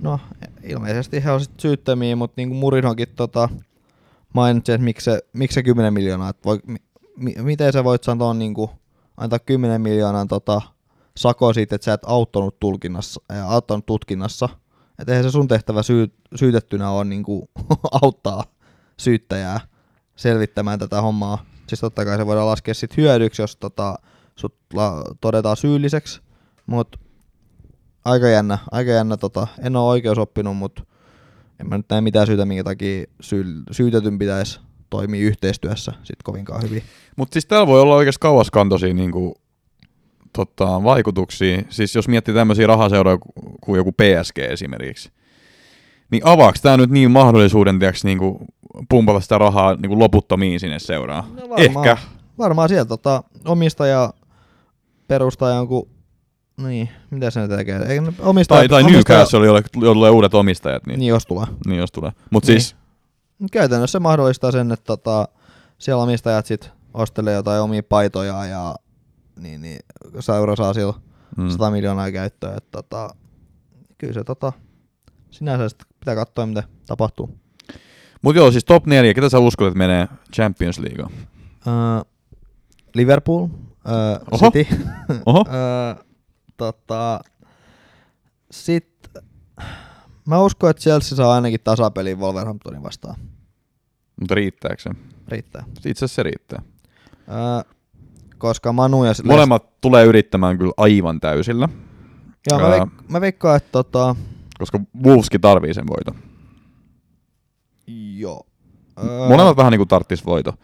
no 0.00 0.20
ilmeisesti 0.62 1.24
he 1.24 1.30
on 1.30 1.40
sitten 1.40 1.60
syyttömiä, 1.60 2.16
mutta 2.16 2.34
niin 2.36 2.48
kuin 2.48 2.58
Murinhokin 2.58 3.08
tota, 3.16 3.48
mainitsi, 4.34 4.72
että 4.72 4.84
miksi 4.84 5.04
se, 5.04 5.20
miksi 5.32 5.54
se 5.54 5.62
10 5.62 5.94
miljoonaa, 5.94 6.28
että 6.28 6.44
voi, 6.44 6.60
mi, 6.66 6.76
mi, 7.16 7.34
miten 7.42 7.72
sä 7.72 7.84
voit 7.84 8.04
sanoa 8.04 8.34
niin 8.34 8.54
kuin, 8.54 8.70
antaa 9.16 9.38
10 9.38 9.80
miljoonan 9.80 10.28
tota, 10.28 10.62
sako 11.16 11.52
siitä, 11.52 11.74
että 11.74 11.84
sä 11.84 11.92
et 11.92 12.00
auttanut, 12.06 12.60
tulkinnassa, 12.60 13.20
äh, 13.32 13.52
auttanut 13.52 13.86
tutkinnassa. 13.86 14.48
Että 14.98 15.12
eihän 15.12 15.24
se 15.24 15.30
sun 15.30 15.48
tehtävä 15.48 15.82
syy, 15.82 16.12
syytettynä 16.34 16.90
on 16.90 17.08
niin 17.08 17.22
kuin, 17.22 17.48
auttaa 18.02 18.44
syyttäjää 18.96 19.60
selvittämään 20.18 20.78
tätä 20.78 21.02
hommaa. 21.02 21.44
Siis 21.66 21.80
totta 21.80 22.04
kai 22.04 22.16
se 22.16 22.26
voidaan 22.26 22.46
laskea 22.46 22.74
sit 22.74 22.96
hyödyksi, 22.96 23.42
jos 23.42 23.56
tota, 23.56 23.98
sut 24.36 24.54
la, 24.72 25.04
todetaan 25.20 25.56
syylliseksi, 25.56 26.20
mutta 26.66 26.98
aika 28.04 28.28
jännä, 28.28 28.58
aika 28.70 28.90
jännä 28.90 29.16
tota, 29.16 29.46
en 29.62 29.76
ole 29.76 29.88
oikeus 29.88 30.18
oppinut, 30.18 30.56
mutta 30.56 30.82
en 31.60 31.68
mä 31.68 31.76
nyt 31.76 31.86
näe 31.90 32.00
mitään 32.00 32.26
syytä, 32.26 32.44
minkä 32.44 32.64
takia 32.64 33.04
syy, 33.20 33.44
syytetyn 33.70 34.18
pitäisi 34.18 34.60
toimia 34.90 35.26
yhteistyössä 35.26 35.92
sit 36.04 36.22
kovinkaan 36.24 36.62
hyvin. 36.62 36.82
Mutta 37.16 37.32
siis 37.32 37.46
täällä 37.46 37.66
voi 37.66 37.80
olla 37.80 37.94
oikeasti 37.94 38.20
kauaskantoisia 38.20 38.94
niin 38.94 39.12
kuin, 39.12 39.34
tota, 40.32 40.82
vaikutuksia. 40.84 41.62
Siis 41.68 41.94
jos 41.94 42.08
miettii 42.08 42.34
tämmöisiä 42.34 42.66
rahaseuroja 42.66 43.18
ku- 43.18 43.32
kuin 43.60 43.78
joku 43.78 43.92
PSG 43.92 44.38
esimerkiksi, 44.38 45.10
niin 46.10 46.22
avaako 46.24 46.58
tämä 46.62 46.76
nyt 46.76 46.90
niin 46.90 47.10
mahdollisuuden 47.10 47.78
tiiäks, 47.78 48.04
niin 48.04 48.18
kuin, 48.18 48.38
pumpata 48.90 49.20
sitä 49.20 49.38
rahaa 49.38 49.74
niin 49.74 49.88
kuin 49.88 49.98
loputtomiin 49.98 50.60
sinne 50.60 50.78
seuraan? 50.78 51.24
No 51.36 51.48
varmaan. 51.48 51.58
Ehkä. 51.88 51.96
Varmaan 52.38 52.68
sieltä 52.68 52.88
tota, 52.88 53.22
omistaja 53.44 54.12
perustaa 55.08 55.50
jonkun, 55.54 55.88
niin, 56.56 56.88
mitä 57.10 57.30
se 57.30 57.40
nyt 57.40 57.50
tekee? 57.50 57.80
Omistaja, 58.20 58.58
Tai, 58.58 58.68
tai 58.68 58.82
omistaja, 58.82 59.16
Newcastle, 59.18 59.46
jolle, 59.46 59.62
jolle 59.80 60.10
uudet 60.10 60.34
omistajat, 60.34 60.86
niin, 60.86 60.98
Niin 61.00 61.08
jos 61.08 61.26
tulee. 61.26 61.46
niin 61.66 61.78
jos 61.78 61.92
tulee. 61.92 62.10
Mutta 62.30 62.52
Niin. 62.52 62.60
siis, 62.60 62.76
Käytännössä 63.52 63.92
se 63.92 63.98
mahdollistaa 64.02 64.52
sen, 64.52 64.72
että 64.72 64.84
tota, 64.84 65.28
siellä 65.78 66.02
omistajat 66.02 66.46
sit 66.46 66.70
ostelee 66.94 67.34
jotain 67.34 67.62
omia 67.62 67.82
paitoja 67.82 68.46
ja 68.46 68.74
niin, 69.40 69.60
niin 69.62 69.78
seura 70.20 70.56
saa 70.56 70.74
sillä 70.74 70.94
Mm. 71.36 71.48
100 71.50 71.70
miljoonaa 71.70 72.10
käyttöön. 72.12 72.56
Et, 72.56 72.70
tota, 72.70 73.10
kyllä 73.98 74.12
se 74.12 74.24
tota, 74.24 74.52
sinänsä 75.30 75.76
pitää 76.00 76.14
katsoa, 76.14 76.46
mitä 76.46 76.62
tapahtuu. 76.86 77.38
Mut 78.22 78.36
joo, 78.36 78.50
siis 78.50 78.64
top 78.64 78.86
4, 78.86 79.14
ketä 79.14 79.28
sä 79.28 79.38
uskot, 79.38 79.66
että 79.66 79.78
menee 79.78 80.08
Champions 80.34 80.78
Leagueen? 80.78 81.10
Uh, 81.66 82.06
Liverpool, 82.94 83.44
uh, 83.44 83.50
Oho. 84.30 84.50
City. 84.50 84.74
Oho. 85.26 85.40
uh, 85.40 86.04
tota, 86.56 87.20
sit, 88.50 89.08
mä 90.26 90.40
uskon, 90.40 90.70
että 90.70 90.82
Chelsea 90.82 91.16
saa 91.16 91.34
ainakin 91.34 91.60
tasapeliin 91.64 92.18
Wolverhamptonin 92.18 92.82
vastaan. 92.82 93.16
Mutta 94.20 94.34
riittääkö 94.34 94.82
se? 94.82 94.90
Riittää. 95.28 95.64
Itse 95.86 96.04
asiassa 96.04 96.14
se 96.14 96.22
riittää. 96.22 96.62
Uh, 97.28 97.74
koska 98.38 98.72
Manu 98.72 99.04
ja... 99.04 99.12
Molemmat 99.24 99.80
tulee 99.80 100.04
yrittämään 100.04 100.58
kyllä 100.58 100.72
aivan 100.76 101.20
täysillä, 101.20 101.68
Joo, 102.50 102.60
mä, 102.60 102.76
veik- 102.76 103.04
mä 103.08 103.20
veikkaan, 103.20 103.56
että 103.56 103.68
tota, 103.72 104.16
koska 104.58 104.80
Wolveskin 105.04 105.40
tarvii 105.40 105.74
sen 105.74 105.86
voiton. 105.86 106.14
Joo. 108.18 108.46
Molemmat 109.28 109.56
vähän 109.56 109.70
niin 109.70 109.78
kuin 109.78 109.88
tarttis 109.88 110.26
voito. 110.26 110.54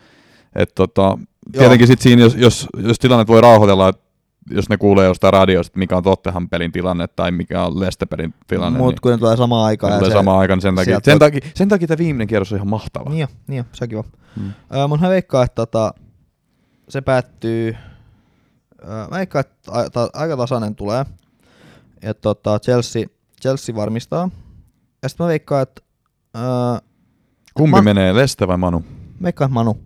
Et 0.54 0.74
tota, 0.74 1.18
tietenkin 1.52 1.86
sit 1.86 2.00
siinä, 2.00 2.22
jos, 2.22 2.34
jos, 2.34 2.66
jos 2.78 2.98
tilanne 2.98 3.26
voi 3.26 3.40
rauhoitella, 3.40 3.88
että 3.88 4.04
jos 4.50 4.68
ne 4.68 4.76
kuulee 4.76 5.06
jostain 5.06 5.32
radiosta, 5.32 5.70
että 5.70 5.78
mikä 5.78 5.96
on 5.96 6.02
Tottenham 6.02 6.48
pelin 6.48 6.72
tilanne 6.72 7.06
tai 7.06 7.30
mikä 7.30 7.62
on 7.64 7.80
Leicester-pelin 7.80 8.34
tilanne, 8.46 8.78
Mut 8.78 8.88
niin 8.94 9.00
kun 9.02 9.12
ne 9.12 9.18
tulee 9.18 9.36
samaan 9.36 9.66
aikaan. 9.66 9.92
ne 9.92 9.98
tulee 9.98 10.10
se- 10.10 10.16
samaan 10.16 10.38
aikaan, 10.38 10.56
niin 10.56 10.62
sen 10.62 10.74
takia, 10.74 11.00
sen, 11.04 11.18
takia, 11.18 11.40
sen 11.54 11.68
takia 11.68 11.88
tämä 11.88 11.98
viimeinen 11.98 12.26
kierros 12.26 12.52
on 12.52 12.56
ihan 12.56 12.68
mahtava. 12.68 13.10
Niin 13.10 13.20
jo, 13.20 13.26
niin 13.46 13.56
jo, 13.58 13.64
se 13.72 13.84
on 13.84 13.88
kiva. 13.88 14.04
Mm. 14.36 14.52
Öö, 14.74 14.88
mun 14.88 15.00
mä 15.00 15.08
veikkaan, 15.08 15.44
että 15.44 15.54
tota, 15.54 15.94
se 16.88 17.00
päättyy... 17.00 17.76
Öö, 18.88 18.88
mä 19.10 19.16
veikkaan, 19.16 19.40
että 19.40 19.72
a- 19.72 19.90
ta- 19.90 20.10
aika 20.14 20.36
tasainen 20.36 20.74
tulee. 20.74 21.04
Ja 22.02 22.14
tota, 22.14 22.58
Chelsea, 22.58 23.06
Chelsea 23.42 23.74
varmistaa. 23.74 24.30
Ja 25.02 25.08
sitten 25.08 25.24
mä 25.24 25.28
veikkaan, 25.28 25.62
että... 25.62 25.82
Kumpi 27.54 27.70
Ma- 27.70 27.82
menee, 27.82 28.14
Leste 28.14 28.48
vai 28.48 28.56
Manu? 28.58 28.84
veikkaan, 29.22 29.52
Manu. 29.52 29.78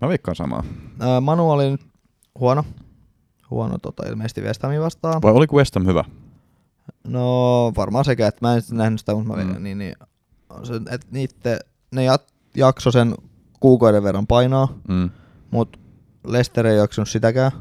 Mä 0.00 0.08
veikkaan 0.08 0.36
samaa. 0.36 0.64
Öö, 1.02 1.20
Manu 1.20 1.50
oli 1.50 1.70
nyt 1.70 1.80
huono. 2.40 2.64
Huono 3.50 3.78
tota, 3.78 4.08
ilmeisesti 4.08 4.40
West 4.40 4.62
Hamin 4.62 4.80
vastaan. 4.80 5.22
Vai 5.22 5.32
oliko 5.32 5.56
West 5.56 5.74
Ham 5.74 5.86
hyvä? 5.86 6.04
No 7.08 7.72
varmaan 7.76 8.04
sekä, 8.04 8.26
että 8.26 8.46
mä 8.46 8.54
en 8.54 8.62
nähnyt 8.72 9.00
sitä, 9.00 9.14
mutta 9.14 9.36
mä 9.36 9.44
Mm. 9.44 9.62
niin, 9.62 9.78
niin, 9.78 9.94
se, 10.62 10.74
että 10.76 11.06
niitte, 11.10 11.58
ne 11.94 12.04
jat, 12.04 12.22
jakso 12.56 12.90
sen 12.90 13.14
kuukauden 13.60 14.02
verran 14.02 14.26
painaa, 14.26 14.68
Mm. 14.88 15.10
mut 15.50 15.80
Lester 16.26 16.66
ei 16.66 16.76
jaksanut 16.76 17.08
sitäkään. 17.08 17.52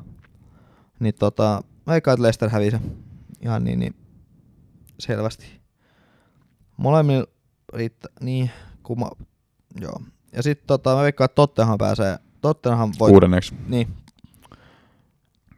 Niin 0.99 1.13
tota, 1.19 1.61
mä 1.85 1.91
veikkaan, 1.93 2.13
että 2.13 2.23
Lester 2.23 2.49
hävisi. 2.49 2.77
Ihan 3.41 3.63
niin, 3.63 3.79
niin 3.79 3.95
selvästi. 4.99 5.45
Molemmilla 6.77 7.25
riittää, 7.73 8.11
niin, 8.21 8.49
kuma, 8.85 9.09
joo. 9.81 10.01
Ja 10.33 10.43
sitten 10.43 10.67
tota, 10.67 10.95
mä 10.95 11.01
veikkaan, 11.01 11.25
että 11.25 11.35
Tottenham 11.35 11.77
pääsee, 11.77 12.17
Tottenham 12.41 12.91
voi, 12.99 13.09
Kuudenneksi. 13.09 13.55
niin. 13.67 13.87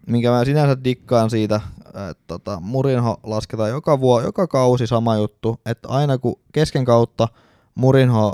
Minkä 0.08 0.32
mä 0.32 0.46
sinänsä 0.46 0.84
dikkaan 0.84 1.30
siitä, 1.30 1.62
että 1.88 2.24
tota, 2.28 2.60
Murinho 2.60 3.18
lasketaan 3.24 3.70
joka, 3.70 4.00
vuo, 4.00 4.22
joka 4.22 4.48
kausi 4.48 4.88
sama 4.88 5.16
juttu, 5.16 5.60
että 5.66 5.88
aina 5.88 6.18
kun 6.18 6.40
kesken 6.54 6.86
kautta 6.86 7.28
Murinho 7.76 8.34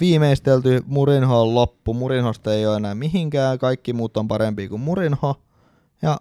viimeistelty, 0.00 0.82
Murinho 0.86 1.42
on 1.42 1.54
loppu, 1.54 1.94
Murinhosta 1.94 2.54
ei 2.54 2.66
ole 2.66 2.76
enää 2.76 2.94
mihinkään, 2.94 3.58
kaikki 3.58 3.92
muut 3.92 4.16
on 4.16 4.28
parempi 4.28 4.68
kuin 4.68 4.80
Murinho. 4.80 5.40
Ja 6.02 6.18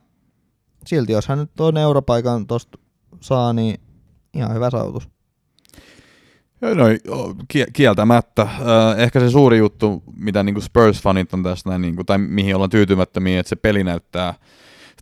silti 0.88 1.12
jos 1.12 1.28
hän 1.28 1.38
nyt 1.38 1.60
on 1.60 1.78
europaikan 1.78 2.48
tosta 2.48 2.78
saa, 3.22 3.54
niin 3.54 3.82
ihan 4.34 4.54
hyvä 4.54 4.70
saavutus. 4.70 5.10
No, 6.64 6.86
kie- 7.54 7.72
kieltämättä. 7.74 8.48
Ehkä 8.98 9.20
se 9.20 9.30
suuri 9.30 9.58
juttu, 9.58 10.04
mitä 10.18 10.44
niinku 10.44 10.62
Spurs-fanit 10.62 11.30
on 11.34 11.44
tässä, 11.44 11.70
näin, 11.70 11.82
niinku, 11.82 12.04
tai 12.04 12.18
mihin 12.18 12.56
ollaan 12.56 12.70
tyytymättömiä, 12.70 13.40
että 13.40 13.50
se 13.50 13.56
peli 13.56 13.84
näyttää, 13.84 14.34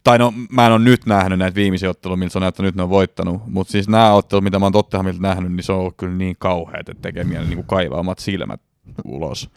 tai 0.04 0.18
no 0.18 0.34
mä 0.52 0.66
en 0.66 0.72
ole 0.72 0.80
nyt 0.80 1.06
nähnyt 1.06 1.40
näitä 1.40 1.56
viimeisiä 1.56 1.90
otteluja, 1.90 2.18
miltä 2.18 2.32
se 2.32 2.38
on 2.38 2.42
näyttänyt, 2.42 2.68
nyt 2.68 2.76
ne 2.76 2.84
on 2.84 2.90
voittanut, 2.90 3.42
mutta 3.48 3.72
siis 3.72 3.90
nämä 3.90 4.14
ottelut, 4.14 4.44
mitä 4.44 4.60
mä 4.60 4.66
oon 4.66 4.74
Tottenhamilta 4.74 5.22
nähnyt, 5.22 5.52
niin 5.52 5.64
se 5.64 5.72
on 5.72 5.80
ollut 5.80 5.98
kyllä 5.98 6.14
niin 6.14 6.36
kauheat, 6.40 6.90
että 6.90 7.02
tekee 7.02 7.24
mieli 7.24 7.46
niinku 7.46 7.64
kaivaa 7.64 8.00
omat 8.00 8.20
silmät 8.20 8.62
ulos. 9.06 9.50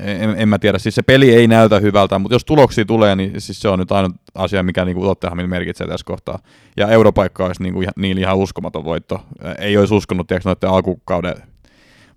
En, 0.00 0.34
en, 0.38 0.48
mä 0.48 0.58
tiedä, 0.58 0.78
siis 0.78 0.94
se 0.94 1.02
peli 1.02 1.34
ei 1.34 1.48
näytä 1.48 1.80
hyvältä, 1.80 2.18
mutta 2.18 2.34
jos 2.34 2.44
tuloksia 2.44 2.84
tulee, 2.84 3.16
niin 3.16 3.40
siis 3.40 3.60
se 3.60 3.68
on 3.68 3.78
nyt 3.78 3.92
ainut 3.92 4.16
asia, 4.34 4.62
mikä 4.62 4.84
niinku 4.84 5.02
Tottenhamille 5.02 5.48
merkitsee 5.48 5.86
tässä 5.86 6.04
kohtaa. 6.06 6.38
Ja 6.76 6.88
europaikka 6.88 7.46
olisi 7.46 7.62
niinku 7.62 7.82
ihan, 7.82 7.92
niillä 7.96 8.20
ihan 8.20 8.36
uskomaton 8.36 8.84
voitto. 8.84 9.20
Ei 9.58 9.76
olisi 9.76 9.94
uskonut, 9.94 10.26
tiedätkö, 10.26 10.48
noiden 10.48 10.70
alkukauden 10.70 11.34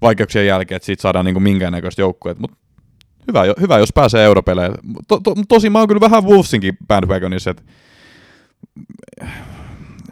vaikeuksien 0.02 0.48
jälkeen, 0.48 0.76
että 0.76 0.86
siitä 0.86 1.02
saadaan 1.02 1.26
niinku 1.26 1.40
minkäännäköistä 1.40 2.02
joukkueet, 2.02 2.40
mutta 2.40 2.58
hyvä, 3.28 3.44
hyvä, 3.62 3.78
jos 3.78 3.94
pääsee 3.94 4.26
europeleen. 4.26 4.74
To, 5.08 5.20
to, 5.20 5.36
tosi 5.48 5.70
mä 5.70 5.80
oon 5.80 5.88
kyllä 5.88 6.02
vähän 6.02 6.24
Wolvesinkin 6.24 6.78
bandwagonissa, 6.88 7.50
että 7.50 7.64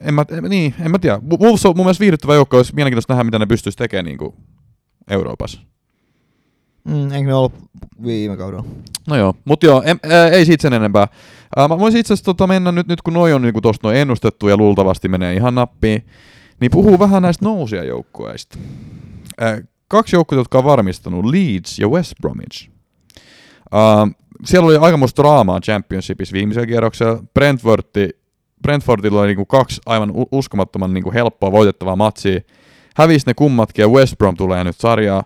en 0.01 0.13
mä, 0.13 0.25
niin, 0.49 0.75
en 0.79 0.91
mä 0.91 0.99
tiedä. 0.99 1.19
Wolves 1.39 1.65
on 1.65 1.73
mun 1.75 1.85
mielestä 1.85 2.01
viihdyttävä 2.01 2.35
joukko, 2.35 2.57
olisi 2.57 2.75
mielenkiintoista 2.75 3.13
nähdä, 3.13 3.23
mitä 3.23 3.39
ne 3.39 3.45
pystyisi 3.45 3.77
tekemään 3.77 4.05
niin 4.05 4.17
kuin 4.17 4.33
Euroopassa. 5.09 5.61
Mm, 6.83 7.11
eikö 7.11 7.27
ne 7.27 7.33
ollut 7.33 7.53
viime 8.05 8.37
kaudella? 8.37 8.65
No 9.07 9.15
joo, 9.15 9.33
mutta 9.45 9.65
joo, 9.65 9.83
em, 9.85 9.99
ei 10.31 10.45
siitä 10.45 10.61
sen 10.61 10.73
enempää. 10.73 11.07
Ää, 11.55 11.67
mä 11.67 11.79
voisin 11.79 11.99
itse 11.99 12.13
asiassa 12.13 12.25
tota 12.25 12.47
mennä 12.47 12.71
nyt, 12.71 12.87
nyt 12.87 13.01
kun 13.01 13.13
noi 13.13 13.33
on 13.33 13.41
niinku 13.41 13.61
tosta 13.61 13.87
noin 13.87 13.97
ennustettu 13.97 14.47
ja 14.47 14.57
luultavasti 14.57 15.07
menee 15.07 15.33
ihan 15.33 15.55
nappiin, 15.55 16.05
niin 16.59 16.71
puhuu 16.71 16.99
vähän 16.99 17.21
näistä 17.21 17.45
nousia 17.45 17.83
joukkueista. 17.83 18.57
Kaksi 19.87 20.15
joukkuetta, 20.15 20.39
jotka 20.39 20.57
on 20.57 20.63
varmistanut, 20.63 21.25
Leeds 21.25 21.79
ja 21.79 21.87
West 21.87 22.13
Bromwich. 22.21 22.69
Ää, 23.71 24.07
siellä 24.45 24.67
oli 24.67 24.77
aikamoista 24.77 25.21
draamaa 25.21 25.59
Championshipissa 25.59 26.33
viimeisellä 26.33 26.67
kierroksella. 26.67 27.23
Brentfordi, 27.33 28.09
Brentfordilla 28.61 29.19
oli 29.19 29.27
niinku 29.27 29.45
kaksi 29.45 29.81
aivan 29.85 30.13
uskomattoman 30.31 30.93
niinku 30.93 31.11
helppoa 31.13 31.51
voitettavaa 31.51 31.95
matsia. 31.95 32.39
Hävisi 32.95 33.27
ne 33.27 33.33
kummatkin 33.33 33.83
ja 33.83 33.89
West 33.89 34.17
Brom 34.17 34.37
tulee 34.37 34.63
nyt 34.63 34.75
sarjaa. 34.79 35.23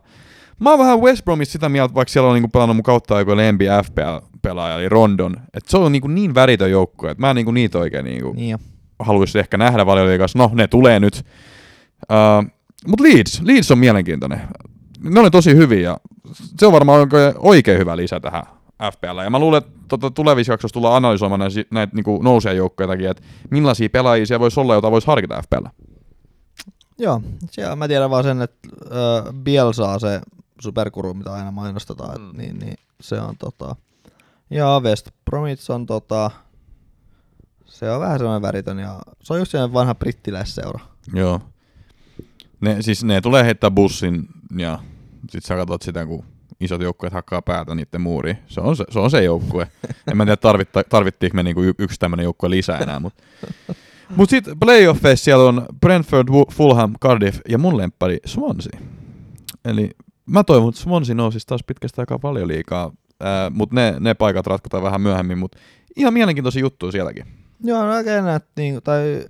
Mä 0.59 0.69
oon 0.69 0.79
vähän 0.79 0.99
West 0.99 1.25
Bromissa 1.25 1.51
sitä 1.51 1.69
mieltä, 1.69 1.93
vaikka 1.93 2.11
siellä 2.11 2.29
on 2.29 2.35
niinku 2.35 2.49
pelannut 2.49 2.75
mun 2.75 2.83
kautta 2.83 3.15
aikojen 3.15 3.37
lempi 3.37 3.65
FPL-pelaaja, 3.83 4.75
eli 4.75 4.89
Rondon. 4.89 5.35
Että 5.53 5.71
se 5.71 5.77
on 5.77 5.91
niinku 5.91 6.07
niin 6.07 6.35
väritön 6.35 6.71
joukkue, 6.71 7.11
että 7.11 7.21
mä 7.21 7.29
en 7.29 7.35
niinku 7.35 7.51
niitä 7.51 7.77
oikein 7.77 8.05
niinku 8.05 8.33
Niin 8.33 8.57
haluaisi 8.99 9.39
ehkä 9.39 9.57
nähdä 9.57 9.85
valioliigassa. 9.85 10.39
No, 10.39 10.51
ne 10.53 10.67
tulee 10.67 10.99
nyt. 10.99 11.25
Uh, 12.11 12.51
Mutta 12.87 13.03
Leeds, 13.03 13.41
Leeds 13.43 13.71
on 13.71 13.77
mielenkiintoinen. 13.77 14.41
Ne 15.03 15.19
oli 15.19 15.31
tosi 15.31 15.55
hyviä 15.55 15.81
ja 15.81 15.97
se 16.59 16.65
on 16.65 16.73
varmaan 16.73 17.09
oikein, 17.37 17.79
hyvä 17.79 17.97
lisä 17.97 18.19
tähän 18.19 18.43
FPL. 18.93 19.19
Ja 19.23 19.29
mä 19.29 19.39
luulen, 19.39 19.57
että 19.57 19.71
tota, 19.87 20.11
tulevissa 20.11 20.53
jaksoissa 20.53 20.73
tullaan 20.73 20.95
analysoimaan 20.95 21.39
näitä, 21.39 21.63
näitä 21.71 21.95
niinku 21.95 22.21
nousia 22.21 22.53
joukkoja 22.53 23.09
että 23.11 23.23
millaisia 23.51 23.89
pelaajia 23.89 24.25
siellä 24.25 24.39
voisi 24.39 24.59
olla, 24.59 24.73
joita 24.73 24.91
voisi 24.91 25.07
harkita 25.07 25.41
FPL. 25.41 25.65
Joo, 26.99 27.21
siellä 27.51 27.75
mä 27.75 27.87
tiedän 27.87 28.09
vaan 28.09 28.23
sen, 28.23 28.41
että 28.41 28.69
äh, 28.85 29.33
Biel 29.33 29.71
saa 29.71 29.99
se 29.99 30.21
superkuru, 30.59 31.13
mitä 31.13 31.33
aina 31.33 31.51
mainostetaan, 31.51 32.21
mm. 32.21 32.29
Et, 32.29 32.37
niin, 32.37 32.59
niin 32.59 32.77
se 33.01 33.21
on 33.21 33.37
tota... 33.37 33.75
Ja 34.49 34.81
West 34.83 35.09
Bromwich 35.25 35.71
on 35.71 35.85
tota... 35.85 36.31
Se 37.65 37.91
on 37.91 38.01
vähän 38.01 38.19
semmoinen 38.19 38.41
väritön 38.41 38.79
ja 38.79 38.99
se 39.21 39.33
on 39.33 39.39
just 39.39 39.51
sellainen 39.51 39.73
vanha 39.73 39.95
brittiläisseura. 39.95 40.79
Joo. 41.13 41.41
Ne, 42.61 42.81
siis 42.81 43.03
ne 43.03 43.21
tulee 43.21 43.43
heittää 43.43 43.71
bussin 43.71 44.27
ja 44.57 44.79
sit 45.29 45.45
sä 45.45 45.55
katsot 45.55 45.81
sitä, 45.81 46.05
kun 46.05 46.25
isot 46.59 46.81
joukkueet 46.81 47.13
hakkaa 47.13 47.41
päätä 47.41 47.75
niiden 47.75 48.01
muuriin. 48.01 48.37
Se 48.47 48.61
on 48.61 48.75
se, 48.75 48.85
se, 48.89 48.99
on 48.99 49.11
se 49.11 49.23
joukkue. 49.23 49.67
en 50.11 50.17
mä 50.17 50.25
tiedä, 50.25 50.37
tarvitta, 50.37 50.83
tarvittiinko 50.89 51.35
me 51.35 51.43
niinku 51.43 51.61
yksi 51.79 51.99
tämmönen 51.99 52.23
joukkue 52.23 52.49
lisää 52.49 52.79
enää. 52.79 52.99
Mutta 52.99 53.23
mut 54.15 54.29
sitten 54.29 54.59
playoffeissa 54.59 55.23
siellä 55.23 55.43
on 55.43 55.65
Brentford, 55.79 56.27
Fulham, 56.51 56.93
Cardiff 57.01 57.39
ja 57.49 57.57
mun 57.57 57.77
lemppari 57.77 58.17
Swansea. 58.25 58.79
Eli 59.65 59.89
mä 60.25 60.43
toivon, 60.43 60.69
että 60.69 60.81
Swansea 60.81 61.15
nousisi 61.15 61.47
taas 61.47 61.63
pitkästä 61.67 62.01
aikaa 62.01 62.19
paljon 62.19 62.47
liikaa. 62.47 62.91
Mutta 63.51 63.75
ne, 63.75 63.95
ne 63.99 64.13
paikat 64.13 64.47
ratkotaan 64.47 64.83
vähän 64.83 65.01
myöhemmin, 65.01 65.37
mutta 65.37 65.57
ihan 65.95 66.13
mielenkiintoisia 66.13 66.61
juttuja 66.61 66.91
sielläkin. 66.91 67.25
Joo, 67.63 67.83
no 67.83 67.93
oikein 67.95 68.25
näet, 68.25 68.45
niin, 68.57 68.83
tai 68.83 69.25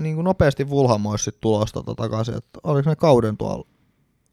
niin 0.00 0.14
kuin 0.14 0.24
nopeasti 0.24 0.68
Vulham 0.68 1.06
olisi 1.06 1.24
sit 1.24 1.40
tulosta 1.40 1.82
tota 1.82 2.02
takaisin, 2.02 2.34
että 2.34 2.60
oliko 2.62 2.90
ne 2.90 2.96
kauden 2.96 3.36
tuolla? 3.36 3.66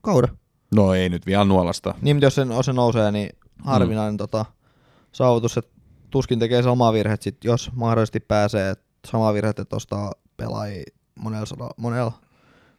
Kauden. 0.02 0.30
No 0.76 0.94
ei 0.94 1.10
nyt 1.10 1.26
vielä 1.26 1.46
nuolasta. 1.46 1.96
Niin, 2.02 2.16
mutta 2.16 2.26
jos 2.26 2.36
se, 2.36 2.42
jos 2.42 2.66
se 2.66 2.74
nousee, 2.74 3.12
niin 3.12 3.30
harvinainen 3.64 4.14
mm. 4.14 4.18
tota, 4.18 4.46
saavutus, 5.12 5.58
että 5.58 5.72
tuskin 6.10 6.40
tekee 6.40 6.64
samaa 6.64 6.94
virhet 6.94 7.22
sit, 7.22 7.44
jos 7.44 7.72
mahdollisesti 7.76 8.20
pääsee, 8.20 8.70
että 8.70 8.86
samaa 9.08 9.34
virhet, 9.34 9.60
että 9.60 9.76
ostaa 9.76 10.12
pelaajia 10.38 10.84
monella, 11.16 11.46
sada- 11.46 11.74
monella, 11.78 12.12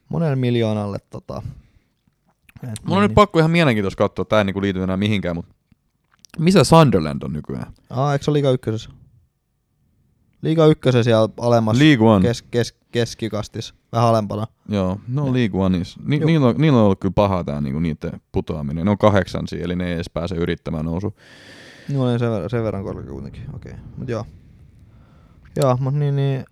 monella 0.09 0.37
miljoonalle 0.37 0.99
tota, 1.11 1.43
Et 2.63 2.71
Mulla 2.85 2.97
on 2.97 3.03
niin, 3.03 3.09
nyt 3.09 3.15
pakko 3.15 3.39
ihan 3.39 3.51
mielenkiintoista 3.51 3.99
katsoa, 3.99 4.25
tää 4.25 4.39
ei 4.39 4.45
niinku 4.45 4.61
liity 4.61 4.83
enää 4.83 4.97
mihinkään, 4.97 5.37
mutta 5.37 5.55
missä 6.39 6.65
Sunderland 6.65 7.23
on 7.23 7.33
nykyään? 7.33 7.73
Aa, 7.91 8.13
eikö 8.13 8.25
se 8.25 8.31
ole 8.31 8.35
Liiga 8.35 8.51
ykkösessä? 8.51 8.91
Liiga 10.43 10.67
ykkösessä 10.67 11.03
siellä 11.03 11.29
alemmassa 11.41 11.85
League 11.85 12.09
One. 12.09 12.23
kes, 12.23 12.43
kes, 12.43 12.75
keskikastis, 12.93 13.75
vähän 13.93 14.09
alempana. 14.09 14.47
Joo, 14.69 15.01
no 15.09 15.33
League 15.33 15.61
Oneissa. 15.61 16.01
Ni, 16.05 16.19
niillä, 16.19 16.47
on, 16.47 16.55
niillä 16.59 16.79
on 16.79 16.85
ollut 16.85 17.01
kyllä 17.01 17.13
paha 17.15 17.45
tää 17.45 17.61
niinku 17.61 17.81
niiden 17.81 18.21
putoaminen. 18.33 18.85
Ne 18.85 18.91
on 18.91 18.99
kahdeksan 18.99 19.49
siellä, 19.49 19.65
eli 19.65 19.77
ne 19.77 19.87
ei 19.87 19.93
edes 19.93 20.11
pääse 20.11 20.35
yrittämään 20.35 20.85
nousu. 20.85 21.15
Mulla 21.93 22.11
oli 22.11 22.19
sen 22.19 22.31
verran, 22.31 22.51
sen 22.51 22.65
verran 22.65 22.85
korkea 22.85 23.13
kuitenkin, 23.13 23.43
okei. 23.55 23.73
Okay. 23.73 23.85
Mut 23.97 24.09
joo. 24.09 24.27
Joo, 25.57 25.77
mut 25.81 25.95
niin, 25.95 26.17
niin 26.17 26.45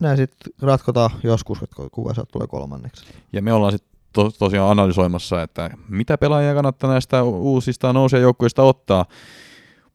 näin 0.00 0.16
sit 0.16 0.32
ratkotaan 0.62 1.10
joskus, 1.22 1.62
että 1.62 1.76
kuka 1.92 2.14
sieltä 2.14 2.32
tulee 2.32 2.46
kolmanneksi. 2.46 3.04
Ja 3.32 3.42
me 3.42 3.52
ollaan 3.52 3.72
sitten 3.72 3.91
to, 4.12 4.30
tosiaan 4.30 4.70
analysoimassa, 4.70 5.42
että 5.42 5.70
mitä 5.88 6.18
pelaajia 6.18 6.54
kannattaa 6.54 6.90
näistä 6.90 7.22
uusista 7.22 7.92
nousijajoukkueista 7.92 8.62
ottaa. 8.62 9.06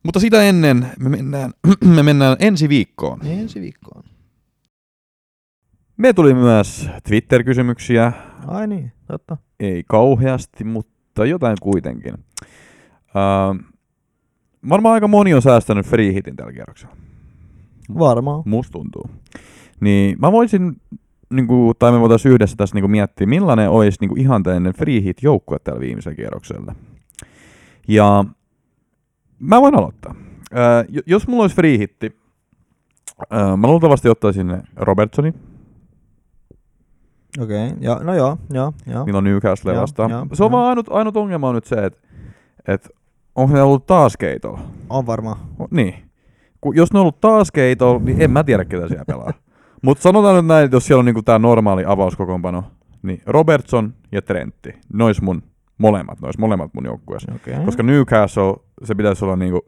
Mutta 0.03 0.20
sitä 0.20 0.43
ennen 0.43 0.88
me 0.99 1.09
mennään, 1.09 1.51
me 1.95 2.03
mennään 2.03 2.38
ensi 2.39 2.70
viikkoon. 2.70 3.20
Ensi 3.26 3.61
viikkoon. 3.61 4.03
Me 5.97 6.13
tuli 6.13 6.34
myös 6.34 6.89
Twitter-kysymyksiä. 7.07 8.11
Ai 8.47 8.68
niin, 8.68 8.91
totta. 9.07 9.38
Ei 9.59 9.84
kauheasti, 9.88 10.63
mutta 10.63 11.26
jotain 11.26 11.57
kuitenkin. 11.61 12.13
Uh, 12.13 13.65
varmaan 14.70 14.93
aika 14.93 15.07
moni 15.07 15.34
on 15.34 15.41
säästänyt 15.41 15.86
free 15.86 16.13
hitin 16.13 16.36
tällä 16.36 16.53
kierroksella. 16.53 16.95
Varmaan. 17.99 18.43
Musta 18.45 18.72
tuntuu. 18.72 19.09
Niin 19.80 20.18
mä 20.20 20.32
voisin, 20.32 20.82
niinku, 21.30 21.73
tai 21.80 21.91
me 21.91 21.99
voitaisiin 21.99 22.34
yhdessä 22.34 22.55
tässä 22.57 22.75
niinku 22.75 22.88
miettiä, 22.88 23.28
millainen 23.28 23.69
olisi 23.69 23.97
niinku 24.01 24.15
ihanteellinen 24.15 24.73
free 24.73 25.01
hit 25.03 25.23
joukkue 25.23 25.57
tällä 25.59 25.80
viimeisellä 25.80 26.15
kierroksella. 26.15 26.75
Ja 27.88 28.25
mä 29.39 29.61
voin 29.61 29.75
aloittaa. 29.75 30.15
Ää, 30.53 30.86
jos 31.05 31.28
mulla 31.28 31.43
olisi 31.43 31.55
free 31.55 31.78
hitti, 31.78 32.17
ää, 33.30 33.57
mä 33.57 33.67
luultavasti 33.67 34.09
ottaisin 34.09 34.63
Robertsonin, 34.75 35.34
Okei, 37.39 37.67
okay. 37.67 37.78
ja, 37.82 37.99
no 38.03 38.15
joo, 38.15 38.38
joo, 38.49 38.73
joo. 38.88 39.05
milloin 39.05 39.23
Newcastle 39.23 39.73
Joo, 39.73 39.82
vastaan. 39.82 40.11
joo, 40.11 40.25
Se 40.34 40.43
on 40.43 40.51
joo. 40.51 40.57
vaan 40.57 40.69
ainut, 40.69 40.88
ainut 40.89 41.17
ongelma 41.17 41.49
on 41.49 41.55
nyt 41.55 41.65
se, 41.65 41.86
että 41.86 41.99
et, 42.67 42.89
onko 43.36 43.53
ne 43.53 43.61
ollut 43.61 43.86
taas 43.86 44.17
keitolla. 44.17 44.59
On 44.89 45.05
varmaan. 45.05 45.38
Niin. 45.71 45.93
Kun 46.61 46.75
jos 46.75 46.93
ne 46.93 46.99
on 46.99 47.01
ollut 47.01 47.21
taas 47.21 47.51
keitolla, 47.51 47.99
niin 47.99 48.21
en 48.21 48.32
mä 48.32 48.43
tiedä, 48.43 48.65
ketä 48.65 48.88
siellä 48.88 49.05
pelaa. 49.05 49.34
Mutta 49.84 50.01
sanotaan 50.01 50.36
nyt 50.36 50.45
näin, 50.45 50.65
että 50.65 50.75
jos 50.75 50.86
siellä 50.86 50.99
on 50.99 51.05
niinku 51.05 51.21
tää 51.21 51.39
normaali 51.39 51.84
avauskokoonpano, 51.88 52.63
niin 53.03 53.21
Robertson 53.25 53.93
ja 54.11 54.21
Trentti, 54.21 54.73
nois 54.93 55.21
mun 55.21 55.43
molemmat, 55.78 56.21
nois 56.21 56.38
molemmat 56.38 56.73
mun 56.73 56.86
joukkueessa. 56.86 57.32
Okay. 57.36 57.65
Koska 57.65 57.84
Newcastle, 57.84 58.53
se 58.84 58.95
pitäisi 58.95 59.25
olla 59.25 59.36
niinku, 59.36 59.65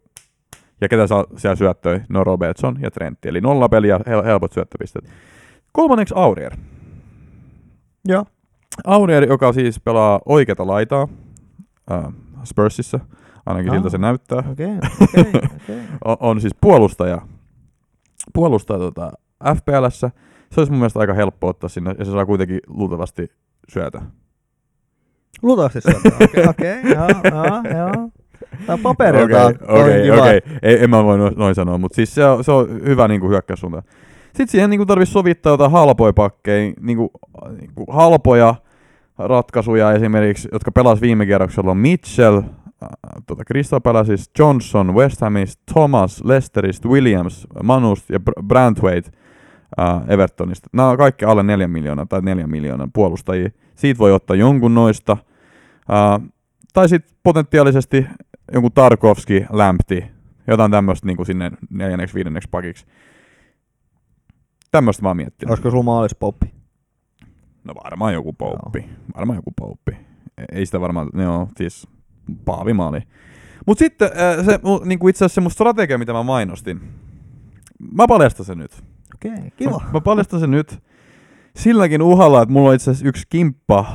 ja 0.81 0.89
ketä 0.89 1.07
saa 1.07 1.25
siellä 1.37 1.55
syöttöi, 1.55 2.01
no 2.09 2.23
Robertson 2.23 2.77
ja 2.81 2.91
Trentti. 2.91 3.29
Eli 3.29 3.41
nolla 3.41 3.69
peliä, 3.69 3.97
hel- 3.97 4.25
helpot 4.25 4.51
syöttöpisteet. 4.53 5.05
Kolmanneksi 5.71 6.13
Aurier. 6.17 6.57
Joo. 8.07 8.25
Aurier, 8.85 9.23
joka 9.23 9.53
siis 9.53 9.79
pelaa 9.79 10.19
oikeata 10.25 10.67
laitaa 10.67 11.07
äh, 11.91 12.03
Spursissa, 12.43 12.99
ainakin 13.45 13.71
Aa. 13.71 13.75
siltä 13.75 13.89
se 13.89 13.97
näyttää 13.97 14.43
Okei, 14.51 14.77
okei, 15.01 15.41
okei. 15.55 15.79
on, 16.05 16.17
on 16.19 16.41
siis 16.41 16.55
puolustaja, 16.61 17.21
puolustaja 18.33 18.79
tota, 18.79 19.11
FPLssä. 19.55 20.11
Se 20.51 20.61
olisi 20.61 20.71
mun 20.71 20.79
mielestä 20.79 20.99
aika 20.99 21.13
helppo 21.13 21.47
ottaa 21.47 21.69
sinne, 21.69 21.95
ja 21.99 22.05
se 22.05 22.11
saa 22.11 22.25
kuitenkin 22.25 22.59
luultavasti 22.67 23.31
syötä. 23.69 24.01
Luultavasti 25.41 25.81
sieltä. 25.81 26.09
Okei, 26.23 26.47
okei, 26.53 26.81
joo, 26.83 27.07
joo, 27.31 27.77
joo. 27.77 28.09
Tää 28.65 28.73
on 28.73 28.79
paperilta. 28.79 29.45
Okei, 29.45 30.11
okei, 30.11 30.11
okei. 30.11 30.41
Ei, 30.61 30.83
en 30.83 30.89
mä 30.89 31.03
voi 31.03 31.17
noin, 31.17 31.33
noin 31.37 31.55
sanoa, 31.55 31.77
mutta 31.77 31.95
siis 31.95 32.15
se 32.15 32.25
on, 32.25 32.43
se 32.43 32.51
on 32.51 32.69
hyvä 32.69 33.07
niinku 33.07 33.29
hyökkäyssuunta. 33.29 33.83
Sitten 34.25 34.47
siihen 34.47 34.69
niinku 34.69 34.85
tarvitsisi 34.85 35.13
sovittaa 35.13 35.53
jotain 35.53 35.71
halpoja 35.71 36.13
pakkeja, 36.13 36.73
niinku, 36.81 37.11
niinku 37.59 37.85
halpoja 37.89 38.55
ratkaisuja 39.17 39.91
esimerkiksi, 39.91 40.49
jotka 40.51 40.71
pelasi 40.71 41.01
viime 41.01 41.25
kierroksella 41.25 41.71
on 41.71 41.77
Mitchell, 41.77 42.37
äh, 42.37 42.89
tota 43.27 43.43
Crystal 43.45 43.79
Palaceista, 43.79 44.43
Johnson, 44.43 44.95
West 44.95 45.21
Hamista, 45.21 45.63
Thomas, 45.73 46.23
Leicesteristä, 46.23 46.89
Williams, 46.89 47.47
Manust 47.63 48.09
ja 48.09 48.19
Br- 48.19 48.43
Brantwaite 48.43 49.11
äh, 49.79 50.01
Evertonista. 50.07 50.69
Nämä 50.73 50.89
on 50.89 50.97
kaikki 50.97 51.25
alle 51.25 51.43
4 51.43 51.67
miljoonaa 51.67 52.05
tai 52.05 52.21
4 52.21 52.47
miljoonan 52.47 52.91
puolustajia. 52.91 53.49
Siitä 53.75 53.97
voi 53.97 54.11
ottaa 54.11 54.35
jonkun 54.35 54.73
noista. 54.75 55.17
Äh, 55.91 56.29
tai 56.73 56.89
sitten 56.89 57.15
potentiaalisesti 57.23 58.05
jonkun 58.53 58.71
Tarkovski, 58.71 59.45
Lämpti, 59.49 60.03
jotain 60.47 60.71
tämmöistä 60.71 61.07
niin 61.07 61.25
sinne 61.25 61.51
neljänneksi, 61.69 62.15
viidenneksi 62.15 62.49
pakiksi. 62.51 62.85
Tämmöistä 64.71 65.03
mä 65.03 65.13
miettinyt. 65.13 65.49
Olisiko 65.49 65.69
sulla 65.71 65.83
maalis 65.83 66.15
poppi? 66.15 66.53
No 67.63 67.73
varmaan 67.83 68.13
joku 68.13 68.33
pouppi. 68.33 68.89
Varmaan 69.15 69.37
joku 69.37 69.51
pouppi. 69.55 69.91
E- 70.37 70.45
Ei 70.51 70.65
sitä 70.65 70.81
varmaan, 70.81 71.09
joo, 71.13 71.47
siis 71.57 71.87
paavimaali. 72.45 73.01
Mut 73.67 73.77
sitten 73.77 74.09
se, 74.45 74.57
mu- 74.57 74.85
niinku 74.85 75.07
itse 75.07 75.25
asiassa 75.25 75.35
se 75.35 75.41
mun 75.41 75.51
strategia, 75.51 75.97
mitä 75.97 76.13
mä 76.13 76.23
mainostin. 76.23 76.81
Mä 77.93 78.07
paljastan 78.07 78.45
sen 78.45 78.57
nyt. 78.57 78.83
Okei, 79.25 79.51
kiva. 79.57 79.81
Mä, 79.85 79.91
mä 79.93 80.01
paljastan 80.01 80.39
sen 80.39 80.51
nyt 80.51 80.79
silläkin 81.55 82.01
uhalla, 82.01 82.41
että 82.41 82.53
mulla 82.53 82.69
on 82.69 82.75
itse 82.75 82.91
asiassa 82.91 83.07
yksi 83.07 83.23
kimppa 83.29 83.85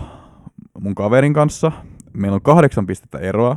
mun 0.80 0.94
kaverin 0.94 1.34
kanssa. 1.34 1.72
Meillä 2.12 2.34
on 2.34 2.42
kahdeksan 2.42 2.86
pistettä 2.86 3.18
eroa. 3.18 3.56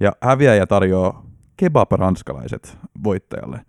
Ja 0.00 0.12
häviäjä 0.20 0.66
tarjoaa 0.66 1.26
kebab-ranskalaiset 1.56 2.78
voittajalle. 3.04 3.60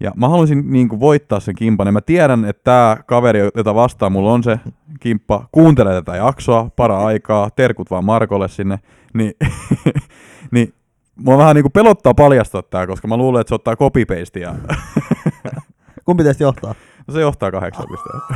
Ja 0.00 0.12
mä 0.16 0.28
haluaisin 0.28 0.70
niin 0.70 0.88
kuin 0.88 1.00
voittaa 1.00 1.40
sen 1.40 1.54
kimpan. 1.54 1.86
Ja 1.86 1.92
mä 1.92 2.00
tiedän, 2.00 2.44
että 2.44 2.64
tämä 2.64 2.96
kaveri, 3.06 3.40
jota 3.54 3.74
vastaan 3.74 4.12
mulla 4.12 4.32
on 4.32 4.42
se 4.42 4.60
kimppa, 5.00 5.48
kuuntelee 5.52 5.94
tätä 5.94 6.16
jaksoa 6.16 6.70
para 6.76 6.98
aikaa. 6.98 7.50
Terkut 7.50 7.90
vaan 7.90 8.04
Markolle 8.04 8.48
sinne. 8.48 8.78
Niin, 9.14 9.32
niin 10.52 10.74
mua 11.16 11.38
vähän 11.38 11.54
niin 11.54 11.64
kuin 11.64 11.72
pelottaa 11.72 12.14
paljastaa 12.14 12.62
tää, 12.62 12.86
koska 12.86 13.08
mä 13.08 13.16
luulen, 13.16 13.40
että 13.40 13.48
se 13.48 13.54
ottaa 13.54 13.76
copy-pastea. 13.76 14.54
Kumpi 16.10 16.24
teistä 16.24 16.44
johtaa? 16.44 16.74
No 17.06 17.14
se 17.14 17.20
johtaa 17.20 17.50
kahdeksan 17.50 17.86
pistettä. 17.90 18.34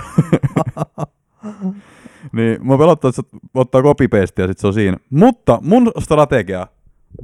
niin, 2.36 2.66
mua 2.66 2.78
pelottaa, 2.78 3.08
että 3.08 3.22
se 3.22 3.38
ottaa 3.54 3.82
copy-pastea 3.82 4.42
ja 4.42 4.48
sit 4.48 4.58
se 4.58 4.66
on 4.66 4.74
siinä. 4.74 4.96
Mutta 5.10 5.58
mun 5.62 5.92
strategia, 5.98 6.66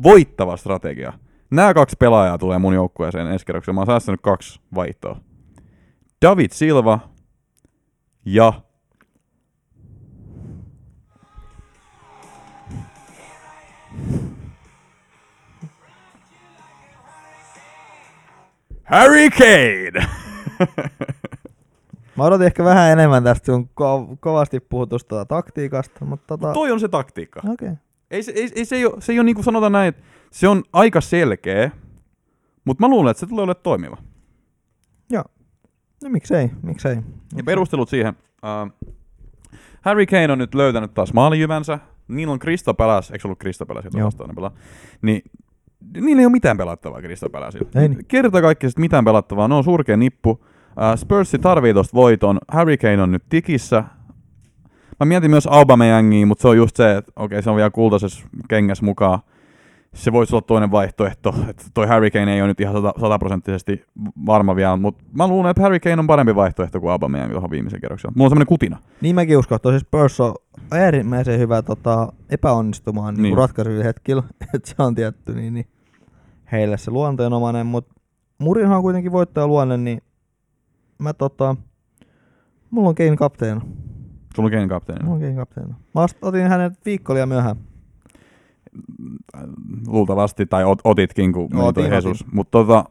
voittava 0.03 0.57
strategia, 0.57 1.13
nämä 1.51 1.75
kaksi 1.75 1.97
pelaajaa 1.99 2.39
tulee 2.39 2.59
mun 2.59 2.75
joukkueeseen 2.75 3.27
ensi 3.27 3.47
kerroksella. 3.47 3.75
Mä 3.75 3.81
oon 3.81 3.87
säästänyt 3.87 4.21
kaksi 4.21 4.61
vaihtoa. 4.75 5.21
David 6.23 6.51
Silva 6.53 6.99
ja 8.25 8.53
Harry 18.85 19.31
Kane! 19.31 20.21
Mä 22.17 22.25
odotin 22.25 22.47
ehkä 22.47 22.65
vähän 22.65 22.93
enemmän 22.93 23.25
tästä 23.25 23.47
sun 23.47 23.69
ko- 23.81 24.17
kovasti 24.21 24.61
puhutusta 24.61 25.25
taktiikasta, 25.25 26.05
mutta 26.05 26.25
tota... 26.27 26.53
Toi 26.53 26.71
on 26.71 26.81
se 26.81 26.89
taktiikka. 26.89 27.41
Okei. 27.41 27.69
Okay. 27.69 27.77
Ei, 28.11 28.23
se, 28.23 28.33
ei, 28.33 28.49
ei 28.57 28.65
se, 28.65 28.77
ei 28.77 28.87
ole, 28.87 29.01
se 29.01 29.13
ei 29.13 29.19
ole 29.19 29.25
niin 29.25 29.35
kuin 29.35 29.45
sanotaan 29.45 29.73
näin, 29.73 29.89
että 29.89 30.03
se 30.31 30.49
on 30.49 30.63
aika 30.73 31.01
selkeä, 31.01 31.71
mutta 32.65 32.85
mä 32.85 32.91
luulen, 32.91 33.11
että 33.11 33.21
se 33.21 33.27
tulee 33.27 33.43
olemaan 33.43 33.63
toimiva. 33.63 33.97
No 36.03 36.11
miksei, 36.11 36.51
miksei. 36.63 36.97
Ja 37.37 37.45
perustelut 37.45 37.89
siihen. 37.89 38.15
Uh, 38.43 38.91
Harry 39.81 40.07
Kane 40.07 40.33
on 40.33 40.39
nyt 40.39 40.55
löytänyt 40.55 40.95
taas 40.95 41.13
maalijyvänsä. 41.13 41.79
Niillä 42.09 42.33
on 42.33 42.39
Krista 42.39 42.75
Palace, 42.75 43.13
eikö 43.13 43.29
ollut 43.29 43.39
Krista 43.39 43.67
Palace, 43.67 43.87
jota 43.87 43.99
Joo. 43.99 44.07
vastaan 44.07 44.29
ne 44.29 44.35
pelaa? 44.35 44.53
Niin, 45.03 45.23
niillä 46.01 46.21
ei 46.21 46.27
ole 46.27 46.33
mitään 46.33 46.57
pelattavaa 46.57 47.01
Krista 47.03 47.27
niin. 47.75 48.05
Kerta 48.09 48.43
kaikkiaan 48.43 48.73
mitään 48.79 49.05
pelattavaa, 49.05 49.49
ne 49.49 49.55
on 49.55 49.65
surkea 49.65 49.97
nippu. 49.97 50.45
Uh, 50.81 50.97
Spursi 50.99 51.39
tarvii 51.39 51.75
tosta 51.75 51.95
voiton, 51.95 52.39
Harry 52.49 52.77
Kane 52.77 53.03
on 53.03 53.13
nyt 53.13 53.23
tikissä. 53.29 53.85
Mä 55.01 55.05
mietin 55.05 55.31
myös 55.31 55.47
Aubameyangia, 55.47 56.27
mutta 56.27 56.43
se 56.43 56.49
on 56.49 56.57
just 56.57 56.77
se, 56.77 56.97
että 56.97 57.13
okei, 57.17 57.43
se 57.43 57.51
on 57.51 57.57
vielä 57.57 57.71
kultaisessa 57.71 58.27
kengässä 58.49 58.85
mukaan. 58.85 59.19
Se 59.95 60.13
voisi 60.13 60.35
olla 60.35 60.45
toinen 60.47 60.71
vaihtoehto, 60.71 61.35
että 61.49 61.65
toi 61.75 61.87
Harry 61.87 62.11
Kane 62.11 62.35
ei 62.35 62.41
ole 62.41 62.49
nyt 62.49 62.61
ihan 62.61 62.75
sata- 62.75 63.01
sataprosenttisesti 63.01 63.85
varma 64.27 64.57
vielä, 64.57 64.77
mutta 64.77 65.05
mä 65.13 65.29
luulen, 65.29 65.51
että 65.51 65.63
Harry 65.63 65.81
Kane 65.81 65.99
on 65.99 66.07
parempi 66.07 66.35
vaihtoehto 66.35 66.81
kuin 66.81 66.91
Aubameyang 66.91 67.33
tuohon 67.33 67.51
viimeisen 67.51 67.81
kerroksen. 67.81 68.11
Mulla 68.15 68.27
on 68.27 68.31
semmoinen 68.31 68.47
kutina. 68.47 68.79
Niin 69.01 69.15
mäkin 69.15 69.39
uskon, 69.39 69.57
että 69.57 69.71
siis 69.71 69.83
Spurs 69.83 70.21
on 70.21 70.35
äärimmäisen 70.73 71.39
hyvä 71.39 71.63
tota, 71.63 72.13
epäonnistumaan 72.31 73.15
niin. 73.15 73.23
Niin. 73.37 73.65
Niin 73.65 73.85
hetkillä, 73.85 74.23
että 74.55 74.71
se 74.71 74.75
on 74.79 74.95
tietty 74.95 75.35
niin, 75.35 75.55
niin 75.55 75.67
heille 76.53 76.79
se 76.79 76.91
luonteenomainen, 76.91 77.67
mutta 77.67 77.95
Murinhan 78.39 78.77
on 78.77 78.83
kuitenkin 78.83 79.13
voittaja 79.13 79.47
luonne, 79.47 79.77
niin 79.77 80.03
mä 81.01 81.13
tota, 81.13 81.57
mulla 82.71 82.89
on 82.89 82.95
Kane 82.95 83.17
kapteena. 83.17 83.61
Sulla 84.37 84.47
on 84.47 84.51
Kane 84.51 84.69
kapteeni. 84.69 85.05
Mulla 85.05 85.15
on 85.15 85.21
Kane 85.21 85.35
kapteena. 85.35 85.75
Mä 85.95 86.07
otin 86.23 86.49
hänet 86.49 86.73
viikko 86.87 87.15
liian 87.15 87.29
myöhään. 87.29 87.57
luultavasti, 89.87 90.47
tai 90.47 90.65
ot, 90.65 90.79
otitkin, 90.85 91.33
kun 91.33 91.49
meni 91.53 91.65
Otin. 91.65 91.93
Jesus. 91.93 92.27
Mutta 92.33 92.59
tota, 92.59 92.85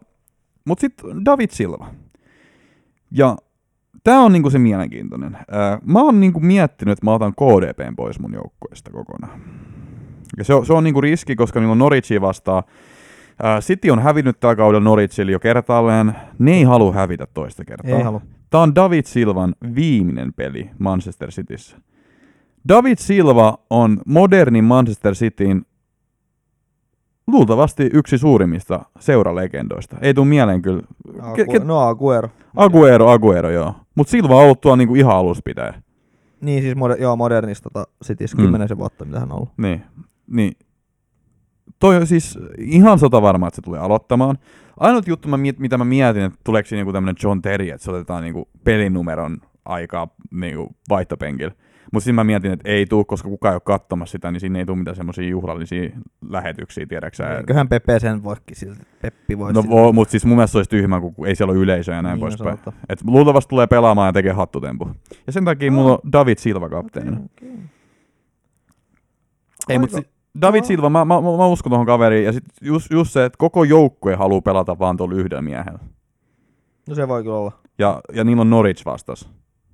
mut 0.66 0.80
sitten 0.80 1.26
David 1.26 1.49
Silva. 1.51 1.88
Ja 3.12 3.38
tämä 4.03 4.22
on 4.22 4.32
niinku 4.32 4.49
se 4.49 4.60
mielenkiintoinen. 4.60 5.38
Mä 5.86 5.99
oon 5.99 6.20
niinku 6.20 6.39
miettinyt, 6.39 6.91
että 6.91 7.05
mä 7.05 7.14
otan 7.14 7.34
KDPn 7.34 7.95
pois 7.95 8.20
mun 8.20 8.34
joukkueesta 8.34 8.91
kokonaan. 8.91 9.41
Ja 10.38 10.43
se 10.43 10.53
on, 10.53 10.66
se 10.66 10.74
on 10.74 10.84
niinku 10.84 11.01
riski, 11.01 11.36
koska 11.36 11.60
niillä 11.60 11.72
on 11.72 11.78
Norwichia 11.78 12.22
vastaan. 12.22 12.64
Ää, 13.44 13.60
City 13.60 13.90
on 13.90 14.00
hävinnyt 14.00 14.40
tällä 14.40 14.56
kaudella 14.56 14.84
Norwichille 14.84 15.32
jo 15.32 15.40
kertaalleen. 15.40 16.14
Ne 16.40 16.52
ei 16.52 16.64
halua 16.64 16.94
hävitä 16.94 17.28
toista 17.34 17.66
kertaa. 17.66 17.98
Ei 17.98 18.04
halua. 18.04 18.22
Tämä 18.50 18.64
on 18.64 18.76
David 18.76 19.04
Silvan 19.06 19.56
viimeinen 19.76 20.34
peli 20.34 20.70
Manchester 20.80 21.30
Cityssä. 21.30 21.78
David 22.70 22.98
Silva 22.98 23.58
on 23.70 24.02
modernin 24.06 24.64
Manchester 24.64 25.14
Cityn 25.14 25.66
luultavasti 27.28 27.90
yksi 27.94 28.18
suurimmista 28.18 28.86
seuralegendoista. 29.00 29.98
Ei 30.02 30.14
tule 30.14 30.28
mieleen 30.28 30.62
kyllä. 30.62 30.82
Ke- 31.12 31.46
ke- 31.54 31.60
Agu- 31.60 31.64
no 31.64 31.80
Aguero. 31.80 32.30
Aguero, 32.56 33.10
Aguero, 33.10 33.50
joo. 33.50 33.74
Mutta 33.96 34.12
Silva 34.12 34.36
on 34.38 34.44
ollut 34.44 34.62
tuolla 34.62 34.78
niinku 34.78 34.96
ihan 34.96 35.16
alusta 35.16 35.42
pitäen. 35.46 35.84
Niin 36.42 36.62
siis 36.64 36.76
moder- 36.76 37.02
joo, 37.02 37.16
modernista 37.16 37.70
tota, 37.74 37.92
Cityssä 38.06 38.38
Mm. 38.38 38.78
vuotta, 38.78 39.06
mitä 39.06 39.20
hän 39.20 39.32
on 39.32 39.36
ollut. 39.38 39.50
Niin, 39.58 39.82
niin. 40.28 40.54
Toi 41.80 41.96
on 41.98 42.08
siis 42.08 42.40
ihan 42.58 43.00
sata 43.00 43.22
varma, 43.22 43.48
että 43.48 43.56
se 43.56 43.62
tulee 43.62 43.80
aloittamaan. 43.80 44.38
Ainut 44.78 45.08
juttu, 45.08 45.28
mä 45.28 45.38
mitä 45.38 45.78
mä 45.78 45.86
mietin, 45.86 46.22
että 46.24 46.40
tuleeko 46.44 46.68
siinä 46.68 46.80
niinku 46.80 46.94
tämmönen 46.94 47.16
John 47.24 47.42
Terry, 47.42 47.70
että 47.70 47.84
se 47.84 47.92
otetaan 47.92 48.24
niinku 48.24 48.50
pelinumeron 48.64 49.38
aikaa 49.66 50.08
niinku 50.32 50.76
vaihtopenkillä. 50.90 51.54
Mutta 51.94 52.04
siinä 52.04 52.16
mä 52.16 52.24
mietin, 52.24 52.52
että 52.52 52.70
ei 52.70 52.86
tuu, 52.86 53.06
koska 53.06 53.30
kukaan 53.30 53.52
ei 53.52 53.56
ole 53.56 53.62
katsomassa 53.66 54.12
sitä, 54.12 54.32
niin 54.32 54.40
siinä 54.40 54.60
ei 54.60 54.66
tule 54.66 54.78
mitään 54.78 54.96
semmoisia 54.96 55.28
juhlallisia 55.30 55.90
lähetyksiä, 56.30 56.86
tiedäksä. 56.86 57.38
Eiköhän 57.38 57.70
Pepe 57.70 58.00
sen 58.00 58.24
voikin 58.24 58.56
silti. 58.56 58.82
Peppi 59.02 59.38
voi 59.38 59.54
No, 59.54 59.64
vo, 59.70 59.94
mutta 59.94 60.12
siis 60.12 60.26
mun 60.26 60.38
mielestä 60.38 60.52
se 60.52 60.58
olisi 60.58 60.70
tyhmä, 60.70 61.02
kun 61.02 61.28
ei 61.28 61.36
siellä 61.36 61.52
ole 61.52 61.60
yleisöä 61.60 61.96
ja 61.96 62.02
näin 62.02 62.14
Niin, 62.14 62.20
poispäin. 62.20 62.50
no, 62.50 62.56
totta. 62.58 62.74
Et 62.90 63.00
luultavasti 63.08 63.50
tulee 63.50 63.68
pelaamaan 63.68 64.08
ja 64.08 64.14
tekee 64.14 64.32
hattutempu. 64.34 64.90
Ja 65.28 65.34
sen 65.34 65.46
takia 65.46 65.72
mulla 65.72 65.92
on 65.92 66.12
David 66.12 66.38
Silva 66.38 66.70
kapteenina. 66.70 67.18
Okei, 67.18 67.50
okei. 67.50 67.60
Ei, 69.70 69.80
mutta 69.80 69.98
si- 69.98 70.10
David. 70.42 70.64
Silva, 70.64 70.90
mä, 70.90 71.06
mä, 71.06 71.22
mä, 71.22 71.48
uskon 71.48 71.70
tuohon 71.70 71.86
kaveriin. 71.86 72.26
Ja 72.26 72.34
sit 72.34 72.44
just, 72.62 72.92
just 72.92 73.12
se, 73.12 73.26
että 73.26 73.38
koko 73.38 73.64
joukkue 73.64 74.16
haluaa 74.16 74.42
pelata 74.42 74.80
vaan 74.80 74.98
tuolla 74.98 75.16
yhdellä 75.16 75.42
miehellä. 75.42 75.80
No 76.90 76.96
se 76.96 77.08
voi 77.08 77.24
kyllä 77.24 77.38
olla. 77.38 77.52
Ja, 77.80 78.02
ja 78.14 78.24
niillä 78.24 78.42
on 78.42 78.50
Norwich 78.50 78.86
vastas. 78.86 79.30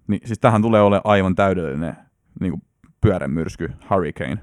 Niin, 0.07 0.21
siis 0.25 0.39
tähän 0.39 0.61
tulee 0.61 0.81
olemaan 0.81 1.11
aivan 1.11 1.35
täydellinen 1.35 1.97
niin 2.39 2.51
kuin 2.51 2.61
pyörämyrsky, 3.01 3.71
hurricane. 3.89 4.37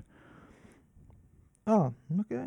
Ah, 1.67 1.93
okei. 2.21 2.47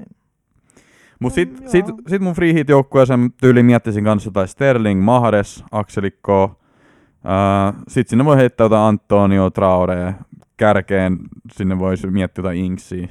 Mut 1.20 1.32
Mm, 1.32 1.36
sit, 1.36 1.60
joo. 1.62 1.70
sit, 1.70 1.86
sit 2.08 2.22
mun 2.22 2.34
free 2.34 2.54
hit 2.54 2.70
joukkueeseen 2.70 3.34
tyyliin 3.42 3.66
miettisin 3.66 4.04
kanssa 4.04 4.28
jotain 4.28 4.48
Sterling, 4.48 5.04
Mahrez, 5.04 5.64
Akselikko. 5.72 6.44
Uh, 6.44 7.82
sit 7.88 8.08
sinne 8.08 8.26
voi 8.26 8.38
heittää 8.38 8.66
jotain 8.66 8.82
Antonio, 8.82 9.50
Traore, 9.50 10.16
kärkeen 10.58 11.20
sinne 11.54 11.80
voisi 11.80 12.08
miettiä 12.12 12.42
jotain 12.42 12.58
Inksiä. 12.58 13.08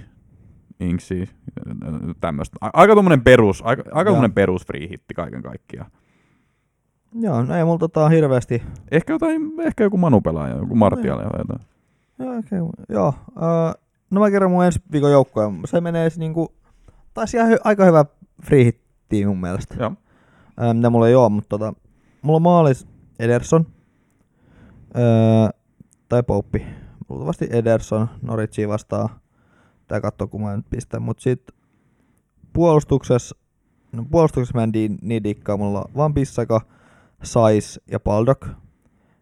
Inksiä, 0.85 1.27
tämmöstä. 2.21 2.57
A- 2.61 2.71
Aika 2.73 2.95
tommonen 2.95 3.21
perus, 3.25 3.63
aika, 3.63 3.83
aika 3.93 4.29
perus 4.35 4.67
free 4.67 4.89
hitti 4.89 5.15
kaiken 5.15 5.43
kaikkiaan. 5.43 5.91
Joo, 7.21 7.43
no 7.43 7.57
ei 7.57 7.65
mulla 7.65 7.79
tota 7.79 8.09
hirveästi. 8.09 8.63
Ehkä, 8.91 9.13
jotain, 9.13 9.43
ehkä 9.61 9.85
joku 9.85 9.97
Manu 9.97 10.21
pelaaja, 10.21 10.57
joku 10.57 10.75
Martial 10.75 11.19
tai 11.19 11.41
jotain. 11.41 11.61
Joo, 12.19 12.39
okay. 12.39 12.59
Joo. 12.89 13.09
Uh, 13.29 13.83
no 14.11 14.21
mä 14.21 14.31
kerron 14.31 14.51
mun 14.51 14.65
ensi 14.65 14.81
viikon 14.93 15.13
joukkoja. 15.13 15.51
Se 15.65 15.81
menee 15.81 16.11
siis 16.11 16.19
niinku, 16.19 16.55
taisi 17.15 17.37
ihan 17.37 17.53
hy- 17.53 17.61
aika 17.65 17.85
hyvä 17.85 18.05
free 18.43 18.65
hitti 18.65 19.27
mun 19.27 19.41
mielestä. 19.41 19.75
Joo. 19.79 19.89
Uh, 19.89 20.75
mitä 20.75 20.91
mulla 20.91 21.09
ei 21.09 21.15
oo, 21.15 21.29
mutta 21.31 21.49
tota, 21.49 21.73
mulla 22.23 22.37
on 22.37 22.43
maalis 22.43 22.87
Ederson. 23.19 23.67
Uh, 24.95 25.49
tai 26.09 26.23
Pouppi. 26.23 26.67
Luultavasti 27.09 27.49
Ederson 27.51 28.09
Norwichia 28.23 28.69
vastaan. 28.69 29.09
Tää 29.89 30.01
kattoo 30.01 30.27
kun 30.27 30.43
mä 30.43 30.57
nyt 30.57 30.71
pistän. 30.71 31.03
Mut 31.03 31.19
sit 31.19 31.51
puolustuksessa, 32.53 33.37
no 33.93 34.05
puolustuksessa 34.11 34.59
mä 34.59 34.63
en 34.63 34.73
di, 34.73 34.89
niin 35.03 35.25
dikkaa. 35.25 35.57
Mulla 35.57 35.81
on 35.81 35.95
Van 35.97 36.15
Bissaka, 36.15 36.61
Sais 37.23 37.81
ja 37.91 38.01
Baldock. 38.01 38.49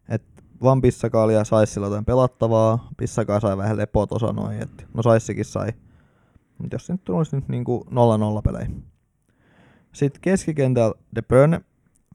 Et 0.09 0.23
Van 0.63 0.81
Bissaka 0.81 1.23
oli 1.23 1.35
ja 1.35 1.45
Saissilla 1.45 1.87
jotain 1.87 2.05
pelattavaa. 2.05 2.89
Bissaka 2.99 3.41
sai 3.41 3.57
vähän 3.57 3.77
lepoa 3.77 4.07
tosa 4.07 4.33
noin. 4.33 4.63
Et, 4.63 4.89
no 4.95 5.03
Saissikin 5.03 5.45
sai. 5.45 5.73
Mut 6.59 6.73
jos 6.73 6.91
nyt 6.91 7.05
tulisi 7.05 7.37
nyt 7.37 7.49
niinku 7.49 7.87
0-0 7.91 7.93
pelejä. 8.45 8.71
Sitten 9.93 10.21
keskikentällä 10.21 10.95
De 11.15 11.23
Bruyne, 11.23 11.61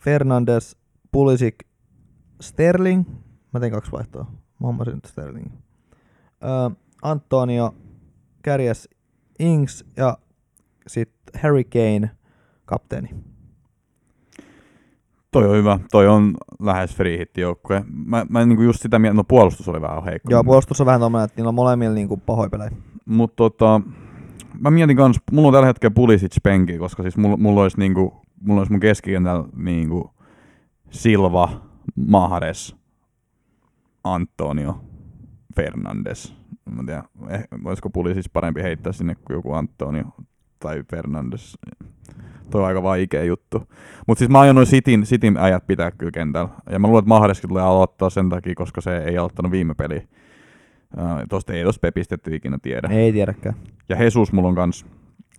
Fernandes, 0.02 0.78
Pulisic, 1.12 1.56
Sterling. 2.42 3.06
Mä 3.54 3.60
tein 3.60 3.72
kaksi 3.72 3.92
vaihtoa. 3.92 4.24
Mä 4.60 4.68
hommasin 4.68 4.94
nyt 4.94 5.06
Sterling. 5.06 5.52
Öö, 6.44 6.70
Antonio, 7.02 7.76
kärjäs 8.48 8.90
Ings 9.40 9.86
ja 9.98 10.18
sitten 10.88 11.42
Harry 11.42 11.64
Kane, 11.64 12.12
kapteeni. 12.66 13.10
Toi 15.32 15.48
on 15.48 15.56
hyvä. 15.56 15.80
Toi 15.92 16.08
on 16.08 16.34
lähes 16.60 16.96
free 16.96 17.18
hitti 17.18 17.42
joukkue. 17.42 17.84
Mä, 18.06 18.26
mä 18.30 18.46
niinku 18.46 18.64
just 18.64 18.82
sitä 18.82 19.00
mieltä, 19.00 19.16
no 19.16 19.24
puolustus 19.24 19.70
oli 19.70 19.82
vähän 19.82 20.04
heikko. 20.04 20.32
Joo, 20.32 20.44
puolustus 20.44 20.82
on 20.82 20.86
vähän 20.86 21.02
tommonen, 21.02 21.26
että 21.26 21.38
niillä 21.38 21.50
on 21.50 21.56
molemmilla 21.56 21.94
niinku 21.94 22.18
pahoja 22.18 22.50
pelejä. 22.50 22.72
Mutta 23.06 23.36
tota, 23.36 23.82
mä 24.60 24.72
mietin 24.72 24.98
kans, 24.98 25.20
mulla 25.32 25.48
on 25.48 25.54
tällä 25.54 25.68
hetkellä 25.68 25.94
Pulisic 25.94 26.36
penki, 26.44 26.78
koska 26.78 27.04
siis 27.04 27.18
mulla, 27.18 27.38
mulla 27.38 27.62
olisi 27.62 27.78
niinku, 27.78 28.22
mulla 28.42 28.62
olisi 28.62 28.72
mun 28.72 28.80
keskikentällä 28.80 29.46
niinku 29.56 30.12
Silva, 30.90 31.50
Mahrez, 31.96 32.76
Antonio, 34.04 34.82
Fernandes. 35.58 36.36
Mä 36.76 36.84
tiedä, 36.86 37.04
eh, 37.30 37.48
olisiko 37.66 37.90
Pulisic 37.90 38.26
parempi 38.34 38.64
heittää 38.64 38.94
sinne 38.94 39.16
kuin 39.16 39.36
joku 39.36 39.54
Antonio 39.54 40.04
tai 40.60 40.84
Fernandes. 40.92 41.58
Toi 42.50 42.62
on 42.62 42.68
aika 42.68 42.84
vaikea 42.84 43.24
juttu. 43.24 43.64
Mutta 44.08 44.20
siis 44.20 44.32
mä 44.32 44.40
aion 44.40 44.56
noin 44.56 44.68
Cityn, 44.68 45.04
Cityn 45.04 45.38
äijät 45.38 45.68
pitää 45.68 45.92
kyllä 45.92 46.12
kentällä. 46.12 46.50
Ja 46.70 46.80
mä 46.80 46.88
luulen, 46.88 47.00
että 47.00 47.10
Mahrezkin 47.10 47.48
tulee 47.48 47.64
aloittaa 47.64 48.10
sen 48.10 48.30
takia, 48.30 48.56
koska 48.56 48.82
se 48.82 48.98
ei 48.98 49.18
aloittanut 49.18 49.52
viime 49.52 49.74
peliä. 49.74 50.02
Uh, 50.98 51.04
tosta 51.30 51.54
ei 51.54 51.66
olisi 51.66 51.80
pepistetty 51.80 52.36
ikinä 52.36 52.58
tiedä. 52.62 52.88
Ei 52.92 53.14
tiedäkään. 53.14 53.56
Ja 53.90 54.04
Jesus 54.04 54.34
mulla 54.34 54.48
on 54.48 54.56
kans. 54.56 54.86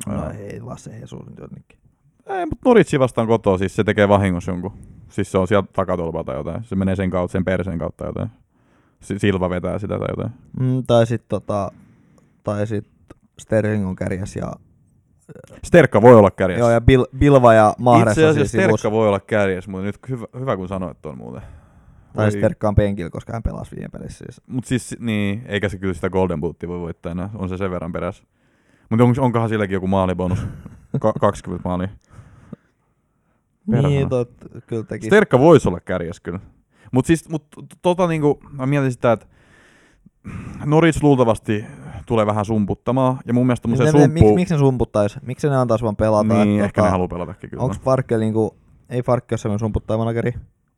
No 0.06 0.30
ei 0.30 0.64
vaan 0.64 0.78
se 0.78 0.98
Jesus 0.98 1.26
nyt 1.26 1.38
jotenkin. 1.38 1.78
ei, 2.26 2.46
mutta 2.46 2.68
Noritsi 2.68 2.98
vastaan 2.98 3.28
kotoa, 3.28 3.58
siis 3.58 3.76
se 3.76 3.84
tekee 3.84 4.08
vahingossa 4.08 4.52
jonkun. 4.52 4.72
Siis 5.08 5.32
se 5.32 5.38
on 5.38 5.48
sieltä 5.48 5.68
takatolpaa 5.72 6.24
tai 6.24 6.36
jotain. 6.36 6.64
Se 6.64 6.76
menee 6.76 6.96
sen 6.96 7.10
kautta, 7.10 7.32
sen 7.32 7.44
perseen 7.44 7.78
kautta 7.78 8.06
jotain. 8.06 8.30
Si- 9.01 9.18
Silva 9.18 9.51
vetää 9.51 9.78
sitä 9.78 9.99
tai 9.99 10.07
jotain. 10.11 10.30
Mm, 10.61 10.82
tai 10.86 11.07
sit 11.07 11.22
tota, 11.28 11.72
tai 12.44 12.66
sit 12.66 12.86
Sterling 13.38 13.88
on 13.88 13.96
kärjäs 13.96 14.36
ja, 14.36 14.53
Sterkka 15.64 16.03
voi 16.03 16.14
olla 16.14 16.30
kärjessä. 16.30 16.61
joo, 16.61 16.70
ja 16.70 16.80
Bil, 16.80 17.07
Bilva 17.18 17.55
ja 17.55 17.74
Mahrez 17.78 18.12
Itse 18.12 18.24
on 18.24 18.30
asiassa. 18.30 18.59
Sterkka 18.59 18.90
voi 18.90 19.09
olla 19.09 19.20
kärjessä, 19.20 19.70
mutta 19.70 19.84
nyt 19.84 19.99
hyvä, 20.09 20.26
hyvä 20.38 20.57
kun 20.57 20.68
sanoit 20.68 21.03
tuon 21.03 21.18
muuten. 21.18 21.42
Tai 22.16 22.30
Sterkka 22.32 22.68
on 22.68 22.74
penkillä, 22.74 23.11
koska 23.11 23.32
hän 23.32 23.42
pelasi 23.42 23.76
viime 23.76 23.88
pelissä 23.88 24.24
siis. 24.24 24.40
Mut 24.46 24.64
siis, 24.64 24.96
niin, 25.01 25.42
eikä 25.46 25.68
se 25.68 25.78
kyllä 25.78 25.94
sitä 25.94 26.11
Golden 26.11 26.40
Bootia 26.40 26.68
voi 26.68 26.80
voittaa 26.80 27.12
enää. 27.12 27.30
On 27.34 27.49
se 27.49 27.57
sen 27.57 27.70
verran 27.70 27.92
perässä. 27.92 28.24
Mutta 28.90 29.05
on, 29.05 29.14
onkohan 29.18 29.49
silläkin 29.49 29.74
joku 29.74 29.86
maalibonus? 29.86 30.38
Ka- 31.01 31.12
20 31.20 31.68
maalia. 31.68 31.88
Perhana. 33.70 33.88
Niin, 33.88 34.09
tot, 34.09 34.30
kyllä 34.66 34.82
teki. 34.82 35.07
Sterkka 35.07 35.38
voisi 35.38 35.68
olla 35.68 35.80
kärjessä 35.80 36.22
kyllä. 36.22 36.40
Mutta 36.93 37.07
siis, 37.07 37.28
mut, 37.28 37.47
tota 37.82 38.07
niinku, 38.07 38.41
mä 38.51 38.66
mietin 38.66 38.93
sitä, 38.93 39.12
että 39.12 39.26
Norwich 40.64 41.03
luultavasti 41.03 41.64
tulee 42.07 42.26
vähän 42.26 42.45
sumputtamaan. 42.45 43.18
Ja 43.26 43.34
mun 43.34 43.47
mielestä 43.47 43.62
tommoseen 43.62 43.86
ne, 43.86 43.91
sumppuun... 43.91 44.12
miksi, 44.12 44.34
miksi 44.34 44.55
ne 44.55 44.59
sumputtais? 44.59 45.18
Miksi 45.22 45.49
ne 45.49 45.57
antais 45.57 45.82
vaan 45.82 45.97
pelata? 45.97 46.45
niin, 46.45 46.59
Et 46.61 46.64
ehkä 46.64 46.82
ne 46.82 46.89
haluaa 46.91 47.09
pelatakin 47.09 47.51
kyllä. 47.51 47.62
Onko 47.62 47.76
Farkkel 47.84 48.20
niinku, 48.20 48.57
ei 48.89 49.03
Farkki 49.03 49.32
ole 49.32 49.39
semmoinen 49.39 49.59
sumputtaa 49.59 49.97
manageri, 49.99 50.32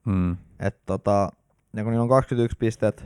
Hmm. 0.06 0.36
että 0.60 0.80
tota, 0.86 1.28
ja 1.76 1.82
kun 1.82 1.90
niillä 1.92 2.02
on 2.02 2.08
21 2.08 2.56
pistet, 2.58 3.04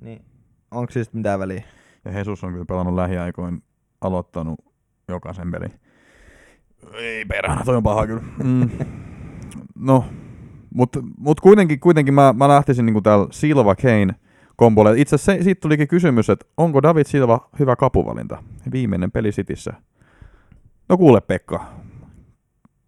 niin 0.00 0.24
onko 0.70 0.92
siis 0.92 1.12
mitään 1.12 1.40
väliä? 1.40 1.62
Ja 2.04 2.12
Jesus 2.18 2.44
on 2.44 2.52
kyllä 2.52 2.64
pelannut 2.64 2.94
lähiaikoin 2.94 3.62
aloittanut 4.00 4.58
jokaisen 5.08 5.50
pelin. 5.50 5.72
Ei 6.94 7.24
perhana, 7.24 7.64
toi 7.64 7.76
on 7.76 7.82
paha 7.82 8.06
kyllä. 8.06 8.22
Mm. 8.44 8.70
No, 9.80 10.04
mutta 10.78 11.00
mut 11.18 11.40
kuitenkin, 11.40 11.80
kuitenkin 11.80 12.14
mä, 12.14 12.34
mä 12.36 12.48
lähtisin 12.48 12.86
niinku 12.86 13.00
täällä 13.00 13.26
Silva 13.30 13.74
Kane 13.74 14.14
kombolle. 14.56 15.00
Itse 15.00 15.14
asiassa 15.14 15.44
siitä 15.44 15.60
tulikin 15.60 15.88
kysymys, 15.88 16.30
että 16.30 16.46
onko 16.56 16.82
David 16.82 17.04
Silva 17.04 17.48
hyvä 17.58 17.76
kapuvalinta? 17.76 18.42
Viimeinen 18.72 19.10
peli 19.10 19.32
Sitissä. 19.32 19.72
No 20.88 20.96
kuule 20.96 21.20
Pekka, 21.20 21.64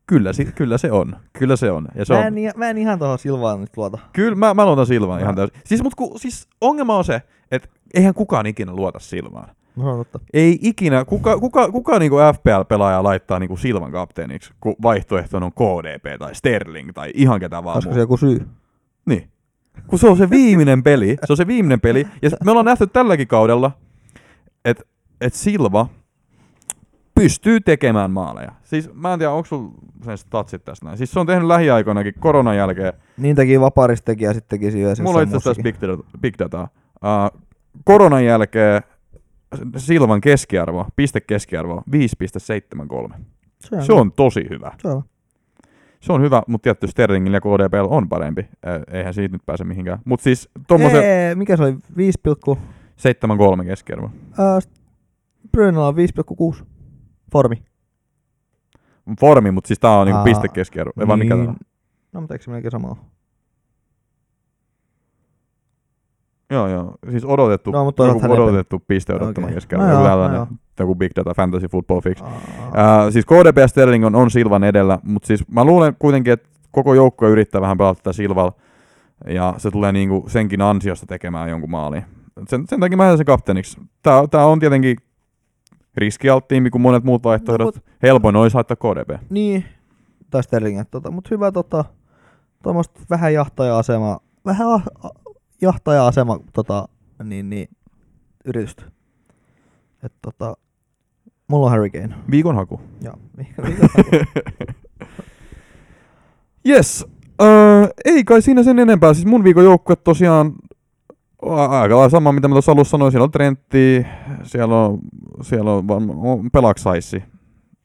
kyllä, 0.07 0.33
si- 0.33 0.45
kyllä 0.55 0.79
se 0.79 0.93
on. 0.93 1.17
Kyllä 1.33 1.57
se 1.57 1.71
on. 1.71 1.89
Ja 1.95 2.05
se 2.05 2.13
Mä 2.15 2.19
on 2.21 2.27
en, 2.27 2.39
i- 2.39 2.51
mä 2.57 2.71
en 2.71 2.79
ihan 2.79 2.99
tuohon 2.99 3.19
Silvaan 3.19 3.61
nyt 3.61 3.77
luota. 3.77 3.99
Kyllä, 4.13 4.35
mä, 4.37 4.55
mä 4.55 4.67
luotan 4.67 4.87
Silvaan 4.87 5.21
ihan 5.21 5.35
Mä- 5.35 5.37
täysin. 5.37 5.61
Siis, 5.65 5.83
mut 5.83 5.95
ku, 5.95 6.15
siis 6.19 6.49
ongelma 6.61 6.97
on 6.97 7.05
se, 7.05 7.23
että 7.51 7.69
eihän 7.95 8.15
kukaan 8.15 8.47
ikinä 8.47 8.73
luota 8.73 8.99
Silvaan. 8.99 9.55
No, 9.77 9.97
totta. 9.97 10.21
Ei 10.33 10.59
ikinä, 10.63 11.05
kuka, 11.05 11.39
kuka, 11.39 11.71
kuka 11.71 11.99
niinku 11.99 12.17
FPL-pelaaja 12.17 13.03
laittaa 13.03 13.39
niinku 13.39 13.57
Silvan 13.57 13.93
kapteeniksi, 13.93 14.53
kun 14.61 14.75
vaihtoehtona 14.83 15.47
on 15.47 15.53
KDP 15.53 16.19
tai 16.19 16.35
Sterling 16.35 16.91
tai 16.95 17.11
ihan 17.15 17.41
ketä 17.41 17.65
vaan 17.65 17.77
Olisiko 17.77 17.95
se 17.95 18.01
joku 18.01 18.17
syy? 18.17 18.47
Niin. 19.07 19.31
Kun 19.87 19.99
se 19.99 20.09
on 20.09 20.17
se 20.17 20.31
viimeinen 20.31 20.83
peli, 20.83 21.17
se 21.27 21.33
on 21.33 21.37
se 21.37 21.47
viimeinen 21.47 21.81
peli, 21.81 22.07
ja 22.23 22.31
me 22.45 22.51
ollaan 22.51 22.67
nähty 22.67 22.87
tälläkin 22.87 23.29
kaudella, 23.29 23.71
että 24.65 24.85
et 25.21 25.35
Silva 25.35 25.89
pystyy 27.15 27.61
tekemään 27.61 28.11
maaleja. 28.11 28.53
Siis 28.63 28.95
mä 28.95 29.13
en 29.13 29.19
tiedä, 29.19 29.33
onko 29.33 29.47
sulla 29.47 29.73
sen 30.05 30.19
statsit 30.19 30.65
tästä 30.65 30.87
näin. 30.87 30.99
Siis 30.99 31.11
se 31.11 31.21
on 31.21 31.27
tehnyt 31.27 31.47
lähiaikoinakin 31.47 32.15
koronan 32.21 32.57
jälkeen. 32.57 32.93
Niin 33.17 33.37
teki 33.37 33.61
vaparista 33.61 34.05
teki 34.05 34.25
ja 34.25 34.35
sitten 34.35 34.61
teki 34.61 34.81
yhdessä. 34.81 35.03
Mulla 35.03 35.19
on 35.19 35.23
itse 35.23 35.37
asiassa 35.37 35.51
tässä 35.51 35.63
big, 35.63 35.77
data, 35.81 36.03
big 36.21 36.35
dataa. 36.39 36.69
Uh, 36.95 37.41
koronan 37.85 38.25
jälkeen 38.25 38.83
Silvan 39.77 40.21
keskiarvo, 40.21 40.87
piste 40.97 41.21
keskiarvo 41.21 41.83
5,73. 43.11 43.15
Se 43.61 43.83
Se 43.83 43.93
on 43.93 44.13
tosi 44.13 44.47
hyvä. 44.51 44.73
Se 44.83 44.89
on. 44.89 45.03
Se 46.01 46.13
on 46.13 46.23
hyvä, 46.23 46.43
mutta 46.47 46.63
tietty 46.63 46.87
Sterlingillä 46.87 47.37
ja 47.37 47.41
KDPL 47.41 47.87
on 47.95 48.09
parempi. 48.09 48.49
Eihän 48.93 49.15
siitä 49.15 49.35
nyt 49.35 49.47
pääse 49.47 49.65
mihinkään. 49.65 49.99
Mutta 50.05 50.25
siis 50.25 50.49
tommosen 50.69 51.03
Ei, 51.05 51.35
mikä 51.35 51.57
se 51.57 51.63
oli? 51.63 51.77
5, 51.97 52.19
7,3 53.59 53.65
keskiarvo. 53.65 54.07
äh, 54.41 54.73
Brynällä 55.53 55.87
on 55.89 55.95
5,6. 56.59 56.65
Formi. 57.33 57.63
Formi, 59.21 59.51
mutta 59.51 59.69
siis 59.69 59.79
tää 59.79 59.91
on 59.99 60.07
niinku 60.07 60.19
Aa, 60.19 60.25
piste 60.25 60.49
keskiarvo. 60.49 60.93
Ei 61.01 61.07
vaan 61.07 61.19
mikä 61.19 61.35
tää 61.37 61.45
on? 61.49 61.57
No, 62.13 62.21
mutta 62.21 62.35
eikö 62.35 62.45
se 62.45 62.51
melkein 62.51 62.71
sama 62.71 62.89
ole? 62.89 62.97
Joo, 66.51 66.69
joo. 66.69 66.95
Siis 67.11 67.25
odotettu, 67.25 67.71
No, 67.71 67.85
mutta 67.85 68.07
joku 68.07 68.33
odotettu 68.33 68.83
piste 68.89 69.15
odottama 69.15 69.47
Okei. 69.47 69.55
keskiarvo. 69.55 69.87
No 69.87 69.93
joo, 69.93 70.05
tällainen, 70.05 70.41
no 70.41 70.47
joku 70.81 70.95
Big 70.95 71.13
Data 71.17 71.35
Fantasy 71.35 71.69
Football 71.69 72.01
Fix. 72.01 72.23
Aa. 72.23 73.07
Uh, 73.07 73.13
siis 73.13 73.27
KDP 73.27 73.59
ja 73.59 73.69
Sterling 73.69 74.07
on, 74.07 74.15
on 74.15 74.31
Silvan 74.31 74.65
edellä, 74.65 74.99
mutta 75.03 75.27
siis 75.27 75.49
mä 75.49 75.65
luulen 75.65 75.97
kuitenkin, 75.99 76.33
että 76.33 76.49
koko 76.71 76.95
joukko 76.95 77.29
yrittää 77.29 77.61
vähän 77.61 77.79
pelata 77.79 77.99
tätä 78.03 78.13
Silvalla, 78.13 78.53
ja 79.27 79.55
se 79.59 79.71
tulee 79.71 79.93
niinku 79.93 80.25
senkin 80.29 80.63
ansiosta 80.63 81.07
tekemään 81.07 81.51
jonkun 81.51 81.71
maalin. 81.71 82.05
Sen, 82.49 82.65
sen 82.69 82.81
takia 82.81 82.97
mä 82.97 83.05
jätän 83.05 83.17
sen 83.19 83.27
kapteeniksi. 83.27 83.81
Tää, 84.03 84.27
tää 84.31 84.47
on 84.47 84.61
tietenkin 84.61 84.97
riskialttiimpi 85.97 86.71
kuin 86.71 86.83
monet 86.83 87.05
muut 87.05 87.25
vaihtoehdot. 87.25 87.75
No, 87.77 87.83
Helpoin 88.03 88.37
olisi 88.37 88.55
haittaa 88.55 88.77
KDP. 88.77 89.21
Niin, 89.31 89.65
tai 90.31 90.43
Sterling, 90.43 90.83
tota, 90.91 91.11
mutta 91.11 91.29
hyvä 91.31 91.53
tota, 91.53 91.85
tuommoista 92.63 93.01
vähän 93.11 93.35
jahtaja-asema, 93.35 94.21
vähän 94.47 94.67
a, 95.63 95.69
a, 95.69 95.73
jahtaja-asema 95.73 96.39
tota, 96.53 96.89
niin, 97.25 97.51
niin, 97.51 97.69
yritystä. 98.45 98.83
Et, 100.03 100.13
tota, 100.23 100.57
mulla 101.49 101.67
on 101.67 101.71
Harry 101.71 101.91
Kane. 101.91 102.15
Viikon 102.31 102.55
haku. 102.55 102.81
Joo, 103.03 103.15
mikä, 103.37 103.63
mikä 103.63 103.87
Yes. 106.69 107.07
Öö, 107.43 107.89
ei 108.05 108.25
kai 108.25 108.43
siinä 108.43 108.63
sen 108.63 108.79
enempää. 108.79 109.15
Siis 109.15 109.27
mun 109.27 109.45
viikon 109.45 109.65
joukkue 109.65 109.97
tosiaan 109.97 110.53
aika 111.43 111.95
lailla 111.95 112.09
sama, 112.09 112.33
mitä 112.33 112.49
mä 112.49 112.55
tuossa 112.55 112.73
alussa 112.73 112.91
sanoin. 112.91 113.13
Siellä 113.13 113.25
on 113.25 113.31
Trentti, 113.31 114.07
siellä 114.43 114.77
on, 114.77 114.99
siellä 115.43 115.73
on, 115.73 115.85
on 116.17 116.51
Pelaksaissi. 116.51 117.23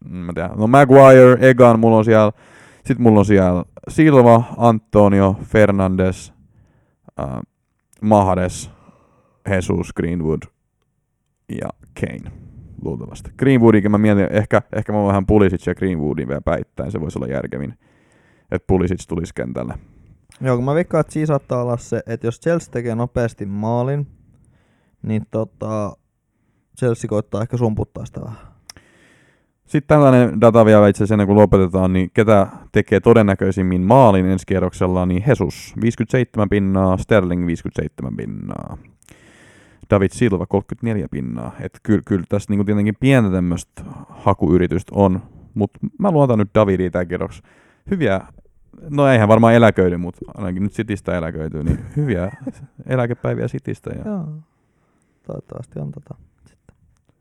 Mä 0.09 0.33
tiedän. 0.33 0.57
No 0.57 0.67
Maguire, 0.67 1.49
Egan, 1.49 1.79
mulla 1.79 1.97
on 1.97 2.05
siellä. 2.05 2.31
Sitten 2.75 3.01
mulla 3.01 3.19
on 3.19 3.25
siellä 3.25 3.65
Silva, 3.87 4.43
Antonio, 4.57 5.35
Fernandes, 5.43 6.33
äh, 7.19 7.27
Mahdes, 8.01 8.71
Jesus, 9.49 9.93
Greenwood 9.93 10.41
ja 11.61 11.69
Kane. 11.99 12.31
Luultavasti. 12.81 13.31
Greenwoodikin 13.37 13.91
mä 13.91 13.97
mietin, 13.97 14.27
ehkä, 14.31 14.61
ehkä 14.73 14.93
mä 14.93 15.05
vähän 15.05 15.25
Pulisic 15.25 15.67
ja 15.67 15.75
Greenwoodin 15.75 16.27
vielä 16.27 16.41
päittäin, 16.41 16.91
se 16.91 17.01
voisi 17.01 17.19
olla 17.19 17.27
järkevin 17.27 17.73
että 18.51 18.67
Pulisic 18.67 19.07
tulisi 19.07 19.33
kentälle. 19.33 19.73
Joo, 20.41 20.55
kun 20.55 20.65
mä 20.65 20.75
veikkaan, 20.75 21.01
että 21.01 21.13
siinä 21.13 21.25
saattaa 21.25 21.61
olla 21.61 21.77
se, 21.77 22.01
että 22.07 22.27
jos 22.27 22.39
Chelsea 22.39 22.71
tekee 22.71 22.95
nopeasti 22.95 23.45
maalin, 23.45 24.07
niin 25.01 25.25
tota, 25.31 25.97
Chelsea 26.79 27.07
koittaa 27.07 27.41
ehkä 27.41 27.57
sumputtaa 27.57 28.05
sitä 28.05 28.21
vähän. 28.21 28.54
Sitten 29.65 29.87
tällainen 29.87 30.41
data 30.41 30.65
vielä 30.65 30.87
itse 30.87 30.97
asiassa 30.97 31.13
ennen 31.15 31.27
kuin 31.27 31.37
lopetetaan, 31.37 31.93
niin 31.93 32.11
ketä 32.13 32.47
tekee 32.71 32.99
todennäköisimmin 32.99 33.81
maalin 33.81 34.25
ensi 34.25 34.45
kierroksella, 34.45 35.05
niin 35.05 35.23
Jesus 35.27 35.73
57 35.81 36.49
pinnaa, 36.49 36.97
Sterling 36.97 37.45
57 37.45 38.15
pinnaa, 38.15 38.77
David 39.89 40.09
Silva 40.11 40.45
34 40.45 41.07
pinnaa. 41.11 41.51
Että 41.59 41.79
kyllä, 41.83 42.01
kyllä 42.05 42.23
tässä 42.29 42.51
niinku 42.51 42.63
tietenkin 42.63 42.95
pientä 42.99 43.31
tämmöistä 43.31 43.83
hakuyritystä 44.09 44.91
on, 44.95 45.21
mutta 45.53 45.79
mä 45.99 46.11
luotan 46.11 46.39
nyt 46.39 46.49
Davidiin 46.55 46.91
tämän 46.91 47.07
kierroksi. 47.07 47.41
Hyviä, 47.91 48.21
no 48.89 49.07
eihän 49.07 49.27
varmaan 49.27 49.53
eläköidy, 49.53 49.97
mutta 49.97 50.19
ainakin 50.35 50.63
nyt 50.63 50.73
Sitistä 50.73 51.17
eläköityy, 51.17 51.63
niin 51.63 51.79
hyviä 51.95 52.31
eläkepäiviä 52.85 53.47
Sitistä. 53.47 53.89
Ja 53.89 54.11
Joo. 54.11 54.27
Toivottavasti 55.27 55.79
on 55.79 55.91
tota. 55.91 56.15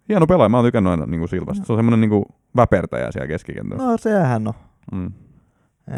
Hieno 0.09 0.27
pelaaja, 0.27 0.49
mä 0.49 0.57
oon 0.57 0.67
tykännyt 0.67 0.91
aina 0.91 1.07
niinku 1.07 1.27
Silvasta. 1.27 1.65
Se 1.65 1.73
on 1.73 1.79
semmoinen 1.79 2.01
niinku 2.01 2.27
väpertäjä 2.57 3.13
siellä 3.13 3.29
keskikentällä. 3.29 3.85
No 3.85 3.97
sehän 3.97 4.49
on. 4.49 4.55
Mm. 4.93 5.13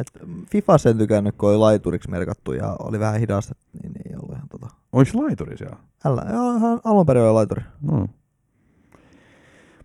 Et 0.00 0.06
FIFA 0.50 0.78
sen 0.78 0.98
tykännyt, 0.98 1.34
kun 1.36 1.48
oli 1.48 1.56
laituriksi 1.56 2.10
merkattu 2.10 2.52
ja 2.52 2.76
oli 2.78 3.00
vähän 3.00 3.20
hidasta, 3.20 3.54
niin 3.82 3.92
ei 4.08 4.16
ollut 4.16 4.36
ihan 4.36 4.48
tota. 4.48 4.66
Oliko 4.92 5.10
se 5.10 5.18
laituri 5.18 5.56
siellä? 5.56 5.76
Älä, 6.04 6.26
joo, 6.32 6.80
alun 6.84 7.06
perin 7.06 7.22
oli 7.22 7.32
laituri. 7.32 7.62
No. 7.82 8.06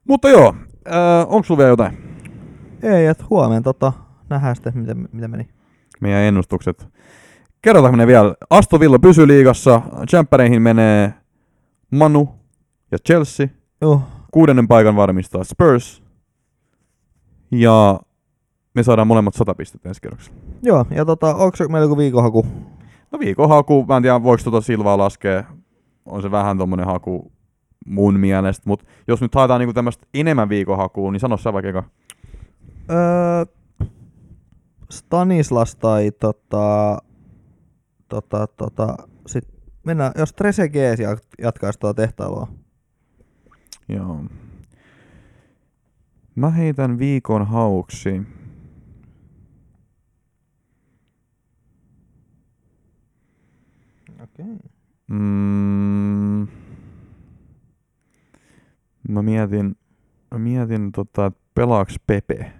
Mutta 0.08 0.30
joo, 0.30 0.56
äh, 0.88 1.26
onko 1.28 1.44
sulla 1.44 1.58
vielä 1.58 1.70
jotain? 1.70 1.98
Ei, 2.84 3.06
et 3.06 3.30
huomenna 3.30 3.62
tota, 3.62 3.94
nähdään 4.30 4.56
sitten, 4.56 4.78
miten, 4.78 5.10
miten 5.12 5.32
meni. 5.32 5.50
Meidän 6.00 6.22
ennustukset. 6.22 6.88
Kerrotaanko 7.62 7.96
ne 7.96 8.08
vielä? 8.08 8.36
Aston 8.50 8.80
Villa 8.80 9.00
pysyy 9.00 9.28
liigassa, 9.28 9.82
Champereihin 10.10 10.62
menee 10.62 11.14
Manu 11.92 12.30
ja 12.92 12.98
Chelsea. 13.08 13.48
Joo, 13.82 14.02
Kuudennen 14.32 14.68
paikan 14.68 14.96
varmistaa 14.96 15.44
Spurs. 15.44 16.04
Ja 17.52 18.00
me 18.74 18.84
saadaan 18.84 19.08
molemmat 19.08 19.34
100 19.34 19.56
pistettä 19.56 19.90
ensi 19.90 20.02
kerroksella. 20.02 20.38
joo 20.62 20.86
ja 20.90 21.06
tota, 21.06 21.36
onko 21.36 21.58
meillä 21.70 21.86
joku 21.86 21.98
viikonhaku? 21.98 22.46
No 23.12 23.20
viikon 23.20 23.50
haku, 23.50 23.86
mä 23.86 23.98
en 23.98 24.04
tiedä 24.04 24.24
voiko 24.24 24.44
tuota 24.44 24.62
Silvaa 24.62 24.98
laskea. 24.98 25.44
On 26.06 26.22
se 26.22 26.32
vähän 26.32 26.58
tommonen 26.58 26.86
haku 26.86 27.32
mun 27.86 28.20
mielestä, 28.20 28.64
mutta 28.66 28.86
jos 29.08 29.22
nyt 29.22 29.36
haetaan 29.36 29.60
niinku 29.60 29.74
tämmöistä 29.74 30.08
enemmän 30.14 30.50
viikon 30.50 30.78
hakua, 30.78 31.12
niin 31.12 31.20
sano 31.20 31.38
sä 31.38 31.54
vaikka 31.54 31.70
eka. 31.70 31.84
Öö, 32.92 33.46
Stanislas 34.92 35.76
tai 35.76 36.12
tota, 36.12 36.98
tota, 38.10 38.48
tota, 38.48 38.96
sit 39.28 39.48
mennään, 39.84 40.12
jos 40.18 40.34
Trezeguet 40.34 41.00
jat- 41.00 41.44
jatkaisi 41.44 41.80
tuota 41.80 42.02
tehtailua. 42.02 42.48
Joo. 43.96 44.24
Mä 46.36 46.50
heitän 46.50 47.00
viikon 47.00 47.48
hauksi. 47.48 48.22
Okei. 54.24 54.58
Mm, 55.08 56.48
mä 59.10 59.22
mietin, 59.22 59.76
mä 60.32 60.40
mietin 60.40 60.92
tota, 60.92 61.26
että 61.26 61.40
pelaaks 61.54 61.96
Pepe? 62.08 62.52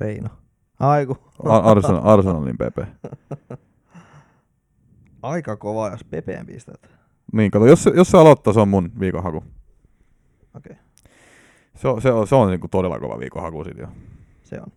Reino. 0.00 0.28
Aiku. 0.80 1.16
Ar- 1.44 1.62
Arsenal, 1.64 2.00
Arsenalin 2.04 2.58
Pepe. 2.58 2.86
Aika 5.22 5.56
kova, 5.56 5.90
jos 5.90 6.04
Pepeen 6.04 6.46
pistät. 6.46 6.90
Niin, 7.32 7.50
kato, 7.50 7.66
jos, 7.66 7.88
jos 7.96 8.08
se 8.10 8.18
aloittaa, 8.18 8.52
se 8.52 8.60
on 8.60 8.68
mun 8.68 8.90
viikon 9.00 9.22
haku. 9.22 9.44
Okei, 10.56 10.76
Se 11.74 11.88
on, 11.88 12.02
se 12.02 12.12
on, 12.12 12.26
se 12.26 12.34
on 12.34 12.48
niinku 12.50 12.68
todella 12.68 13.00
kova 13.00 13.18
viikon 13.18 13.42
haku 13.42 13.64
sit 13.64 13.78
jo. 13.78 13.86
se 14.42 14.60
on. 14.60 14.72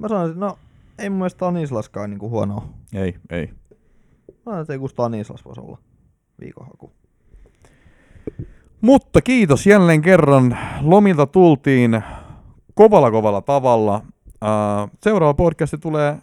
Mä 0.00 0.08
sanoisin, 0.08 0.40
no 0.40 0.58
ei 0.98 1.10
mun 1.10 1.18
mielestä 1.18 1.36
Stanislaskaan 1.36 2.10
niinku 2.10 2.30
huonoa. 2.30 2.68
Ei, 2.94 3.14
ei. 3.30 3.46
Mä 3.46 4.34
sanoin, 4.44 4.60
että 4.62 4.72
joku 4.74 4.88
Stanislas 4.88 5.44
voisi 5.44 5.60
olla 5.60 5.78
viikonhaku. 6.40 6.92
Mutta 8.80 9.22
kiitos 9.22 9.66
jälleen 9.66 10.02
kerran. 10.02 10.58
Lomilta 10.80 11.26
tultiin 11.26 12.02
kovalla 12.74 13.10
kovalla 13.10 13.40
tavalla. 13.40 14.02
Seuraava 15.02 15.34
podcasti 15.34 15.78
tulee 15.78 16.18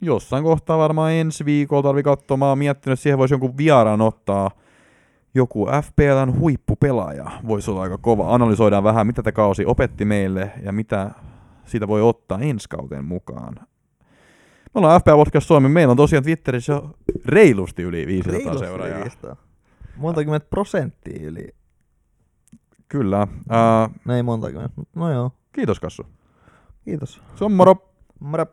jossain 0.00 0.44
kohtaa 0.44 0.78
varmaan 0.78 1.12
ensi 1.12 1.44
viikolla. 1.44 2.36
Mä 2.36 2.48
oon 2.48 2.58
miettinyt, 2.58 2.92
että 2.98 3.02
siihen 3.02 3.18
voisi 3.18 3.34
jonkun 3.34 3.56
vieraan 3.56 4.00
ottaa. 4.00 4.50
Joku 5.34 5.66
FPLn 5.82 6.38
huippupelaaja 6.38 7.30
voisi 7.46 7.70
olla 7.70 7.82
aika 7.82 7.98
kova. 7.98 8.34
Analysoidaan 8.34 8.84
vähän, 8.84 9.06
mitä 9.06 9.22
tämä 9.22 9.32
kausi 9.32 9.66
opetti 9.66 10.04
meille 10.04 10.52
ja 10.62 10.72
mitä 10.72 11.10
siitä 11.64 11.88
voi 11.88 12.02
ottaa 12.02 12.38
ensi 12.38 12.68
kauteen 12.68 13.04
mukaan. 13.04 13.54
Me 14.74 14.78
ollaan 14.78 15.00
FPL 15.00 15.16
Podcast 15.16 15.46
Suomi. 15.46 15.68
Meillä 15.68 15.90
on 15.90 15.96
tosiaan 15.96 16.22
Twitterissä 16.22 16.72
jo 16.72 16.90
reilusti 17.24 17.82
yli 17.82 18.06
500 18.06 18.58
seuraajaa. 18.58 19.36
Monta 19.96 20.24
kymmentä 20.24 20.46
prosenttia 20.50 21.26
yli 21.28 21.48
Kyllä. 22.88 23.22
Uh, 23.22 23.94
Ne 24.04 24.16
ei 24.16 24.22
monta 24.22 24.50
kymmentä, 24.50 24.82
no 24.96 25.12
joo. 25.12 25.32
kiitos 25.52 25.80
Kassu. 25.80 26.06
Kiitos. 26.84 27.22
Se 27.34 27.44
on 27.44 27.52
moro. 27.52 27.76
Moro. 28.20 28.46